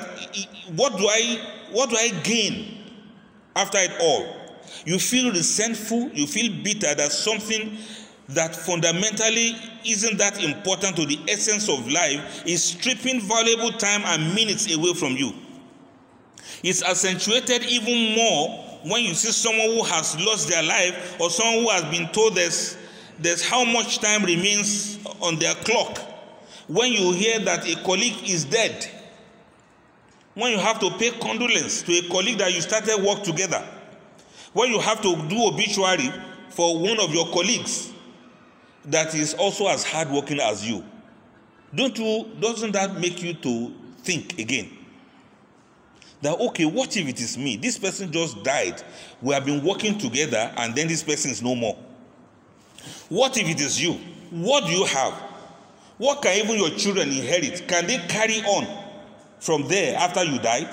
what 0.76 0.98
do 0.98 1.08
I 1.08 1.56
what 1.72 1.90
do 1.90 1.96
I 1.96 2.10
gain 2.24 2.84
after 3.56 3.78
it 3.78 3.92
all? 4.02 4.36
You 4.86 5.00
feel 5.00 5.32
resentful, 5.32 6.10
you 6.10 6.26
feel 6.28 6.52
bitter 6.64 6.94
that 6.96 7.12
something 7.12 7.78
that 8.30 8.56
fundamentally 8.56 9.56
isn't 9.86 10.18
that 10.18 10.44
important 10.44 10.96
to 10.96 11.06
the 11.06 11.20
essence 11.28 11.68
of 11.68 11.88
life 11.88 12.44
is 12.46 12.64
stripping 12.64 13.22
valuable 13.22 13.72
time 13.72 14.02
and 14.06 14.36
minutes 14.36 14.74
away 14.74 14.94
from 14.94 15.14
you. 15.14 15.34
It's 16.64 16.84
accentuated 16.84 17.64
even 17.66 18.16
more 18.16 18.66
when 18.84 19.04
you 19.04 19.14
see 19.14 19.32
someone 19.32 19.68
who 19.68 19.84
has 19.84 20.20
lost 20.20 20.48
their 20.50 20.64
life 20.64 21.20
or 21.20 21.30
someone 21.30 21.64
who 21.64 21.70
has 21.70 21.84
been 21.86 22.08
told 22.10 22.36
there's, 22.36 22.78
there's 23.20 23.46
how 23.46 23.64
much 23.66 24.00
time 24.00 24.24
remains 24.24 25.00
on 25.22 25.38
their 25.40 25.54
clock. 25.56 26.00
When 26.68 26.92
you 26.92 27.12
hear 27.14 27.40
that 27.40 27.68
a 27.68 27.76
colleague 27.84 28.30
is 28.30 28.46
dead, 28.46 28.90
when 30.36 30.54
you 30.54 30.60
have 30.60 30.80
to 30.80 30.90
pay 30.92 31.12
condolence 31.12 31.82
to 31.84 31.92
a 31.94 32.08
colleague 32.10 32.38
that 32.38 32.54
you 32.54 32.62
started 32.62 33.04
work 33.04 33.24
together, 33.24 33.64
when 34.54 34.72
you 34.72 34.80
have 34.80 35.02
to 35.02 35.16
do 35.28 35.48
obituary 35.48 36.10
for 36.50 36.80
one 36.80 37.00
of 37.00 37.14
your 37.14 37.28
colleagues 37.32 37.92
that 38.86 39.14
is 39.14 39.34
also 39.34 39.68
as 39.68 39.84
hardworking 39.84 40.40
as 40.40 40.68
you, 40.68 40.84
don't 41.76 41.98
you 41.98 42.30
doesn't 42.40 42.72
that 42.72 43.00
make 43.00 43.22
you 43.22 43.34
to 43.34 43.74
think 44.04 44.40
again? 44.40 44.76
that 46.22 46.38
okay 46.40 46.66
what 46.66 46.96
if 46.98 47.08
it 47.08 47.20
is 47.20 47.38
me 47.38 47.56
this 47.56 47.78
person 47.78 48.12
just 48.12 48.44
died 48.44 48.84
we 49.22 49.34
have 49.34 49.46
been 49.46 49.64
working 49.64 49.98
together 49.98 50.52
and 50.58 50.76
then 50.76 50.88
this 50.88 51.02
person 51.02 51.32
is 51.32 51.42
no 51.42 51.56
more 51.56 51.78
what 53.10 53.38
if 53.38 53.48
it 53.48 53.60
is 53.62 53.82
you? 53.82 53.94
What 54.32 54.66
do 54.66 54.72
you 54.72 54.86
have? 54.86 55.14
What 55.98 56.22
can 56.22 56.38
even 56.44 56.58
your 56.58 56.70
children 56.72 57.10
inherit? 57.10 57.68
Can 57.68 57.88
they 57.88 57.98
carry 58.08 58.42
on 58.44 58.68
from 59.40 59.68
there 59.68 59.98
after 59.98 60.24
you 60.24 60.40
died? 60.40 60.70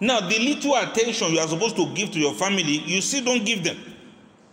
Now 0.00 0.20
the 0.20 0.38
little 0.38 0.76
attention 0.76 1.32
you 1.32 1.40
are 1.40 1.48
supposed 1.48 1.76
to 1.76 1.92
give 1.94 2.10
to 2.12 2.18
your 2.18 2.34
family 2.34 2.62
you 2.62 3.00
still 3.00 3.24
don't 3.24 3.44
give 3.44 3.64
them 3.64 3.76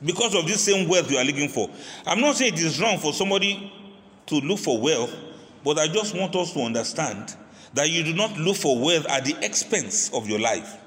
because 0.04 0.36
of 0.36 0.46
this 0.46 0.62
same 0.64 0.88
wealth 0.88 1.10
you 1.12 1.18
are 1.18 1.24
looking 1.24 1.50
for. 1.50 1.70
I'm 2.06 2.20
not 2.22 2.36
saying 2.36 2.54
it 2.54 2.60
is 2.60 2.82
wrong 2.82 2.98
for 2.98 3.14
somebody 3.14 3.72
to 4.28 4.36
look 4.36 4.60
for 4.60 4.80
wealth 4.80 5.16
but 5.64 5.80
i 5.80 5.88
just 5.88 6.16
want 6.16 6.34
us 6.36 6.54
to 6.54 6.62
understand 6.62 7.36
that 7.74 7.90
you 7.90 8.04
do 8.04 8.14
not 8.14 8.38
look 8.38 8.56
for 8.56 8.80
wealth 8.80 9.06
at 9.08 9.26
the 9.26 9.36
expense 9.46 10.10
of 10.14 10.28
your 10.30 10.40
life, 10.40 10.78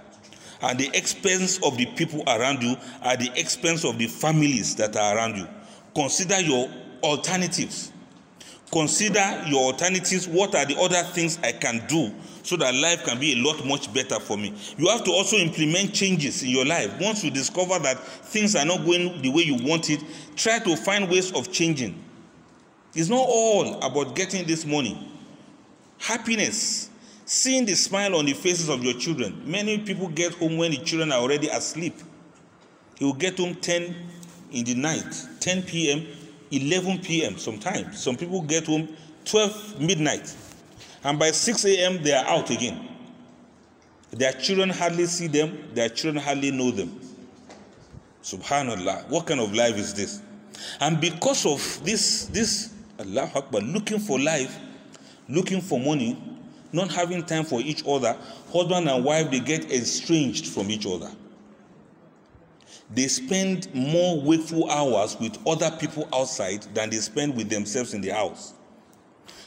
at 0.63 0.79
the 0.79 0.89
expense 0.97 1.63
of 1.63 1.77
the 1.77 1.87
people 1.87 2.23
around 2.27 2.63
you, 2.63 2.77
at 3.03 3.21
the 3.21 3.31
expense 3.39 3.85
of 3.85 3.99
the 3.99 4.07
families 4.07 4.75
that 4.77 4.97
are 4.97 5.17
around 5.17 5.37
you. 5.37 5.47
Consider 5.95 6.41
your 6.41 6.69
alternatives. 7.03 7.93
Consider 8.73 9.43
your 9.47 9.73
alternatives. 9.73 10.29
What 10.29 10.55
are 10.55 10.65
the 10.65 10.79
other 10.79 11.03
things 11.03 11.39
I 11.43 11.53
can 11.53 11.85
do 11.89 12.15
so 12.43 12.57
that 12.57 12.75
life 12.75 13.05
can 13.05 13.19
be 13.19 13.33
a 13.33 13.37
lot 13.37 13.65
much 13.67 13.93
better 13.93 14.21
for 14.21 14.37
me? 14.37 14.55
You 14.79 14.89
have 14.89 15.03
to 15.05 15.11
also 15.11 15.37
implement 15.37 15.93
changes 15.93 16.43
in 16.43 16.51
your 16.51 16.65
life. 16.65 16.93
Once 17.01 17.25
you 17.25 17.31
discover 17.31 17.79
that 17.81 17.99
things 17.99 18.55
are 18.55 18.65
not 18.65 18.85
going 18.85 19.21
the 19.23 19.31
way 19.31 19.43
you 19.43 19.57
want 19.67 19.91
it, 19.91 20.01
try 20.37 20.61
to 20.61 20.77
find 20.77 21.11
ways 21.11 21.33
of 21.33 21.51
changing. 21.51 22.01
It's 22.95 23.09
not 23.09 23.27
all 23.29 23.81
about 23.81 24.15
getting 24.15 24.47
this 24.47 24.65
money 24.65 25.11
happiness, 26.01 26.91
seeing 27.25 27.67
the 27.67 27.75
smile 27.75 28.17
on 28.17 28.25
the 28.25 28.33
faces 28.33 28.69
of 28.69 28.83
your 28.83 28.95
children. 28.95 29.43
Many 29.45 29.79
people 29.79 30.09
get 30.09 30.35
home 30.35 30.57
when 30.57 30.73
the 30.73 30.79
children 30.79 31.13
are 31.13 31.21
already 31.21 31.49
asleep. 31.49 31.95
You 32.99 33.15
get 33.15 33.39
home 33.39 33.55
10 33.55 33.95
in 34.53 34.65
the 34.65 34.75
night, 34.75 35.27
10 35.41 35.63
p.m., 35.63 36.07
11 36.51 36.99
p.m. 36.99 37.39
sometimes. 37.39 38.03
Some 38.03 38.17
people 38.17 38.43
get 38.43 38.67
home 38.67 38.89
12 39.25 39.81
midnight. 39.81 40.35
And 41.05 41.19
by 41.19 41.31
6 41.31 41.65
a.m., 41.65 42.03
they 42.03 42.13
are 42.13 42.25
out 42.27 42.51
again. 42.51 42.89
Their 44.11 44.33
children 44.33 44.71
hardly 44.71 45.07
see 45.07 45.29
them, 45.29 45.71
their 45.73 45.89
children 45.89 46.23
hardly 46.23 46.51
know 46.51 46.71
them. 46.73 47.01
Subhanallah. 48.23 49.09
What 49.09 49.27
kind 49.27 49.41
of 49.41 49.55
life 49.55 49.77
is 49.77 49.95
this? 49.95 50.21
And 50.81 51.01
because 51.01 51.47
of 51.47 51.85
this, 51.85 52.27
this 52.27 52.75
Allah 52.99 53.31
Akbar, 53.35 53.61
looking 53.63 53.99
for 53.99 54.19
life, 54.19 54.59
looking 55.29 55.61
for 55.61 55.79
money, 55.81 56.19
not 56.73 56.91
having 56.91 57.25
time 57.25 57.45
for 57.45 57.61
each 57.61 57.83
other, 57.87 58.17
husband 58.53 58.89
and 58.89 59.05
wife, 59.05 59.31
they 59.31 59.41
get 59.41 59.71
estranged 59.71 60.49
from 60.49 60.71
each 60.71 60.87
other. 60.87 61.11
They 62.93 63.07
spend 63.09 63.73
more 63.75 64.21
wakeful 64.21 64.71
hours 64.71 65.17
with 65.21 65.39
other 65.47 65.71
people 65.79 66.09
outside 66.13 66.63
than 66.75 66.91
they 66.91 66.97
spend 66.97 67.37
with 67.37 67.49
themselves 67.49 67.95
in 67.95 68.01
the 68.01 68.11
house. 68.11 68.55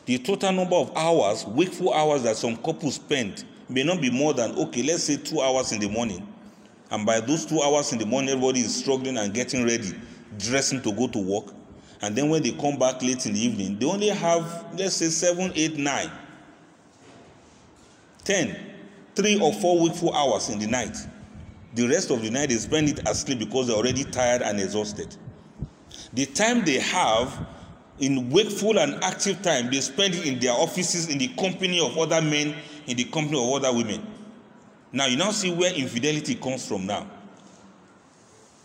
The 0.05 0.17
total 0.19 0.51
number 0.51 0.75
of 0.75 0.95
hours, 0.95 1.45
wakeful 1.45 1.93
hours 1.93 2.23
that 2.23 2.37
some 2.37 2.57
couples 2.57 2.95
spend 2.95 3.45
may 3.69 3.83
not 3.83 4.01
be 4.01 4.09
more 4.09 4.33
than, 4.33 4.51
okay, 4.51 4.83
let's 4.83 5.03
say 5.03 5.17
two 5.17 5.41
hours 5.41 5.71
in 5.71 5.79
the 5.79 5.89
morning. 5.89 6.27
And 6.91 7.05
by 7.05 7.19
those 7.19 7.45
two 7.45 7.61
hours 7.61 7.91
in 7.91 7.99
the 7.99 8.05
morning, 8.05 8.29
everybody 8.29 8.59
is 8.61 8.75
struggling 8.75 9.17
and 9.17 9.33
getting 9.33 9.63
ready, 9.65 9.93
dressing 10.37 10.81
to 10.81 10.91
go 10.93 11.07
to 11.07 11.19
work 11.19 11.53
and 12.03 12.17
then 12.17 12.29
when 12.29 12.43
they 12.43 12.51
come 12.51 12.77
back 12.77 13.01
late 13.01 13.25
in 13.25 13.33
the 13.33 13.39
evening 13.39 13.79
they 13.79 13.85
only 13.85 14.09
have 14.09 14.65
let's 14.77 14.97
say 14.97 15.07
seven 15.07 15.51
eight 15.55 15.77
nine 15.77 16.11
ten 18.25 18.55
three 19.15 19.39
or 19.39 19.53
four 19.53 19.81
wakeful 19.81 20.13
hours 20.13 20.49
in 20.49 20.59
the 20.59 20.67
night 20.67 20.95
the 21.73 21.87
rest 21.87 22.11
of 22.11 22.21
the 22.21 22.29
night 22.29 22.49
they 22.49 22.55
spend 22.55 22.89
it 22.89 23.07
asleep 23.07 23.39
because 23.39 23.67
they're 23.67 23.75
already 23.75 24.03
tired 24.05 24.41
and 24.41 24.59
exhausted 24.59 25.15
the 26.13 26.25
time 26.25 26.63
they 26.65 26.79
have 26.79 27.45
in 27.99 28.29
wakeful 28.29 28.79
and 28.79 29.03
active 29.03 29.41
time 29.41 29.69
they 29.71 29.79
spend 29.81 30.13
it 30.13 30.25
in 30.25 30.39
their 30.39 30.53
offices 30.53 31.09
in 31.09 31.17
the 31.17 31.27
company 31.29 31.79
of 31.79 31.97
other 31.97 32.21
men 32.21 32.55
in 32.87 32.97
the 32.97 33.03
company 33.05 33.37
of 33.37 33.63
other 33.63 33.75
women 33.75 34.05
now 34.91 35.05
you 35.05 35.17
now 35.17 35.31
see 35.31 35.51
where 35.51 35.73
infidelity 35.73 36.35
comes 36.35 36.67
from 36.67 36.85
now 36.85 37.07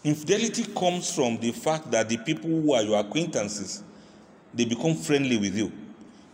Infidelity 0.05 0.65
comes 0.75 1.13
from 1.13 1.39
the 1.39 1.51
fact 1.53 1.91
that 1.91 2.09
the 2.09 2.17
people 2.19 2.49
who 2.49 2.73
are 2.73 2.83
your 2.83 3.01
acquaintances, 3.01 3.83
they 4.55 4.65
become 4.65 4.95
friendly 4.95 5.37
with 5.37 5.57
you. 5.57 5.73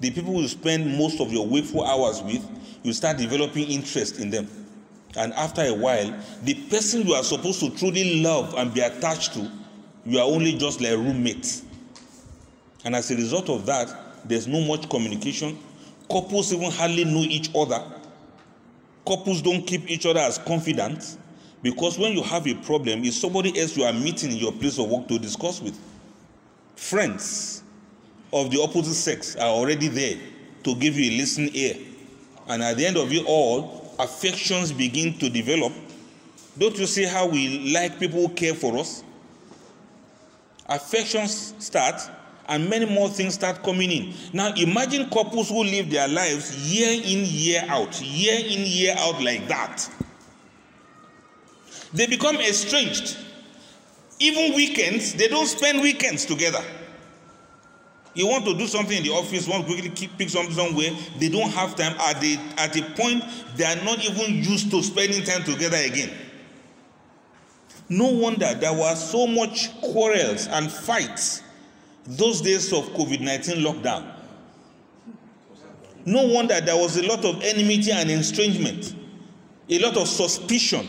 The 0.01 0.11
people 0.11 0.35
you 0.35 0.49
spend 0.49 0.97
most 0.99 1.21
of 1.21 1.33
your 1.33 1.47
wakeful 1.47 1.85
hours 1.85 2.23
with, 2.23 2.47
you 2.83 2.93
start 2.93 3.17
developing 3.17 3.69
interest 3.69 4.21
in 4.21 4.31
them. 4.31 4.49
And 5.17 5.33
after 5.35 5.63
a 5.63 5.73
while, 5.73 6.13
the 6.43 6.55
person 6.69 7.07
you 7.07 7.15
are 7.15 7.23
supposed 7.23 7.61
to 7.61 7.71
truly 7.71 8.23
love 8.23 8.55
and 8.57 8.73
be 8.75 8.81
attached 8.81 9.35
to, 9.35 9.51
you 10.05 10.19
are 10.19 10.27
only 10.27 10.53
just 10.55 10.81
like 10.81 10.93
roommates. 10.93 11.63
And 12.85 12.95
as 12.95 13.11
a 13.11 13.17
result 13.17 13.49
of 13.49 13.65
that, 13.67 13.95
there's 14.25 14.47
no 14.47 14.61
much 14.61 14.89
communication. 14.89 15.59
Couples 16.11 16.53
even 16.53 16.71
hardly 16.71 17.05
know 17.05 17.21
each 17.21 17.51
other. 17.55 17.83
Couples 19.07 19.43
don't 19.43 19.67
keep 19.67 19.89
each 19.91 20.07
other 20.07 20.21
as 20.21 20.39
confidant 20.39 21.19
because 21.63 21.99
when 21.99 22.13
you 22.13 22.23
have 22.23 22.47
a 22.47 22.55
problem, 22.55 23.05
it's 23.05 23.19
somebody 23.21 23.59
else 23.59 23.77
you 23.77 23.85
are 23.85 23.93
meeting 23.93 24.33
in 24.33 24.37
your 24.37 24.53
place 24.53 24.79
of 24.79 24.89
work 24.89 25.09
to 25.09 25.19
discuss 25.19 25.63
with. 25.63 25.79
Friends 26.77 27.63
of 28.33 28.51
the 28.51 28.61
opposite 28.61 28.95
sex 28.95 29.37
are 29.37 29.49
already 29.49 29.89
there 29.89 30.19
to 30.65 30.75
give 30.77 30.99
you 30.99 31.11
a 31.11 31.17
listening 31.19 31.51
ear. 31.55 31.77
And 32.49 32.63
at 32.63 32.77
the 32.77 32.87
end 32.87 32.97
of 32.97 33.11
it 33.13 33.25
all, 33.27 33.84
affections 33.99 34.73
begin 34.73 35.19
to 35.19 35.29
develop. 35.29 35.73
Don't 36.57 36.79
you 36.79 36.87
see 36.87 37.05
how 37.05 37.27
we 37.27 37.73
like 37.73 37.99
people 37.99 38.21
who 38.27 38.35
care 38.35 38.55
for 38.55 38.79
us? 38.79 39.03
Affections 40.69 41.55
start, 41.59 42.01
and 42.49 42.69
many 42.69 42.87
more 42.87 43.09
things 43.09 43.35
start 43.35 43.63
coming 43.63 43.91
in. 43.91 44.15
Now, 44.33 44.53
imagine 44.55 45.11
couples 45.11 45.49
who 45.49 45.65
live 45.65 45.91
their 45.91 46.09
lives 46.09 46.73
year 46.73 46.93
in, 46.93 47.25
year 47.27 47.65
out, 47.69 48.01
year 48.01 48.39
in, 48.39 48.65
year 48.67 48.95
out 48.99 49.23
like 49.23 49.49
that. 49.49 49.89
They 51.93 52.07
become 52.07 52.37
estranged. 52.37 53.19
Even 54.19 54.55
weekends, 54.55 55.15
they 55.15 55.29
don't 55.29 55.47
spend 55.47 55.81
weekends 55.81 56.25
together. 56.25 56.63
You 58.15 58.29
want 58.29 58.45
to 58.45 58.55
do 58.57 58.67
something 58.67 58.97
in 58.97 59.03
the 59.03 59.11
office, 59.11 59.49
want 59.49 59.67
to 59.67 59.73
quickly 59.73 60.09
pick 60.17 60.31
something 60.31 60.55
somewhere, 60.55 60.91
they 61.19 61.29
don't 61.29 61.51
have 61.51 61.75
time. 61.75 61.97
At 61.99 62.21
the 62.21 62.39
at 62.57 62.77
a 62.77 62.83
point, 62.95 63.25
they 63.57 63.65
are 63.65 63.83
not 63.85 64.05
even 64.05 64.37
used 64.37 64.71
to 64.71 64.83
spending 64.83 65.25
time 65.25 65.43
together 65.43 65.77
again. 65.77 66.11
No 67.89 68.07
wonder 68.07 68.55
there 68.55 68.73
was 68.73 69.11
so 69.11 69.27
much 69.27 69.79
quarrels 69.81 70.47
and 70.47 70.71
fights 70.71 71.43
those 72.07 72.41
days 72.41 72.73
of 72.73 72.85
COVID-19 72.91 73.63
lockdown. 73.65 74.11
No 76.07 76.27
wonder 76.27 76.61
there 76.61 76.77
was 76.77 76.97
a 76.97 77.07
lot 77.07 77.25
of 77.25 77.43
enmity 77.43 77.91
and 77.91 78.11
estrangement, 78.11 78.95
a 79.69 79.79
lot 79.79 79.97
of 79.97 80.07
suspicion, 80.07 80.87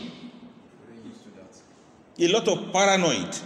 a 2.18 2.28
lot 2.28 2.46
of 2.48 2.72
paranoid 2.72 3.36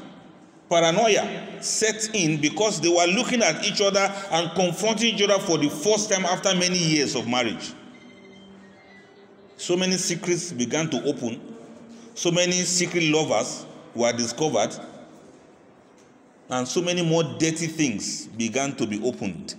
paranoia 0.70 1.60
set 1.60 2.14
in 2.14 2.40
because 2.40 2.80
they 2.80 2.88
were 2.88 3.06
looking 3.06 3.42
at 3.42 3.64
each 3.66 3.80
other 3.82 4.10
and 4.30 4.50
confronting 4.52 5.14
each 5.16 5.22
other 5.22 5.38
for 5.40 5.58
the 5.58 5.68
first 5.68 6.08
time 6.10 6.24
after 6.24 6.54
many 6.54 6.78
years 6.78 7.16
of 7.16 7.26
marriage. 7.28 7.72
So 9.56 9.76
many 9.76 9.96
secrets 9.96 10.52
began 10.52 10.88
to 10.90 11.02
open, 11.04 11.40
so 12.14 12.30
many 12.30 12.52
secret 12.52 13.02
lovers 13.02 13.66
were 13.94 14.12
discovered, 14.12 14.70
and 16.48 16.66
so 16.66 16.80
many 16.80 17.02
more 17.02 17.24
dirty 17.24 17.66
things 17.66 18.26
began 18.28 18.74
to 18.76 18.86
be 18.86 19.02
opened. 19.02 19.56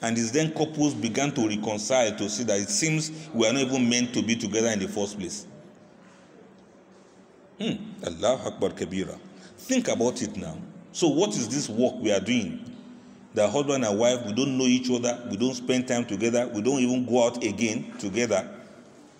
And 0.00 0.16
these 0.16 0.32
then 0.32 0.52
couples 0.54 0.94
began 0.94 1.32
to 1.32 1.46
reconcile 1.46 2.16
to 2.16 2.28
see 2.30 2.44
that 2.44 2.58
it 2.60 2.70
seems 2.70 3.12
we 3.34 3.46
are 3.46 3.52
not 3.52 3.62
even 3.62 3.88
meant 3.88 4.14
to 4.14 4.22
be 4.22 4.34
together 4.34 4.68
in 4.68 4.78
the 4.78 4.88
first 4.88 5.18
place. 5.18 5.46
Hmm. 7.60 7.74
Allah 8.04 8.40
Akbar 8.46 8.70
Kabira. 8.70 9.18
Think 9.62 9.86
about 9.86 10.20
it 10.22 10.36
now. 10.36 10.56
So, 10.90 11.06
what 11.06 11.30
is 11.30 11.48
this 11.48 11.68
work 11.68 11.94
we 12.00 12.10
are 12.10 12.18
doing? 12.20 12.68
The 13.34 13.48
husband 13.48 13.84
and 13.84 13.96
wife, 13.96 14.26
we 14.26 14.32
don't 14.32 14.58
know 14.58 14.64
each 14.64 14.90
other, 14.90 15.22
we 15.30 15.36
don't 15.36 15.54
spend 15.54 15.86
time 15.86 16.04
together, 16.04 16.50
we 16.52 16.60
don't 16.60 16.80
even 16.80 17.06
go 17.06 17.24
out 17.24 17.42
again 17.44 17.92
together. 17.98 18.50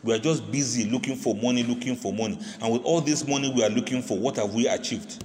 We 0.02 0.12
are 0.12 0.18
just 0.18 0.50
busy 0.50 0.90
looking 0.90 1.14
for 1.14 1.36
money, 1.36 1.62
looking 1.62 1.94
for 1.94 2.12
money. 2.12 2.40
And 2.60 2.72
with 2.72 2.82
all 2.82 3.00
this 3.00 3.26
money 3.26 3.52
we 3.54 3.62
are 3.64 3.70
looking 3.70 4.02
for, 4.02 4.18
what 4.18 4.36
have 4.36 4.52
we 4.52 4.66
achieved? 4.66 5.24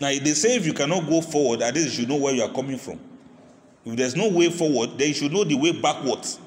Now, 0.00 0.08
if 0.08 0.24
they 0.24 0.34
say 0.34 0.56
if 0.56 0.66
you 0.66 0.74
cannot 0.74 1.08
go 1.08 1.20
forward, 1.20 1.62
at 1.62 1.74
least 1.74 1.96
you 1.96 2.06
know 2.06 2.16
where 2.16 2.34
you 2.34 2.42
are 2.42 2.52
coming 2.52 2.76
from. 2.76 2.98
If 3.84 3.96
there's 3.96 4.16
no 4.16 4.28
way 4.28 4.50
forward, 4.50 4.98
then 4.98 5.08
you 5.08 5.14
should 5.14 5.32
know 5.32 5.44
the 5.44 5.54
way 5.54 5.70
backwards. 5.70 6.40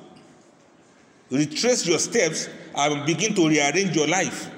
Retrace 1.29 1.87
your 1.87 1.99
steps 1.99 2.49
and 2.75 3.05
begin 3.05 3.33
to 3.35 3.47
rearrange 3.47 3.95
your 3.95 4.07
life. 4.07 4.51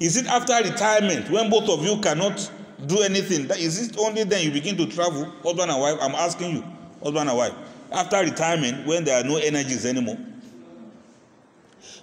Is 0.00 0.16
it 0.16 0.26
after 0.26 0.54
retirement 0.62 1.30
when 1.30 1.50
both 1.50 1.68
of 1.68 1.84
you 1.84 1.98
cannot 2.00 2.50
do 2.86 3.00
anything? 3.02 3.48
Is 3.50 3.88
it 3.88 3.98
only 3.98 4.24
then 4.24 4.44
you 4.44 4.52
begin 4.52 4.76
to 4.76 4.86
travel, 4.86 5.24
husband 5.42 5.70
and 5.70 5.80
wife? 5.80 5.98
I'm 6.00 6.14
asking 6.14 6.56
you, 6.56 6.64
husband 7.02 7.28
and 7.28 7.36
wife. 7.38 7.54
After 7.90 8.18
retirement, 8.20 8.86
when 8.86 9.04
there 9.04 9.20
are 9.20 9.24
no 9.26 9.36
energies 9.36 9.84
anymore, 9.86 10.18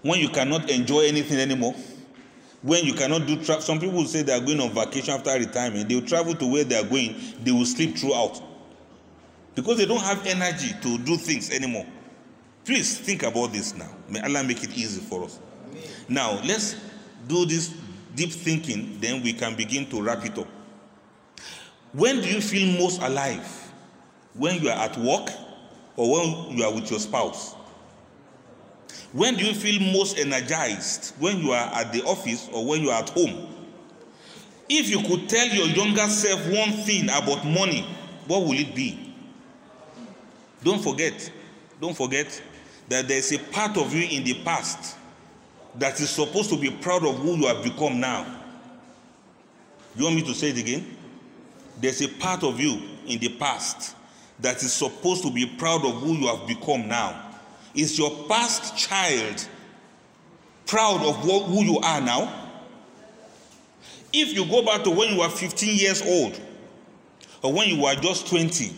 when 0.01 0.19
you 0.19 0.29
cannot 0.29 0.69
enjoy 0.69 1.01
anything 1.01 1.39
anymore, 1.39 1.75
when 2.61 2.83
you 2.83 2.93
cannot 2.93 3.27
do 3.27 3.41
tra- 3.43 3.61
some 3.61 3.79
people 3.79 4.03
say 4.05 4.23
they 4.23 4.33
are 4.33 4.39
going 4.43 4.59
on 4.59 4.71
vacation 4.71 5.13
after 5.13 5.31
retirement, 5.33 5.87
they 5.87 5.95
will 5.95 6.05
travel 6.05 6.33
to 6.35 6.47
where 6.47 6.63
they 6.63 6.77
are 6.77 6.83
going, 6.83 7.15
they 7.43 7.51
will 7.51 7.65
sleep 7.65 7.97
throughout 7.97 8.41
because 9.53 9.77
they 9.77 9.85
don't 9.85 10.01
have 10.01 10.25
energy 10.25 10.73
to 10.81 10.97
do 10.97 11.15
things 11.15 11.51
anymore. 11.51 11.85
Please 12.65 12.97
think 12.97 13.23
about 13.23 13.53
this 13.53 13.75
now. 13.75 13.89
May 14.09 14.19
Allah 14.21 14.43
make 14.43 14.63
it 14.63 14.75
easy 14.75 14.99
for 14.99 15.23
us. 15.23 15.39
Now, 16.09 16.41
let's 16.43 16.75
do 17.27 17.45
this 17.45 17.73
deep 18.15 18.31
thinking, 18.31 18.97
then 18.99 19.21
we 19.21 19.33
can 19.33 19.55
begin 19.55 19.85
to 19.89 20.01
wrap 20.01 20.25
it 20.25 20.37
up. 20.37 20.47
When 21.93 22.21
do 22.21 22.27
you 22.27 22.41
feel 22.41 22.79
most 22.79 23.01
alive? 23.01 23.47
When 24.33 24.61
you 24.61 24.69
are 24.69 24.77
at 24.77 24.97
work 24.97 25.29
or 25.95 26.11
when 26.11 26.57
you 26.57 26.63
are 26.63 26.73
with 26.73 26.89
your 26.91 26.99
spouse? 26.99 27.53
When 29.13 29.35
do 29.35 29.45
you 29.45 29.53
feel 29.53 29.79
most 29.93 30.17
energized? 30.17 31.13
When 31.19 31.39
you 31.39 31.51
are 31.51 31.73
at 31.73 31.93
the 31.93 32.03
office 32.03 32.49
or 32.51 32.65
when 32.65 32.81
you 32.81 32.89
are 32.89 33.01
at 33.01 33.09
home? 33.11 33.47
If 34.67 34.89
you 34.89 34.99
could 35.03 35.29
tell 35.29 35.47
your 35.47 35.67
younger 35.67 36.07
self 36.09 36.45
one 36.47 36.71
thing 36.83 37.05
about 37.05 37.45
money, 37.45 37.87
what 38.27 38.41
will 38.41 38.59
it 38.59 38.75
be? 38.75 39.13
Don't 40.63 40.83
forget, 40.83 41.31
don't 41.79 41.95
forget 41.95 42.41
that 42.89 43.07
there's 43.07 43.31
a 43.31 43.39
part 43.39 43.77
of 43.77 43.93
you 43.93 44.05
in 44.17 44.23
the 44.23 44.33
past 44.43 44.97
that 45.77 45.99
is 45.99 46.09
supposed 46.09 46.49
to 46.49 46.57
be 46.57 46.71
proud 46.71 47.05
of 47.05 47.17
who 47.17 47.35
you 47.35 47.47
have 47.47 47.63
become 47.63 47.99
now. 47.99 48.25
You 49.95 50.05
want 50.05 50.15
me 50.15 50.21
to 50.23 50.33
say 50.33 50.49
it 50.49 50.57
again? 50.57 50.97
There's 51.79 52.01
a 52.01 52.07
part 52.07 52.43
of 52.43 52.59
you 52.59 52.81
in 53.07 53.19
the 53.19 53.29
past 53.29 53.95
that 54.39 54.61
is 54.63 54.73
supposed 54.73 55.23
to 55.23 55.31
be 55.31 55.45
proud 55.45 55.85
of 55.85 55.95
who 56.01 56.13
you 56.13 56.27
have 56.27 56.47
become 56.47 56.87
now. 56.87 57.21
Is 57.73 57.97
your 57.97 58.11
past 58.27 58.77
child 58.77 59.47
proud 60.65 61.01
of 61.05 61.25
what, 61.25 61.45
who 61.45 61.63
you 61.63 61.79
are 61.79 62.01
now? 62.01 62.43
If 64.13 64.33
you 64.33 64.45
go 64.45 64.63
back 64.65 64.83
to 64.83 64.91
when 64.91 65.13
you 65.13 65.19
were 65.19 65.29
15 65.29 65.77
years 65.77 66.01
old 66.01 66.39
or 67.41 67.53
when 67.53 67.67
you 67.67 67.81
were 67.83 67.95
just 67.95 68.27
20, 68.27 68.73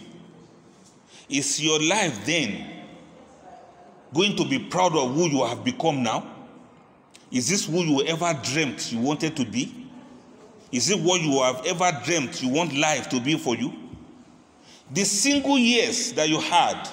is 1.30 1.62
your 1.62 1.80
life 1.82 2.26
then 2.26 2.66
going 4.14 4.36
to 4.36 4.48
be 4.48 4.58
proud 4.58 4.95
of 4.95 5.14
who 5.14 5.30
you 5.30 5.45
have 5.45 5.64
become 5.64 6.02
now? 6.02 6.37
Is 7.32 7.49
this 7.49 7.65
who 7.65 7.84
you 7.84 8.05
ever 8.05 8.39
dreamt 8.43 8.91
you 8.91 8.99
wanted 8.99 9.36
to 9.36 9.45
be? 9.45 9.88
Is 10.71 10.89
it 10.89 10.99
what 10.99 11.21
you 11.21 11.41
have 11.41 11.65
ever 11.65 11.91
dreamt 12.05 12.41
you 12.41 12.49
want 12.49 12.75
life 12.75 13.09
to 13.09 13.19
be 13.19 13.38
for 13.38 13.55
you? 13.55 13.73
The 14.91 15.03
single 15.03 15.57
years 15.57 16.13
that 16.13 16.30
you 16.30 16.39
had, 16.39 16.88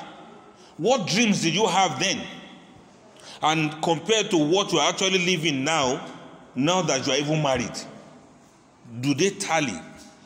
what 0.76 1.07
dreams 1.07 1.43
did 1.43 1.55
you 1.55 1.66
have 1.66 1.99
then? 2.01 2.20
And 3.43 3.80
compared 3.82 4.30
to 4.30 4.37
what 4.39 4.72
you 4.72 4.78
are 4.78 4.89
actually 4.89 5.24
living 5.24 5.64
now, 5.64 6.05
now 6.55 6.82
that 6.82 7.07
you 7.07 7.12
are 7.12 7.18
even 7.18 7.43
married, 7.43 7.78
do 9.01 9.14
they 9.14 9.30
tally? 9.30 9.78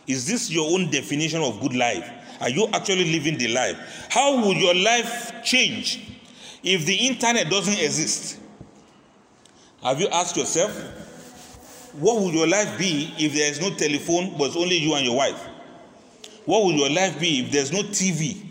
Is 0.07 0.27
this 0.27 0.51
your 0.51 0.71
own 0.71 0.91
definition 0.91 1.43
of 1.43 1.61
good 1.61 1.75
life? 1.75 2.11
Are 2.41 2.49
you 2.49 2.69
actually 2.73 3.13
living 3.13 3.37
the 3.37 3.49
life? 3.49 4.07
How 4.09 4.47
would 4.47 4.57
your 4.57 4.75
life 4.75 5.43
change 5.45 6.19
if 6.63 6.87
the 6.87 6.95
internet 6.95 7.51
doesn't 7.51 7.79
exist? 7.79 8.39
Have 9.83 10.01
you 10.01 10.09
asked 10.09 10.37
yourself, 10.37 10.73
what 11.95 12.21
would 12.21 12.35
your 12.35 12.47
life 12.47 12.79
be 12.79 13.13
if 13.19 13.33
there 13.33 13.51
is 13.51 13.61
no 13.61 13.71
telephone 13.71 14.37
but 14.37 14.57
only 14.57 14.77
you 14.77 14.95
and 14.95 15.05
your 15.05 15.17
wife? 15.17 15.41
What 16.45 16.65
would 16.65 16.77
your 16.77 16.91
life 16.91 17.19
be 17.21 17.41
if 17.41 17.53
there's 17.53 17.73
no 17.73 17.83
TV 17.83 18.45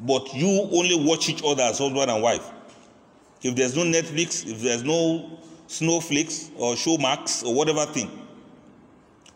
but 0.00 0.32
you 0.34 0.68
only 0.72 0.96
watch 1.06 1.28
each 1.28 1.42
other 1.44 1.62
as 1.62 1.78
husband 1.78 2.10
and 2.10 2.22
wife? 2.22 2.50
If 3.42 3.54
there's 3.54 3.76
no 3.76 3.82
Netflix, 3.82 4.46
if 4.50 4.60
there's 4.60 4.82
no 4.82 5.38
Snowflakes 5.68 6.50
or 6.56 6.74
Showmax 6.74 7.46
or 7.46 7.54
whatever 7.54 7.84
thing, 7.86 8.10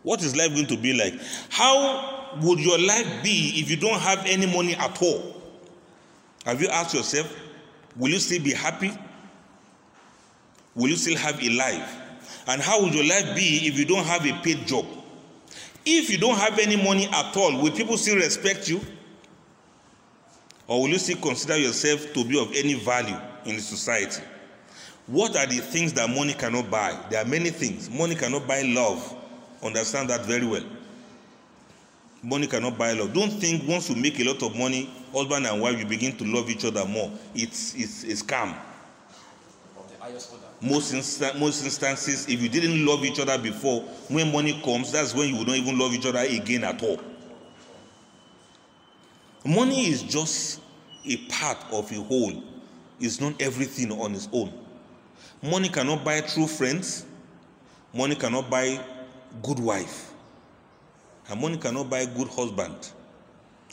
what 0.03 0.21
is 0.21 0.35
life 0.35 0.53
going 0.53 0.67
to 0.67 0.77
be 0.77 0.93
like? 0.93 1.13
How 1.49 2.35
would 2.41 2.59
your 2.59 2.79
life 2.79 3.23
be 3.23 3.53
if 3.55 3.69
you 3.69 3.77
don't 3.77 3.99
have 3.99 4.25
any 4.25 4.45
money 4.45 4.75
at 4.75 5.01
all? 5.01 5.41
Have 6.45 6.61
you 6.61 6.67
asked 6.67 6.93
yourself, 6.93 7.33
will 7.95 8.09
you 8.09 8.19
still 8.19 8.43
be 8.43 8.51
happy? 8.51 8.91
Will 10.75 10.89
you 10.89 10.95
still 10.95 11.17
have 11.17 11.41
a 11.41 11.49
life? 11.49 11.99
And 12.47 12.61
how 12.61 12.81
would 12.83 12.93
your 12.93 13.05
life 13.05 13.35
be 13.35 13.67
if 13.67 13.77
you 13.77 13.85
don't 13.85 14.05
have 14.05 14.25
a 14.25 14.33
paid 14.43 14.65
job? 14.67 14.85
If 15.85 16.09
you 16.09 16.17
don't 16.17 16.37
have 16.37 16.59
any 16.59 16.75
money 16.75 17.07
at 17.07 17.35
all, 17.35 17.61
will 17.61 17.71
people 17.71 17.97
still 17.97 18.15
respect 18.15 18.67
you? 18.69 18.81
Or 20.67 20.81
will 20.81 20.89
you 20.89 20.97
still 20.99 21.17
consider 21.17 21.57
yourself 21.57 22.13
to 22.13 22.23
be 22.25 22.39
of 22.39 22.51
any 22.55 22.73
value 22.73 23.17
in 23.45 23.55
the 23.55 23.61
society? 23.61 24.23
What 25.07 25.35
are 25.35 25.45
the 25.45 25.57
things 25.57 25.91
that 25.93 26.09
money 26.09 26.33
cannot 26.33 26.71
buy? 26.71 26.97
There 27.09 27.21
are 27.21 27.27
many 27.27 27.49
things. 27.49 27.89
Money 27.89 28.15
cannot 28.15 28.47
buy 28.47 28.61
love. 28.61 29.15
Understand 29.61 30.09
that 30.09 30.25
very 30.25 30.45
well. 30.45 30.63
Money 32.21 32.47
cannot 32.47 32.77
buy 32.77 32.93
love. 32.93 33.13
Don't 33.13 33.29
think 33.31 33.67
once 33.67 33.89
you 33.89 33.97
make 33.97 34.17
a 34.21 34.23
lot 34.23 34.41
of 34.43 34.55
money, 34.57 34.89
husband 35.11 35.45
and 35.45 35.61
wife, 35.61 35.77
you 35.77 35.85
begin 35.85 36.15
to 36.17 36.23
love 36.23 36.49
each 36.49 36.63
other 36.63 36.85
more. 36.85 37.11
It's, 37.35 37.75
it's 37.75 38.03
a 38.03 38.23
scam. 38.25 38.55
Most, 40.63 40.93
insta- 40.93 41.37
most 41.37 41.61
instances, 41.65 42.25
if 42.29 42.41
you 42.41 42.47
didn't 42.47 42.85
love 42.85 43.03
each 43.03 43.19
other 43.19 43.37
before, 43.37 43.81
when 44.07 44.31
money 44.31 44.61
comes, 44.63 44.93
that's 44.93 45.13
when 45.13 45.27
you 45.27 45.45
not 45.45 45.57
even 45.57 45.77
love 45.77 45.93
each 45.93 46.05
other 46.05 46.19
again 46.19 46.63
at 46.63 46.81
all. 46.81 47.01
Money 49.45 49.89
is 49.89 50.01
just 50.01 50.61
a 51.05 51.17
part 51.27 51.57
of 51.69 51.91
a 51.91 51.95
whole, 51.95 52.41
it's 53.01 53.19
not 53.19 53.41
everything 53.41 53.91
on 53.91 54.15
its 54.15 54.29
own. 54.31 54.53
Money 55.41 55.67
cannot 55.67 56.05
buy 56.05 56.21
true 56.21 56.47
friends, 56.47 57.05
money 57.93 58.15
cannot 58.15 58.49
buy 58.49 58.79
good 59.41 59.59
wife, 59.59 60.13
and 61.29 61.41
money 61.41 61.57
cannot 61.57 61.89
buy 61.89 62.05
good 62.05 62.29
husband. 62.29 62.91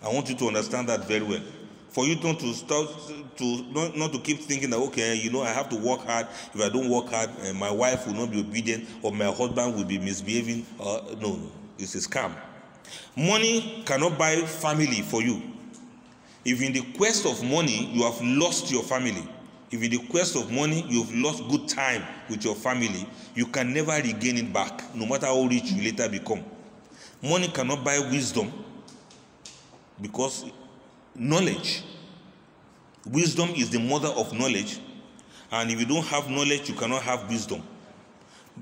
I 0.03 0.13
want 0.13 0.29
you 0.29 0.35
to 0.35 0.49
understand 0.49 0.89
that 0.89 1.07
very 1.07 1.23
well. 1.23 1.43
For 1.91 2.07
you 2.07 2.15
not 2.23 2.39
to 2.39 2.55
start 2.55 2.89
to 3.37 3.63
not, 3.73 3.97
not 3.97 4.13
to 4.13 4.21
keep 4.21 4.41
thinking 4.41 4.71
that 4.71 4.79
okay, 4.79 5.17
you 5.17 5.31
know, 5.31 5.43
I 5.43 5.49
have 5.51 5.69
to 5.71 5.77
work 5.77 6.01
hard. 6.07 6.29
If 6.55 6.61
I 6.61 6.69
don't 6.69 6.89
work 6.89 7.09
hard, 7.09 7.31
uh, 7.45 7.53
my 7.55 7.71
wife 7.71 8.07
will 8.07 8.15
not 8.15 8.31
be 8.31 8.41
obedient, 8.41 8.89
or 9.03 9.11
my 9.11 9.25
husband 9.27 9.75
will 9.75 9.85
be 9.85 9.99
misbehaving. 9.99 10.65
Uh, 10.79 11.01
no, 11.21 11.35
no, 11.35 11.51
it's 11.79 11.97
a 11.97 11.99
scam. 11.99 12.33
Money 13.17 13.83
cannot 13.85 14.17
buy 14.17 14.37
family 14.37 15.03
for 15.03 15.21
you. 15.21 15.43
If 16.45 16.63
in 16.63 16.73
the 16.73 16.83
quest 16.97 17.27
of 17.27 17.43
money 17.43 17.91
you 17.93 18.05
have 18.05 18.21
lost 18.23 18.71
your 18.71 18.85
family, 18.85 19.29
if 19.71 19.83
in 19.83 19.91
the 19.91 19.99
quest 20.09 20.37
of 20.37 20.51
money 20.51 20.85
you've 20.89 21.15
lost 21.15 21.47
good 21.49 21.69
time 21.69 22.05
with 22.29 22.45
your 22.45 22.55
family, 22.55 23.07
you 23.35 23.47
can 23.47 23.75
never 23.75 23.93
regain 23.97 24.37
it 24.37 24.53
back, 24.53 24.95
no 24.95 25.07
matter 25.07 25.27
how 25.27 25.43
rich 25.43 25.73
you 25.73 25.83
later 25.83 26.09
become. 26.09 26.45
Money 27.23 27.49
cannot 27.49 27.85
buy 27.85 27.99
wisdom 27.99 28.53
because 30.01 30.45
knowledge, 31.15 31.83
wisdom 33.07 33.51
is 33.51 33.71
the 33.71 33.79
mother 33.79 34.09
of 34.09 34.33
knowledge, 34.33 34.81
and 35.53 35.71
if 35.71 35.81
you 35.81 35.87
don't 35.87 36.05
have 36.07 36.29
knowledge, 36.31 36.69
you 36.69 36.75
cannot 36.75 37.03
have 37.03 37.29
wisdom. 37.29 37.63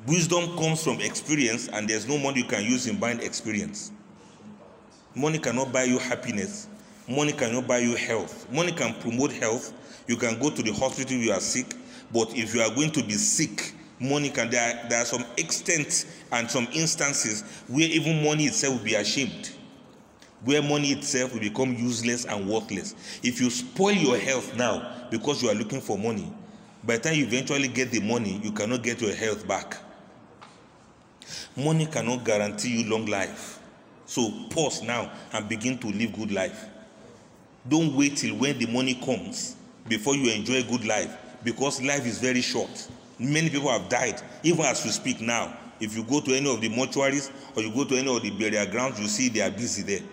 Wisdom 0.06 0.56
comes 0.56 0.82
from 0.82 1.00
experience, 1.00 1.68
and 1.68 1.88
there's 1.88 2.06
no 2.06 2.18
money 2.18 2.40
you 2.40 2.46
can 2.46 2.64
use 2.64 2.86
in 2.86 2.98
buying 2.98 3.20
experience. 3.20 3.92
Money 5.14 5.38
cannot 5.38 5.72
buy 5.72 5.84
you 5.84 5.98
happiness. 5.98 6.68
Money 7.08 7.32
cannot 7.32 7.66
buy 7.66 7.78
you 7.78 7.96
health. 7.96 8.50
Money 8.52 8.72
can 8.72 8.94
promote 9.00 9.32
health. 9.32 9.72
You 10.06 10.16
can 10.16 10.38
go 10.38 10.50
to 10.50 10.62
the 10.62 10.72
hospital 10.72 11.16
if 11.16 11.24
you 11.24 11.32
are 11.32 11.40
sick, 11.40 11.74
but 12.12 12.36
if 12.36 12.54
you 12.54 12.60
are 12.60 12.74
going 12.74 12.90
to 12.92 13.02
be 13.02 13.14
sick, 13.14 13.74
money 14.00 14.30
can. 14.30 14.50
There 14.50 14.62
are, 14.62 14.88
there 14.88 15.02
are 15.02 15.04
some 15.04 15.24
extent 15.36 16.06
and 16.32 16.50
some 16.50 16.68
instances 16.72 17.42
where 17.66 17.88
even 17.88 18.22
money 18.24 18.44
itself 18.46 18.78
will 18.78 18.84
be 18.84 18.94
ashamed, 18.94 19.50
where 20.44 20.62
money 20.62 20.90
itself 20.92 21.32
will 21.32 21.40
become 21.40 21.74
useless 21.74 22.24
and 22.24 22.48
worthless. 22.48 22.94
If 23.22 23.40
you 23.40 23.50
spoil 23.50 23.92
your 23.92 24.18
health 24.18 24.56
now 24.56 25.06
because 25.10 25.42
you 25.42 25.48
are 25.48 25.54
looking 25.54 25.80
for 25.80 25.98
money, 25.98 26.32
by 26.84 26.96
the 26.96 27.02
time 27.08 27.14
you 27.18 27.24
eventually 27.26 27.68
get 27.68 27.90
the 27.90 28.00
money, 28.00 28.40
you 28.42 28.52
cannot 28.52 28.82
get 28.82 29.00
your 29.00 29.14
health 29.14 29.46
back. 29.46 29.76
Money 31.56 31.86
cannot 31.86 32.24
guarantee 32.24 32.80
you 32.80 32.88
long 32.90 33.06
life. 33.06 33.58
So 34.06 34.30
pause 34.50 34.82
now 34.82 35.10
and 35.32 35.48
begin 35.48 35.78
to 35.78 35.88
live 35.88 36.14
good 36.14 36.30
life. 36.32 36.66
Don't 37.68 37.94
wait 37.94 38.16
till 38.16 38.36
when 38.36 38.58
the 38.58 38.66
money 38.66 38.94
comes 38.94 39.56
before 39.88 40.14
you 40.14 40.30
enjoy 40.32 40.62
good 40.62 40.84
life 40.86 41.14
because 41.44 41.82
life 41.82 42.06
is 42.06 42.18
very 42.18 42.40
short. 42.40 42.88
Many 43.18 43.50
people 43.50 43.68
have 43.70 43.88
died, 43.88 44.22
even 44.42 44.64
as 44.64 44.84
we 44.84 44.90
speak 44.90 45.20
now. 45.20 45.56
If 45.80 45.96
you 45.96 46.04
go 46.04 46.20
to 46.20 46.34
any 46.34 46.52
of 46.52 46.60
the 46.60 46.68
mortuaries 46.70 47.30
or 47.56 47.62
you 47.62 47.72
go 47.72 47.84
to 47.84 47.96
any 47.96 48.14
of 48.14 48.22
the 48.22 48.30
burial 48.30 48.66
grounds, 48.66 48.98
you 49.00 49.06
see 49.08 49.28
they 49.28 49.40
are 49.42 49.50
busy 49.50 49.82
there. 49.82 50.06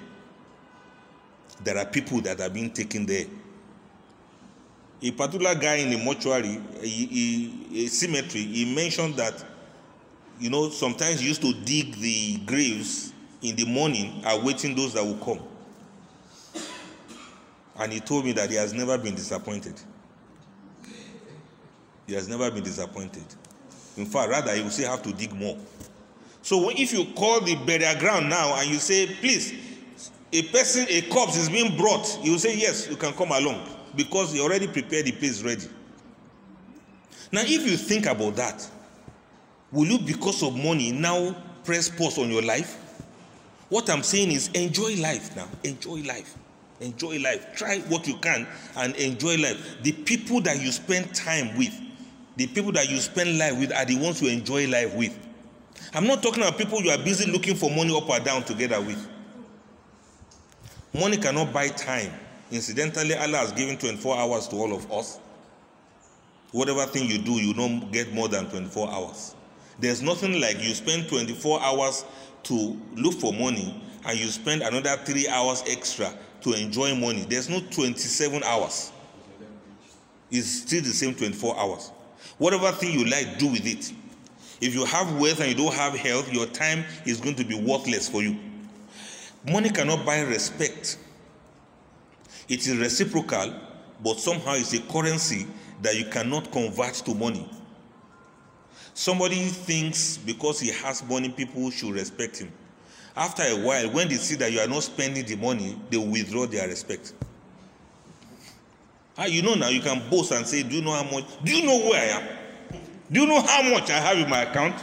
There 1.63 1.77
are 1.77 1.85
people 1.85 2.21
that 2.21 2.41
are 2.41 2.49
being 2.49 2.71
taken 2.71 3.05
there. 3.05 3.25
A 5.01 5.11
particular 5.11 5.55
guy 5.55 5.75
in 5.75 5.89
the 5.89 5.97
mortuary, 5.97 6.59
a, 6.81 7.87
cemetery, 7.87 8.43
he 8.43 8.73
mentioned 8.73 9.15
that, 9.15 9.43
you 10.39 10.49
know, 10.49 10.69
sometimes 10.69 11.19
he 11.19 11.27
used 11.27 11.41
to 11.41 11.53
dig 11.65 11.95
the 11.95 12.37
graves 12.45 13.13
in 13.41 13.55
the 13.55 13.65
morning, 13.65 14.21
awaiting 14.25 14.75
those 14.75 14.93
that 14.93 15.03
will 15.03 15.17
come. 15.17 15.39
And 17.77 17.91
he 17.91 17.99
told 17.99 18.25
me 18.25 18.31
that 18.33 18.49
he 18.49 18.55
has 18.55 18.73
never 18.73 18.97
been 18.97 19.15
disappointed. 19.15 19.79
He 22.07 22.13
has 22.13 22.27
never 22.27 22.49
been 22.49 22.63
disappointed. 22.63 23.25
In 23.97 24.05
fact, 24.05 24.29
rather, 24.29 24.53
he 24.53 24.61
will 24.61 24.69
still 24.69 24.89
have 24.89 25.03
to 25.03 25.13
dig 25.13 25.33
more. 25.33 25.57
So 26.41 26.69
if 26.69 26.93
you 26.93 27.05
call 27.15 27.41
the 27.41 27.55
burial 27.55 27.97
ground 27.99 28.29
now 28.29 28.55
and 28.59 28.69
you 28.69 28.77
say, 28.77 29.07
please, 29.07 29.53
a 30.31 30.41
person, 30.43 30.85
a 30.89 31.01
corpse 31.03 31.37
is 31.37 31.49
being 31.49 31.77
brought, 31.77 32.19
will 32.23 32.39
say, 32.39 32.57
yes, 32.57 32.89
you 32.89 32.95
can 32.95 33.13
come 33.13 33.31
along 33.31 33.67
because 33.95 34.33
he 34.33 34.41
already 34.41 34.67
prepared 34.67 35.05
the 35.05 35.11
place 35.11 35.41
ready. 35.41 35.67
Now, 37.31 37.41
if 37.41 37.69
you 37.69 37.77
think 37.77 38.05
about 38.05 38.35
that, 38.35 38.69
will 39.71 39.85
you, 39.87 39.99
because 39.99 40.43
of 40.43 40.55
money, 40.55 40.91
now 40.91 41.35
press 41.63 41.89
pause 41.89 42.17
on 42.17 42.29
your 42.29 42.41
life? 42.41 42.81
What 43.69 43.89
I'm 43.89 44.03
saying 44.03 44.31
is 44.31 44.49
enjoy 44.49 44.95
life 44.95 45.35
now. 45.35 45.47
Enjoy 45.63 46.01
life. 46.03 46.35
Enjoy 46.81 47.17
life. 47.19 47.55
Try 47.55 47.79
what 47.87 48.07
you 48.07 48.17
can 48.17 48.47
and 48.75 48.95
enjoy 48.95 49.37
life. 49.37 49.77
The 49.81 49.91
people 49.91 50.41
that 50.41 50.61
you 50.61 50.71
spend 50.71 51.13
time 51.15 51.57
with, 51.57 51.73
the 52.35 52.47
people 52.47 52.71
that 52.73 52.89
you 52.89 52.97
spend 52.97 53.37
life 53.37 53.57
with 53.57 53.73
are 53.73 53.85
the 53.85 53.97
ones 53.97 54.21
you 54.21 54.29
enjoy 54.29 54.67
life 54.67 54.93
with. 54.93 55.17
I'm 55.93 56.05
not 56.05 56.21
talking 56.21 56.43
about 56.43 56.57
people 56.57 56.81
you 56.81 56.91
are 56.91 56.97
busy 56.97 57.31
looking 57.31 57.55
for 57.55 57.69
money 57.69 57.95
up 57.95 58.09
or 58.09 58.19
down 58.19 58.43
together 58.43 58.81
with. 58.81 59.07
Money 60.95 61.17
cannot 61.17 61.51
buy 61.51 61.67
time. 61.67 62.09
Incidentally, 62.51 63.15
Allah 63.15 63.39
has 63.39 63.51
given 63.51 63.77
24 63.77 64.17
hours 64.17 64.47
to 64.47 64.55
all 64.55 64.73
of 64.73 64.89
us. 64.89 65.19
Whatever 66.53 66.85
thing 66.85 67.09
you 67.09 67.17
do, 67.17 67.33
you 67.33 67.53
don't 67.53 67.91
get 67.91 68.13
more 68.13 68.29
than 68.29 68.49
24 68.49 68.89
hours. 68.89 69.35
There's 69.77 70.01
nothing 70.01 70.39
like 70.39 70.63
you 70.63 70.73
spend 70.73 71.09
24 71.09 71.61
hours 71.61 72.05
to 72.43 72.79
look 72.95 73.15
for 73.15 73.33
money 73.33 73.83
and 74.05 74.17
you 74.17 74.27
spend 74.27 74.61
another 74.61 74.95
three 75.03 75.27
hours 75.27 75.65
extra 75.67 76.13
to 76.41 76.53
enjoy 76.53 76.95
money. 76.95 77.25
There's 77.27 77.49
no 77.49 77.59
27 77.71 78.41
hours. 78.43 78.93
It's 80.31 80.47
still 80.47 80.81
the 80.81 80.93
same 80.93 81.13
24 81.13 81.59
hours. 81.59 81.91
Whatever 82.37 82.71
thing 82.71 82.97
you 82.97 83.05
like, 83.05 83.37
do 83.37 83.47
with 83.47 83.65
it. 83.67 83.91
If 84.61 84.73
you 84.73 84.85
have 84.85 85.19
wealth 85.19 85.41
and 85.41 85.49
you 85.49 85.55
don't 85.55 85.73
have 85.73 85.93
health, 85.93 86.31
your 86.31 86.45
time 86.45 86.85
is 87.05 87.19
going 87.19 87.35
to 87.35 87.43
be 87.43 87.55
worthless 87.55 88.07
for 88.07 88.21
you. 88.21 88.39
Money 89.47 89.69
cannot 89.69 90.05
buy 90.05 90.21
respect. 90.21 90.97
It 92.49 92.65
is 92.67 92.77
reciprocal, 92.77 93.53
but 94.03 94.19
somehow 94.19 94.53
it's 94.53 94.73
a 94.73 94.79
currency 94.81 95.47
that 95.81 95.95
you 95.95 96.05
cannot 96.05 96.51
convert 96.51 96.93
to 96.95 97.13
money. 97.13 97.47
Somebody 98.93 99.35
thinks 99.47 100.17
because 100.17 100.59
he 100.59 100.69
has 100.71 101.03
money, 101.03 101.29
people 101.29 101.69
should 101.69 101.93
respect 101.93 102.37
him. 102.37 102.51
After 103.15 103.43
a 103.43 103.55
while, 103.55 103.89
when 103.91 104.07
they 104.07 104.15
see 104.15 104.35
that 104.35 104.51
you 104.51 104.59
are 104.59 104.67
not 104.67 104.83
spending 104.83 105.25
the 105.25 105.35
money, 105.35 105.77
they 105.89 105.97
withdraw 105.97 106.45
their 106.47 106.67
respect. 106.67 107.13
Ah, 109.17 109.25
you 109.25 109.41
know 109.41 109.53
now 109.53 109.69
you 109.69 109.79
can 109.81 110.09
boast 110.09 110.31
and 110.31 110.45
say, 110.45 110.63
Do 110.63 110.75
you 110.75 110.81
know 110.81 110.91
how 110.91 111.03
much? 111.03 111.25
Do 111.43 111.55
you 111.55 111.65
know 111.65 111.89
where 111.89 112.01
I 112.01 112.19
am? 112.19 112.37
Do 113.11 113.21
you 113.21 113.27
know 113.27 113.41
how 113.41 113.61
much 113.69 113.89
I 113.89 113.99
have 113.99 114.17
in 114.17 114.29
my 114.29 114.41
account? 114.41 114.75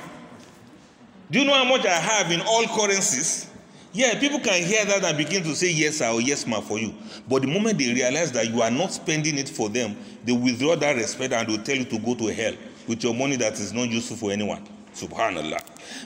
Do 1.31 1.39
you 1.39 1.45
know 1.45 1.55
how 1.55 1.65
much 1.65 1.85
I 1.85 1.91
have 1.95 2.31
in 2.31 2.41
all 2.41 2.65
currencies? 2.67 3.49
Yeah, 3.95 4.19
people 4.19 4.41
can 4.41 4.63
hear 4.63 4.87
that 4.87 5.05
and 5.05 5.19
begin 5.19 5.43
to 5.43 5.55
say 5.55 5.71
yes 5.71 6.01
or 6.01 6.19
yes 6.21 6.47
ma 6.47 6.61
for 6.63 6.79
you. 6.79 6.95
But 7.29 7.43
the 7.43 7.49
moment 7.49 7.79
they 7.79 7.93
realize 7.93 8.33
that 8.33 8.49
you 8.49 8.63
are 8.63 8.71
not 8.71 8.91
spending 8.93 9.37
it 9.37 9.51
for 9.51 9.69
them, 9.69 9.97
they 10.25 10.33
withdraw 10.33 10.77
that 10.77 10.97
respect 10.97 11.35
and 11.35 11.47
will 11.47 11.63
tell 11.63 11.77
you 11.77 11.85
to 11.85 11.99
go 11.99 12.15
to 12.15 12.29
hell 12.33 12.55
with 12.89 13.05
your 13.05 13.13
money 13.15 13.37
that 13.37 13.53
is 13.61 13.73
not 13.75 13.91
useful 13.91 14.17
for 14.17 14.31
anyone. 14.33 14.67
Subhanallah. 14.95 15.61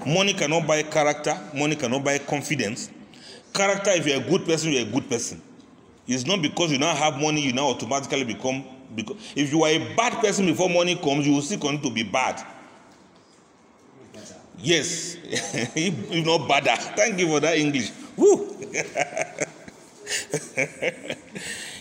Money 0.06 0.32
cannot 0.34 0.66
buy 0.66 0.82
character, 0.82 1.38
money 1.54 1.76
cannot 1.76 2.02
buy 2.02 2.18
confidence. 2.18 2.90
Character, 3.54 3.90
if 3.92 4.04
you're 4.06 4.20
a 4.20 4.28
good 4.30 4.44
person, 4.44 4.72
you're 4.72 4.82
a 4.86 4.90
good 4.90 5.08
person. 5.08 5.40
It's 6.08 6.26
not 6.26 6.42
because 6.42 6.72
you 6.72 6.78
now 6.78 6.94
have 6.94 7.20
money, 7.20 7.40
you 7.40 7.52
now 7.52 7.68
automatically 7.68 8.24
become. 8.24 8.64
Because 8.96 9.16
if 9.36 9.52
you 9.52 9.62
are 9.62 9.70
a 9.70 9.94
bad 9.94 10.14
person 10.14 10.46
before 10.46 10.68
money 10.68 10.96
comes, 10.96 11.26
you 11.26 11.34
will 11.34 11.42
still 11.42 11.58
continue 11.60 11.88
to 11.88 11.94
be 11.94 12.02
bad. 12.02 12.44
Yes, 14.58 15.16
you 15.76 16.22
know 16.24 16.38
better. 16.46 16.74
Thank 16.96 17.18
you 17.20 17.28
for 17.28 17.40
that 17.40 17.58
English. 17.58 17.92
Woo. 18.16 18.56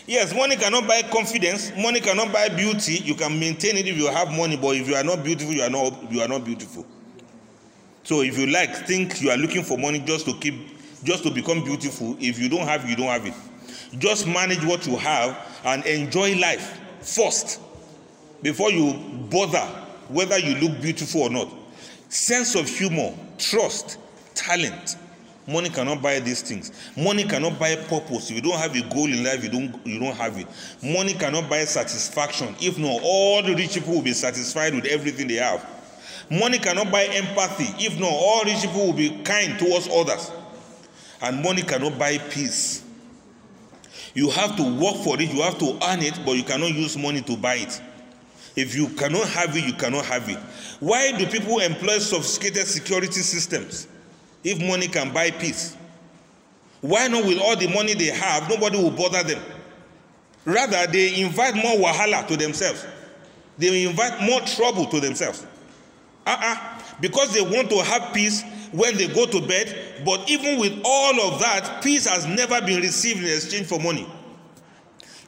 yes, 0.06 0.34
money 0.34 0.56
cannot 0.56 0.86
buy 0.86 1.02
confidence. 1.02 1.72
Money 1.76 2.00
cannot 2.00 2.32
buy 2.32 2.48
beauty. 2.50 2.94
You 2.96 3.14
can 3.14 3.38
maintain 3.38 3.76
it 3.76 3.86
if 3.86 3.96
you 3.96 4.08
have 4.08 4.30
money, 4.30 4.56
but 4.56 4.76
if 4.76 4.88
you 4.88 4.94
are 4.94 5.04
not 5.04 5.24
beautiful, 5.24 5.54
you 5.54 5.62
are 5.62 5.70
not 5.70 6.12
you 6.12 6.20
are 6.20 6.28
not 6.28 6.44
beautiful. 6.44 6.84
So 8.02 8.20
if 8.22 8.38
you 8.38 8.46
like, 8.46 8.86
think 8.86 9.20
you 9.20 9.30
are 9.30 9.36
looking 9.36 9.64
for 9.64 9.76
money 9.78 9.98
just 10.00 10.26
to 10.26 10.34
keep, 10.34 10.54
just 11.02 11.24
to 11.24 11.30
become 11.30 11.64
beautiful. 11.64 12.16
If 12.20 12.38
you 12.38 12.48
don't 12.48 12.66
have, 12.66 12.88
you 12.88 12.94
don't 12.94 13.08
have 13.08 13.26
it. 13.26 13.34
Just 13.98 14.26
manage 14.26 14.64
what 14.64 14.86
you 14.86 14.96
have 14.96 15.36
and 15.64 15.84
enjoy 15.86 16.36
life 16.36 16.78
first 17.00 17.60
before 18.42 18.70
you 18.70 18.92
bother 19.30 19.64
whether 20.08 20.38
you 20.38 20.54
look 20.56 20.80
beautiful 20.80 21.22
or 21.22 21.30
not. 21.30 21.48
Sense 22.08 22.54
of 22.54 22.68
humor, 22.68 23.12
trust, 23.38 23.98
talent. 24.34 24.96
Money 25.48 25.68
cannot 25.68 26.02
buy 26.02 26.18
these 26.18 26.42
things. 26.42 26.72
Money 26.96 27.22
cannot 27.24 27.58
buy 27.58 27.76
purpose. 27.76 28.30
If 28.30 28.36
you 28.36 28.42
don't 28.42 28.58
have 28.58 28.74
a 28.74 28.82
goal 28.92 29.06
in 29.06 29.22
life, 29.22 29.44
you 29.44 29.50
don't 29.50 29.86
you 29.86 30.00
don't 30.00 30.16
have 30.16 30.36
it. 30.38 30.46
Money 30.82 31.14
cannot 31.14 31.48
buy 31.48 31.64
satisfaction. 31.64 32.54
If 32.60 32.78
not, 32.78 33.00
all 33.02 33.42
the 33.42 33.54
rich 33.54 33.74
people 33.74 33.94
will 33.94 34.02
be 34.02 34.12
satisfied 34.12 34.74
with 34.74 34.86
everything 34.86 35.28
they 35.28 35.34
have. 35.34 35.64
Money 36.30 36.58
cannot 36.58 36.90
buy 36.90 37.04
empathy. 37.04 37.84
If 37.84 37.98
not, 38.00 38.10
all 38.10 38.42
rich 38.44 38.62
people 38.62 38.86
will 38.86 38.92
be 38.92 39.22
kind 39.22 39.56
towards 39.58 39.88
others. 39.88 40.32
And 41.22 41.42
money 41.42 41.62
cannot 41.62 41.96
buy 41.96 42.18
peace. 42.18 42.84
You 44.14 44.30
have 44.30 44.56
to 44.56 44.62
work 44.62 44.96
for 45.04 45.20
it, 45.20 45.32
you 45.32 45.42
have 45.42 45.58
to 45.58 45.78
earn 45.84 46.00
it, 46.02 46.18
but 46.24 46.32
you 46.32 46.42
cannot 46.42 46.72
use 46.72 46.96
money 46.96 47.20
to 47.22 47.36
buy 47.36 47.56
it. 47.56 47.80
If 48.56 48.74
you 48.74 48.88
cannot 48.88 49.28
have 49.28 49.54
it, 49.54 49.64
you 49.64 49.74
cannot 49.74 50.06
have 50.06 50.28
it. 50.30 50.38
Why 50.80 51.12
do 51.16 51.26
people 51.26 51.58
employ 51.58 51.98
sophisticated 51.98 52.66
security 52.66 53.20
systems 53.20 53.86
if 54.42 54.58
money 54.58 54.88
can 54.88 55.12
buy 55.12 55.30
peace? 55.30 55.76
Why 56.80 57.08
not, 57.08 57.26
with 57.26 57.38
all 57.38 57.56
the 57.56 57.68
money 57.68 57.94
they 57.94 58.06
have, 58.06 58.48
nobody 58.48 58.78
will 58.78 58.90
bother 58.90 59.22
them? 59.22 59.42
Rather, 60.46 60.86
they 60.90 61.20
invite 61.20 61.54
more 61.54 61.76
wahala 61.76 62.26
to 62.28 62.36
themselves, 62.36 62.86
they 63.58 63.84
invite 63.84 64.22
more 64.22 64.40
trouble 64.40 64.86
to 64.86 65.00
themselves. 65.00 65.46
Uh-uh. 66.26 66.80
Because 67.00 67.34
they 67.34 67.42
want 67.42 67.68
to 67.70 67.82
have 67.82 68.14
peace 68.14 68.42
when 68.72 68.96
they 68.96 69.06
go 69.06 69.26
to 69.26 69.40
bed, 69.46 70.02
but 70.04 70.28
even 70.30 70.58
with 70.58 70.80
all 70.84 71.32
of 71.32 71.40
that, 71.40 71.82
peace 71.82 72.06
has 72.06 72.26
never 72.26 72.60
been 72.62 72.80
received 72.80 73.20
in 73.20 73.26
exchange 73.26 73.66
for 73.66 73.78
money. 73.78 74.06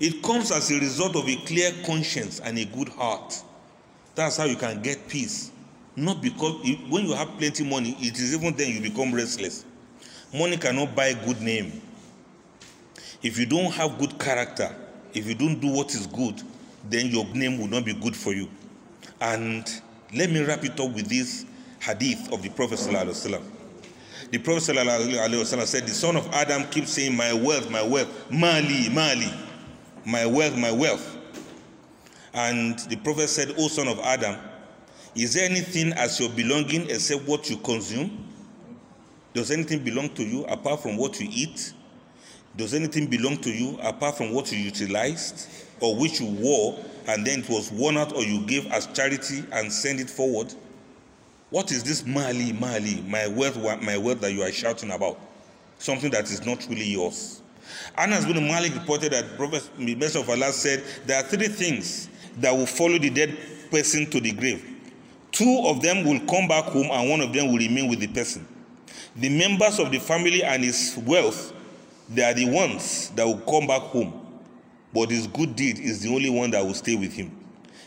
It 0.00 0.22
comes 0.22 0.52
as 0.52 0.70
a 0.70 0.78
result 0.78 1.16
of 1.16 1.28
a 1.28 1.36
clear 1.46 1.72
conscience 1.84 2.40
and 2.40 2.56
a 2.58 2.64
good 2.64 2.88
heart. 2.90 3.42
That's 4.14 4.36
how 4.36 4.44
you 4.44 4.56
can 4.56 4.80
get 4.82 5.08
peace. 5.08 5.50
Not 5.96 6.22
because 6.22 6.54
when 6.88 7.06
you 7.06 7.14
have 7.14 7.28
plenty 7.38 7.64
money, 7.68 7.96
it 7.98 8.18
is 8.18 8.34
even 8.34 8.54
then 8.54 8.72
you 8.72 8.80
become 8.80 9.12
restless. 9.12 9.64
Money 10.32 10.56
cannot 10.56 10.94
buy 10.94 11.14
good 11.14 11.40
name. 11.40 11.80
If 13.22 13.38
you 13.38 13.46
don't 13.46 13.72
have 13.72 13.98
good 13.98 14.18
character, 14.18 14.74
if 15.12 15.26
you 15.26 15.34
don't 15.34 15.58
do 15.58 15.68
what 15.68 15.92
is 15.94 16.06
good, 16.06 16.40
then 16.88 17.06
your 17.06 17.24
name 17.34 17.58
will 17.58 17.66
not 17.66 17.84
be 17.84 17.94
good 17.94 18.14
for 18.14 18.32
you. 18.32 18.48
And 19.20 19.68
let 20.14 20.30
me 20.30 20.44
wrap 20.44 20.64
it 20.64 20.78
up 20.78 20.92
with 20.92 21.08
this 21.08 21.44
hadith 21.80 22.32
of 22.32 22.42
the 22.42 22.50
Prophet. 22.50 22.78
ﷺ. 22.78 23.42
The 24.30 24.38
Prophet 24.38 24.74
ﷺ 24.74 25.66
said, 25.66 25.84
The 25.86 25.94
son 25.94 26.16
of 26.16 26.28
Adam 26.32 26.64
keeps 26.70 26.90
saying, 26.92 27.16
My 27.16 27.32
wealth, 27.32 27.70
my 27.70 27.82
wealth, 27.82 28.30
Mali, 28.30 28.88
Mali, 28.90 29.32
my 30.08 30.24
wealth, 30.24 30.56
my 30.56 30.72
wealth. 30.72 31.18
And 32.32 32.78
the 32.78 32.96
Prophet 32.96 33.28
said, 33.28 33.54
O 33.58 33.68
son 33.68 33.88
of 33.88 33.98
Adam, 34.00 34.36
is 35.14 35.34
there 35.34 35.44
anything 35.44 35.92
as 35.92 36.18
your 36.18 36.30
belonging 36.30 36.88
except 36.88 37.28
what 37.28 37.50
you 37.50 37.58
consume? 37.58 38.26
Does 39.34 39.50
anything 39.50 39.84
belong 39.84 40.08
to 40.14 40.24
you 40.24 40.44
apart 40.46 40.80
from 40.80 40.96
what 40.96 41.20
you 41.20 41.28
eat? 41.30 41.74
Does 42.56 42.72
anything 42.72 43.06
belong 43.08 43.36
to 43.38 43.50
you 43.50 43.78
apart 43.82 44.16
from 44.16 44.32
what 44.32 44.50
you 44.50 44.58
utilized 44.58 45.46
or 45.80 45.94
which 45.96 46.20
you 46.20 46.26
wore 46.40 46.82
and 47.06 47.26
then 47.26 47.40
it 47.40 47.50
was 47.50 47.70
worn 47.70 47.98
out 47.98 48.14
or 48.14 48.22
you 48.22 48.46
gave 48.46 48.66
as 48.68 48.86
charity 48.86 49.44
and 49.52 49.70
send 49.70 50.00
it 50.00 50.08
forward? 50.08 50.54
What 51.50 51.70
is 51.70 51.84
this 51.84 52.06
Mali, 52.06 52.54
Mali, 52.54 53.02
my 53.06 53.26
wealth, 53.28 53.58
my 53.82 53.98
wealth 53.98 54.22
that 54.22 54.32
you 54.32 54.42
are 54.42 54.52
shouting 54.52 54.90
about? 54.90 55.18
Something 55.78 56.10
that 56.12 56.24
is 56.24 56.46
not 56.46 56.66
really 56.68 56.84
yours. 56.86 57.42
Anas 57.96 58.24
bin 58.24 58.36
Malik 58.46 58.74
reported 58.74 59.12
that 59.12 59.36
Prophet 59.36 59.68
Messenger 59.78 60.20
of 60.20 60.30
Allah 60.30 60.52
said 60.52 60.82
there 61.06 61.18
are 61.18 61.26
three 61.26 61.48
things 61.48 62.08
that 62.38 62.52
will 62.52 62.66
follow 62.66 62.98
the 62.98 63.10
dead 63.10 63.36
person 63.70 64.08
to 64.10 64.20
the 64.20 64.32
grave. 64.32 64.64
Two 65.32 65.62
of 65.66 65.82
them 65.82 66.04
will 66.04 66.20
come 66.26 66.48
back 66.48 66.64
home 66.64 66.88
and 66.90 67.10
one 67.10 67.20
of 67.20 67.32
them 67.32 67.48
will 67.52 67.58
remain 67.58 67.88
with 67.88 68.00
the 68.00 68.06
person. 68.08 68.46
The 69.16 69.28
members 69.28 69.78
of 69.78 69.90
the 69.90 69.98
family 69.98 70.42
and 70.42 70.62
his 70.64 70.98
wealth, 71.06 71.52
they 72.08 72.22
are 72.22 72.34
the 72.34 72.48
ones 72.50 73.10
that 73.10 73.26
will 73.26 73.40
come 73.40 73.66
back 73.66 73.82
home. 73.82 74.24
But 74.92 75.10
his 75.10 75.26
good 75.26 75.54
deed 75.54 75.78
is 75.78 76.00
the 76.02 76.08
only 76.14 76.30
one 76.30 76.50
that 76.52 76.64
will 76.64 76.74
stay 76.74 76.96
with 76.96 77.12
him. 77.12 77.36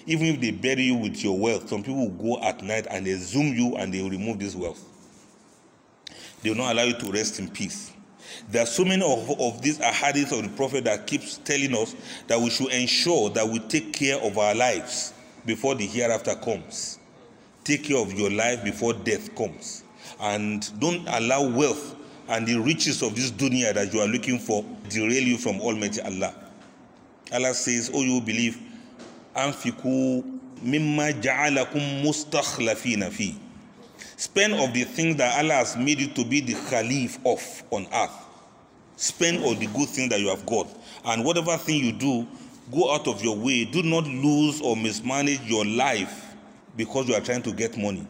Even 0.06 0.28
if 0.28 0.42
they 0.42 0.52
bury 0.52 0.84
you 0.84 0.96
with 0.96 1.24
your 1.24 1.38
wealth, 1.38 1.70
some 1.70 1.84
people 1.84 2.10
will 2.10 2.36
go 2.36 2.42
at 2.42 2.62
night 2.64 2.88
and 2.90 3.06
they 3.06 3.14
zoom 3.14 3.54
you 3.56 3.76
and 3.76 3.94
they 3.94 4.02
will 4.02 4.10
remove 4.10 4.40
this 4.40 4.56
wealth. 4.56 4.84
They 6.42 6.50
will 6.50 6.58
not 6.58 6.74
allow 6.74 6.84
you 6.84 6.98
to 6.98 7.12
rest 7.12 7.40
in 7.40 7.50
peace. 7.50 7.92
There 8.50 8.62
are 8.64 8.68
so 8.68 8.84
many 8.86 9.04
of, 9.04 9.30
of 9.40 9.62
these 9.62 9.80
ahadith 9.80 10.32
of 10.38 10.44
the 10.44 10.56
Prophet 10.56 10.84
that 10.86 11.08
keeps 11.08 11.38
telling 11.38 11.76
us 11.76 11.96
that 12.28 12.40
we 12.40 12.50
should 12.50 12.72
ensure 12.72 13.30
that 13.32 13.48
we 13.48 13.60
take 13.60 13.94
care 13.94 14.18
of 14.20 14.38
our 14.38 14.56
lives 14.56 15.14
before 15.46 15.76
the 15.76 15.86
hereafter 15.86 16.36
comes. 16.36 17.00
Take 17.64 17.86
care 17.86 17.98
of 17.98 18.14
your 18.14 18.32
life 18.32 18.64
before 18.64 18.94
death 18.94 19.34
comes. 19.36 19.84
And 20.20 20.70
don't 20.80 21.08
allow 21.08 21.48
wealth 21.50 21.96
and 22.28 22.48
the 22.48 22.58
riches 22.60 23.02
of 23.02 23.16
this 23.16 23.32
dunya 23.32 23.74
that 23.74 23.94
you 23.94 24.00
are 24.00 24.08
looking 24.08 24.40
for 24.40 24.64
derail 24.90 25.24
you 25.24 25.38
from 25.38 25.60
Almighty 25.62 26.02
Allah. 26.02 26.34
Allah 27.34 27.54
says, 27.54 27.92
Oh, 27.94 28.02
you 28.02 28.22
believe, 28.22 28.58
Anfiku 29.36 30.24
mimma 30.64 31.14
ja'alakum 31.22 32.04
mustakhlafina 32.04 33.10
fi. 33.10 33.36
Spend 34.22 34.54
of 34.54 34.72
the 34.72 34.84
things 34.84 35.16
that 35.16 35.36
Allah 35.44 35.56
has 35.56 35.76
made 35.76 36.00
you 36.00 36.06
to 36.10 36.24
be 36.24 36.42
the 36.42 36.54
Khalif 36.54 37.18
of 37.26 37.64
on 37.72 37.88
earth. 37.92 38.14
Spend 38.96 39.44
all 39.44 39.56
the 39.56 39.66
good 39.66 39.90
things 39.90 40.12
that 40.12 40.20
you 40.20 40.30
have 40.30 40.46
got. 40.46 40.68
And 41.06 41.26
whatever 41.26 41.58
thing 41.58 41.84
you 41.84 41.92
do, 41.92 42.28
go 42.72 42.94
out 42.94 43.08
of 43.08 43.24
your 43.24 43.36
way. 43.36 43.66
Do 43.66 43.82
not 43.82 44.04
lose 44.06 44.62
or 44.62 44.76
mismanage 44.76 45.42
your 45.46 45.66
life 45.66 46.36
because 46.78 47.10
you 47.10 47.16
are 47.16 47.20
trying 47.20 47.42
to 47.42 47.52
get 47.52 47.76
money. 47.76 48.06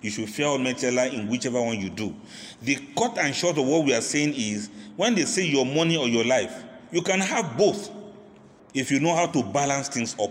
You 0.00 0.08
should 0.08 0.30
fear 0.30 0.46
Almighty 0.46 0.86
Allah 0.86 1.08
in 1.08 1.28
whichever 1.28 1.60
one 1.60 1.78
you 1.78 1.90
do. 1.90 2.16
The 2.62 2.78
cut 2.96 3.18
and 3.18 3.34
short 3.34 3.58
of 3.58 3.66
what 3.66 3.84
we 3.84 3.92
are 3.92 4.00
saying 4.00 4.32
is 4.34 4.70
when 4.96 5.14
they 5.14 5.26
say 5.26 5.44
your 5.44 5.66
money 5.66 5.98
or 5.98 6.08
your 6.08 6.24
life, 6.24 6.64
you 6.90 7.02
can 7.02 7.20
have 7.20 7.54
both 7.58 7.90
if 8.72 8.90
you 8.90 8.98
know 8.98 9.14
how 9.14 9.26
to 9.26 9.42
balance 9.42 9.88
things 9.88 10.16
up. 10.18 10.30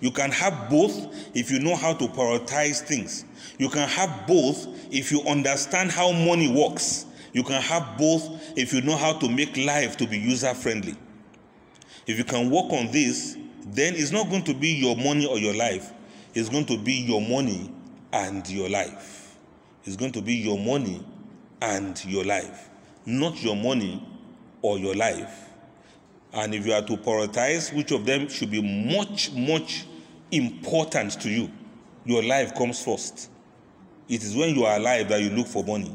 You 0.00 0.10
can 0.10 0.30
have 0.30 0.70
both 0.70 1.36
if 1.36 1.50
you 1.50 1.58
know 1.58 1.76
how 1.76 1.94
to 1.94 2.06
prioritize 2.08 2.80
things. 2.80 3.24
You 3.58 3.68
can 3.68 3.88
have 3.88 4.26
both 4.26 4.66
if 4.92 5.10
you 5.10 5.22
understand 5.22 5.90
how 5.90 6.12
money 6.12 6.48
works. 6.52 7.06
You 7.32 7.42
can 7.42 7.60
have 7.60 7.98
both 7.98 8.56
if 8.56 8.72
you 8.72 8.80
know 8.80 8.96
how 8.96 9.14
to 9.14 9.28
make 9.28 9.56
life 9.56 9.96
to 9.98 10.06
be 10.06 10.18
user 10.18 10.54
friendly. 10.54 10.94
If 12.06 12.16
you 12.18 12.24
can 12.24 12.50
work 12.50 12.72
on 12.72 12.90
this, 12.90 13.36
then 13.66 13.94
it's 13.96 14.12
not 14.12 14.30
going 14.30 14.44
to 14.44 14.54
be 14.54 14.68
your 14.68 14.96
money 14.96 15.26
or 15.26 15.38
your 15.38 15.54
life. 15.54 15.92
It's 16.34 16.48
going 16.48 16.66
to 16.66 16.78
be 16.78 16.92
your 16.94 17.20
money 17.20 17.70
and 18.12 18.48
your 18.48 18.68
life. 18.68 19.36
It's 19.84 19.96
going 19.96 20.12
to 20.12 20.22
be 20.22 20.34
your 20.34 20.58
money 20.58 21.04
and 21.60 22.02
your 22.04 22.24
life, 22.24 22.68
not 23.04 23.42
your 23.42 23.56
money 23.56 24.06
or 24.62 24.78
your 24.78 24.94
life. 24.94 25.48
And 26.32 26.54
if 26.54 26.66
you 26.66 26.72
are 26.72 26.82
to 26.82 26.96
prioritize 26.96 27.74
which 27.74 27.90
of 27.90 28.04
them 28.04 28.28
should 28.28 28.50
be 28.50 28.62
much, 28.62 29.32
much 29.32 29.84
important 30.30 31.20
to 31.20 31.30
you, 31.30 31.50
your 32.04 32.22
life 32.22 32.54
comes 32.54 32.82
first. 32.82 33.30
It 34.08 34.22
is 34.22 34.34
when 34.34 34.54
you 34.54 34.64
are 34.64 34.76
alive 34.76 35.08
that 35.08 35.20
you 35.20 35.30
look 35.30 35.46
for 35.46 35.62
money. 35.64 35.94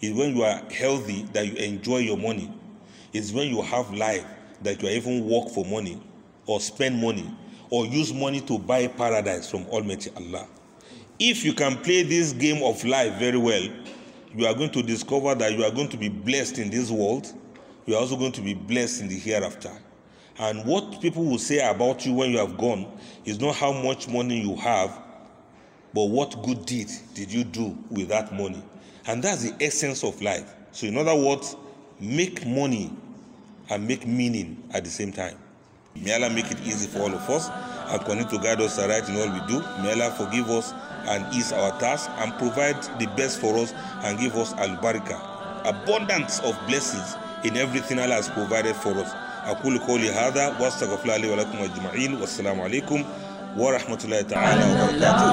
It's 0.00 0.16
when 0.16 0.36
you 0.36 0.42
are 0.42 0.60
healthy 0.70 1.22
that 1.32 1.46
you 1.46 1.54
enjoy 1.56 1.98
your 1.98 2.16
money. 2.16 2.52
It's 3.12 3.32
when 3.32 3.48
you 3.48 3.62
have 3.62 3.92
life 3.92 4.24
that 4.62 4.82
you 4.82 4.88
even 4.88 5.28
work 5.28 5.48
for 5.50 5.64
money 5.64 6.00
or 6.46 6.60
spend 6.60 7.00
money 7.00 7.30
or 7.70 7.86
use 7.86 8.12
money 8.12 8.40
to 8.42 8.58
buy 8.58 8.86
paradise 8.86 9.50
from 9.50 9.64
Almighty 9.66 10.10
Allah. 10.16 10.46
If 11.18 11.44
you 11.44 11.52
can 11.54 11.76
play 11.78 12.02
this 12.02 12.32
game 12.32 12.62
of 12.62 12.84
life 12.84 13.14
very 13.18 13.38
well, 13.38 13.62
you 14.34 14.46
are 14.46 14.54
going 14.54 14.70
to 14.70 14.82
discover 14.82 15.34
that 15.36 15.52
you 15.56 15.64
are 15.64 15.70
going 15.70 15.88
to 15.88 15.96
be 15.96 16.08
blessed 16.08 16.58
in 16.58 16.70
this 16.70 16.90
world. 16.90 17.32
You 17.86 17.94
are 17.94 18.00
also 18.00 18.16
going 18.16 18.32
to 18.32 18.40
be 18.40 18.54
blessed 18.54 19.00
in 19.02 19.08
the 19.08 19.18
hereafter. 19.18 19.70
And 20.38 20.64
what 20.64 21.00
people 21.00 21.24
will 21.24 21.38
say 21.38 21.58
about 21.68 22.04
you 22.04 22.12
when 22.14 22.30
you 22.30 22.38
have 22.38 22.58
gone 22.58 22.86
is 23.24 23.40
not 23.40 23.54
how 23.54 23.72
much 23.72 24.08
money 24.08 24.40
you 24.40 24.56
have, 24.56 24.98
but 25.92 26.04
what 26.04 26.42
good 26.42 26.66
deed 26.66 26.90
did 27.14 27.32
you 27.32 27.44
do 27.44 27.78
with 27.90 28.08
that 28.08 28.32
money. 28.32 28.62
And 29.06 29.22
that's 29.22 29.48
the 29.48 29.64
essence 29.64 30.02
of 30.02 30.20
life. 30.20 30.52
So, 30.72 30.86
in 30.86 30.98
other 30.98 31.14
words, 31.14 31.54
make 32.00 32.44
money 32.44 32.92
and 33.70 33.86
make 33.86 34.06
meaning 34.06 34.62
at 34.72 34.82
the 34.84 34.90
same 34.90 35.12
time. 35.12 35.36
May 35.94 36.12
Allah 36.14 36.30
make 36.30 36.50
it 36.50 36.60
easy 36.66 36.88
for 36.88 37.00
all 37.00 37.14
of 37.14 37.30
us 37.30 37.48
and 37.92 38.04
continue 38.04 38.28
to 38.30 38.38
guide 38.38 38.60
us 38.60 38.78
aright 38.80 39.08
in 39.08 39.14
all 39.16 39.30
we 39.30 39.46
do. 39.46 39.60
May 39.82 39.92
Allah 39.92 40.12
forgive 40.16 40.50
us 40.50 40.72
and 41.06 41.32
ease 41.32 41.52
our 41.52 41.78
task 41.78 42.10
and 42.16 42.32
provide 42.38 42.82
the 42.98 43.06
best 43.16 43.40
for 43.40 43.56
us 43.56 43.72
and 44.02 44.18
give 44.18 44.34
us 44.34 44.52
al 44.54 44.76
baraka, 44.80 45.20
abundance 45.64 46.40
of 46.40 46.58
blessings 46.66 47.14
in 47.44 47.56
everything 47.56 48.00
Allah 48.00 48.14
has 48.14 48.28
provided 48.28 48.74
for 48.74 48.98
us. 48.98 49.12
أقول 49.46 49.78
قولي 49.78 50.10
هذا 50.10 50.52
وأستغفر 50.60 51.16
لي 51.16 51.28
ولكم 51.30 51.58
أجمعين 51.58 52.14
والسلام 52.20 52.60
عليكم 52.60 53.04
ورحمة 53.56 53.98
الله 54.04 54.22
تعالى 54.22 54.62
وبركاته. 54.72 55.30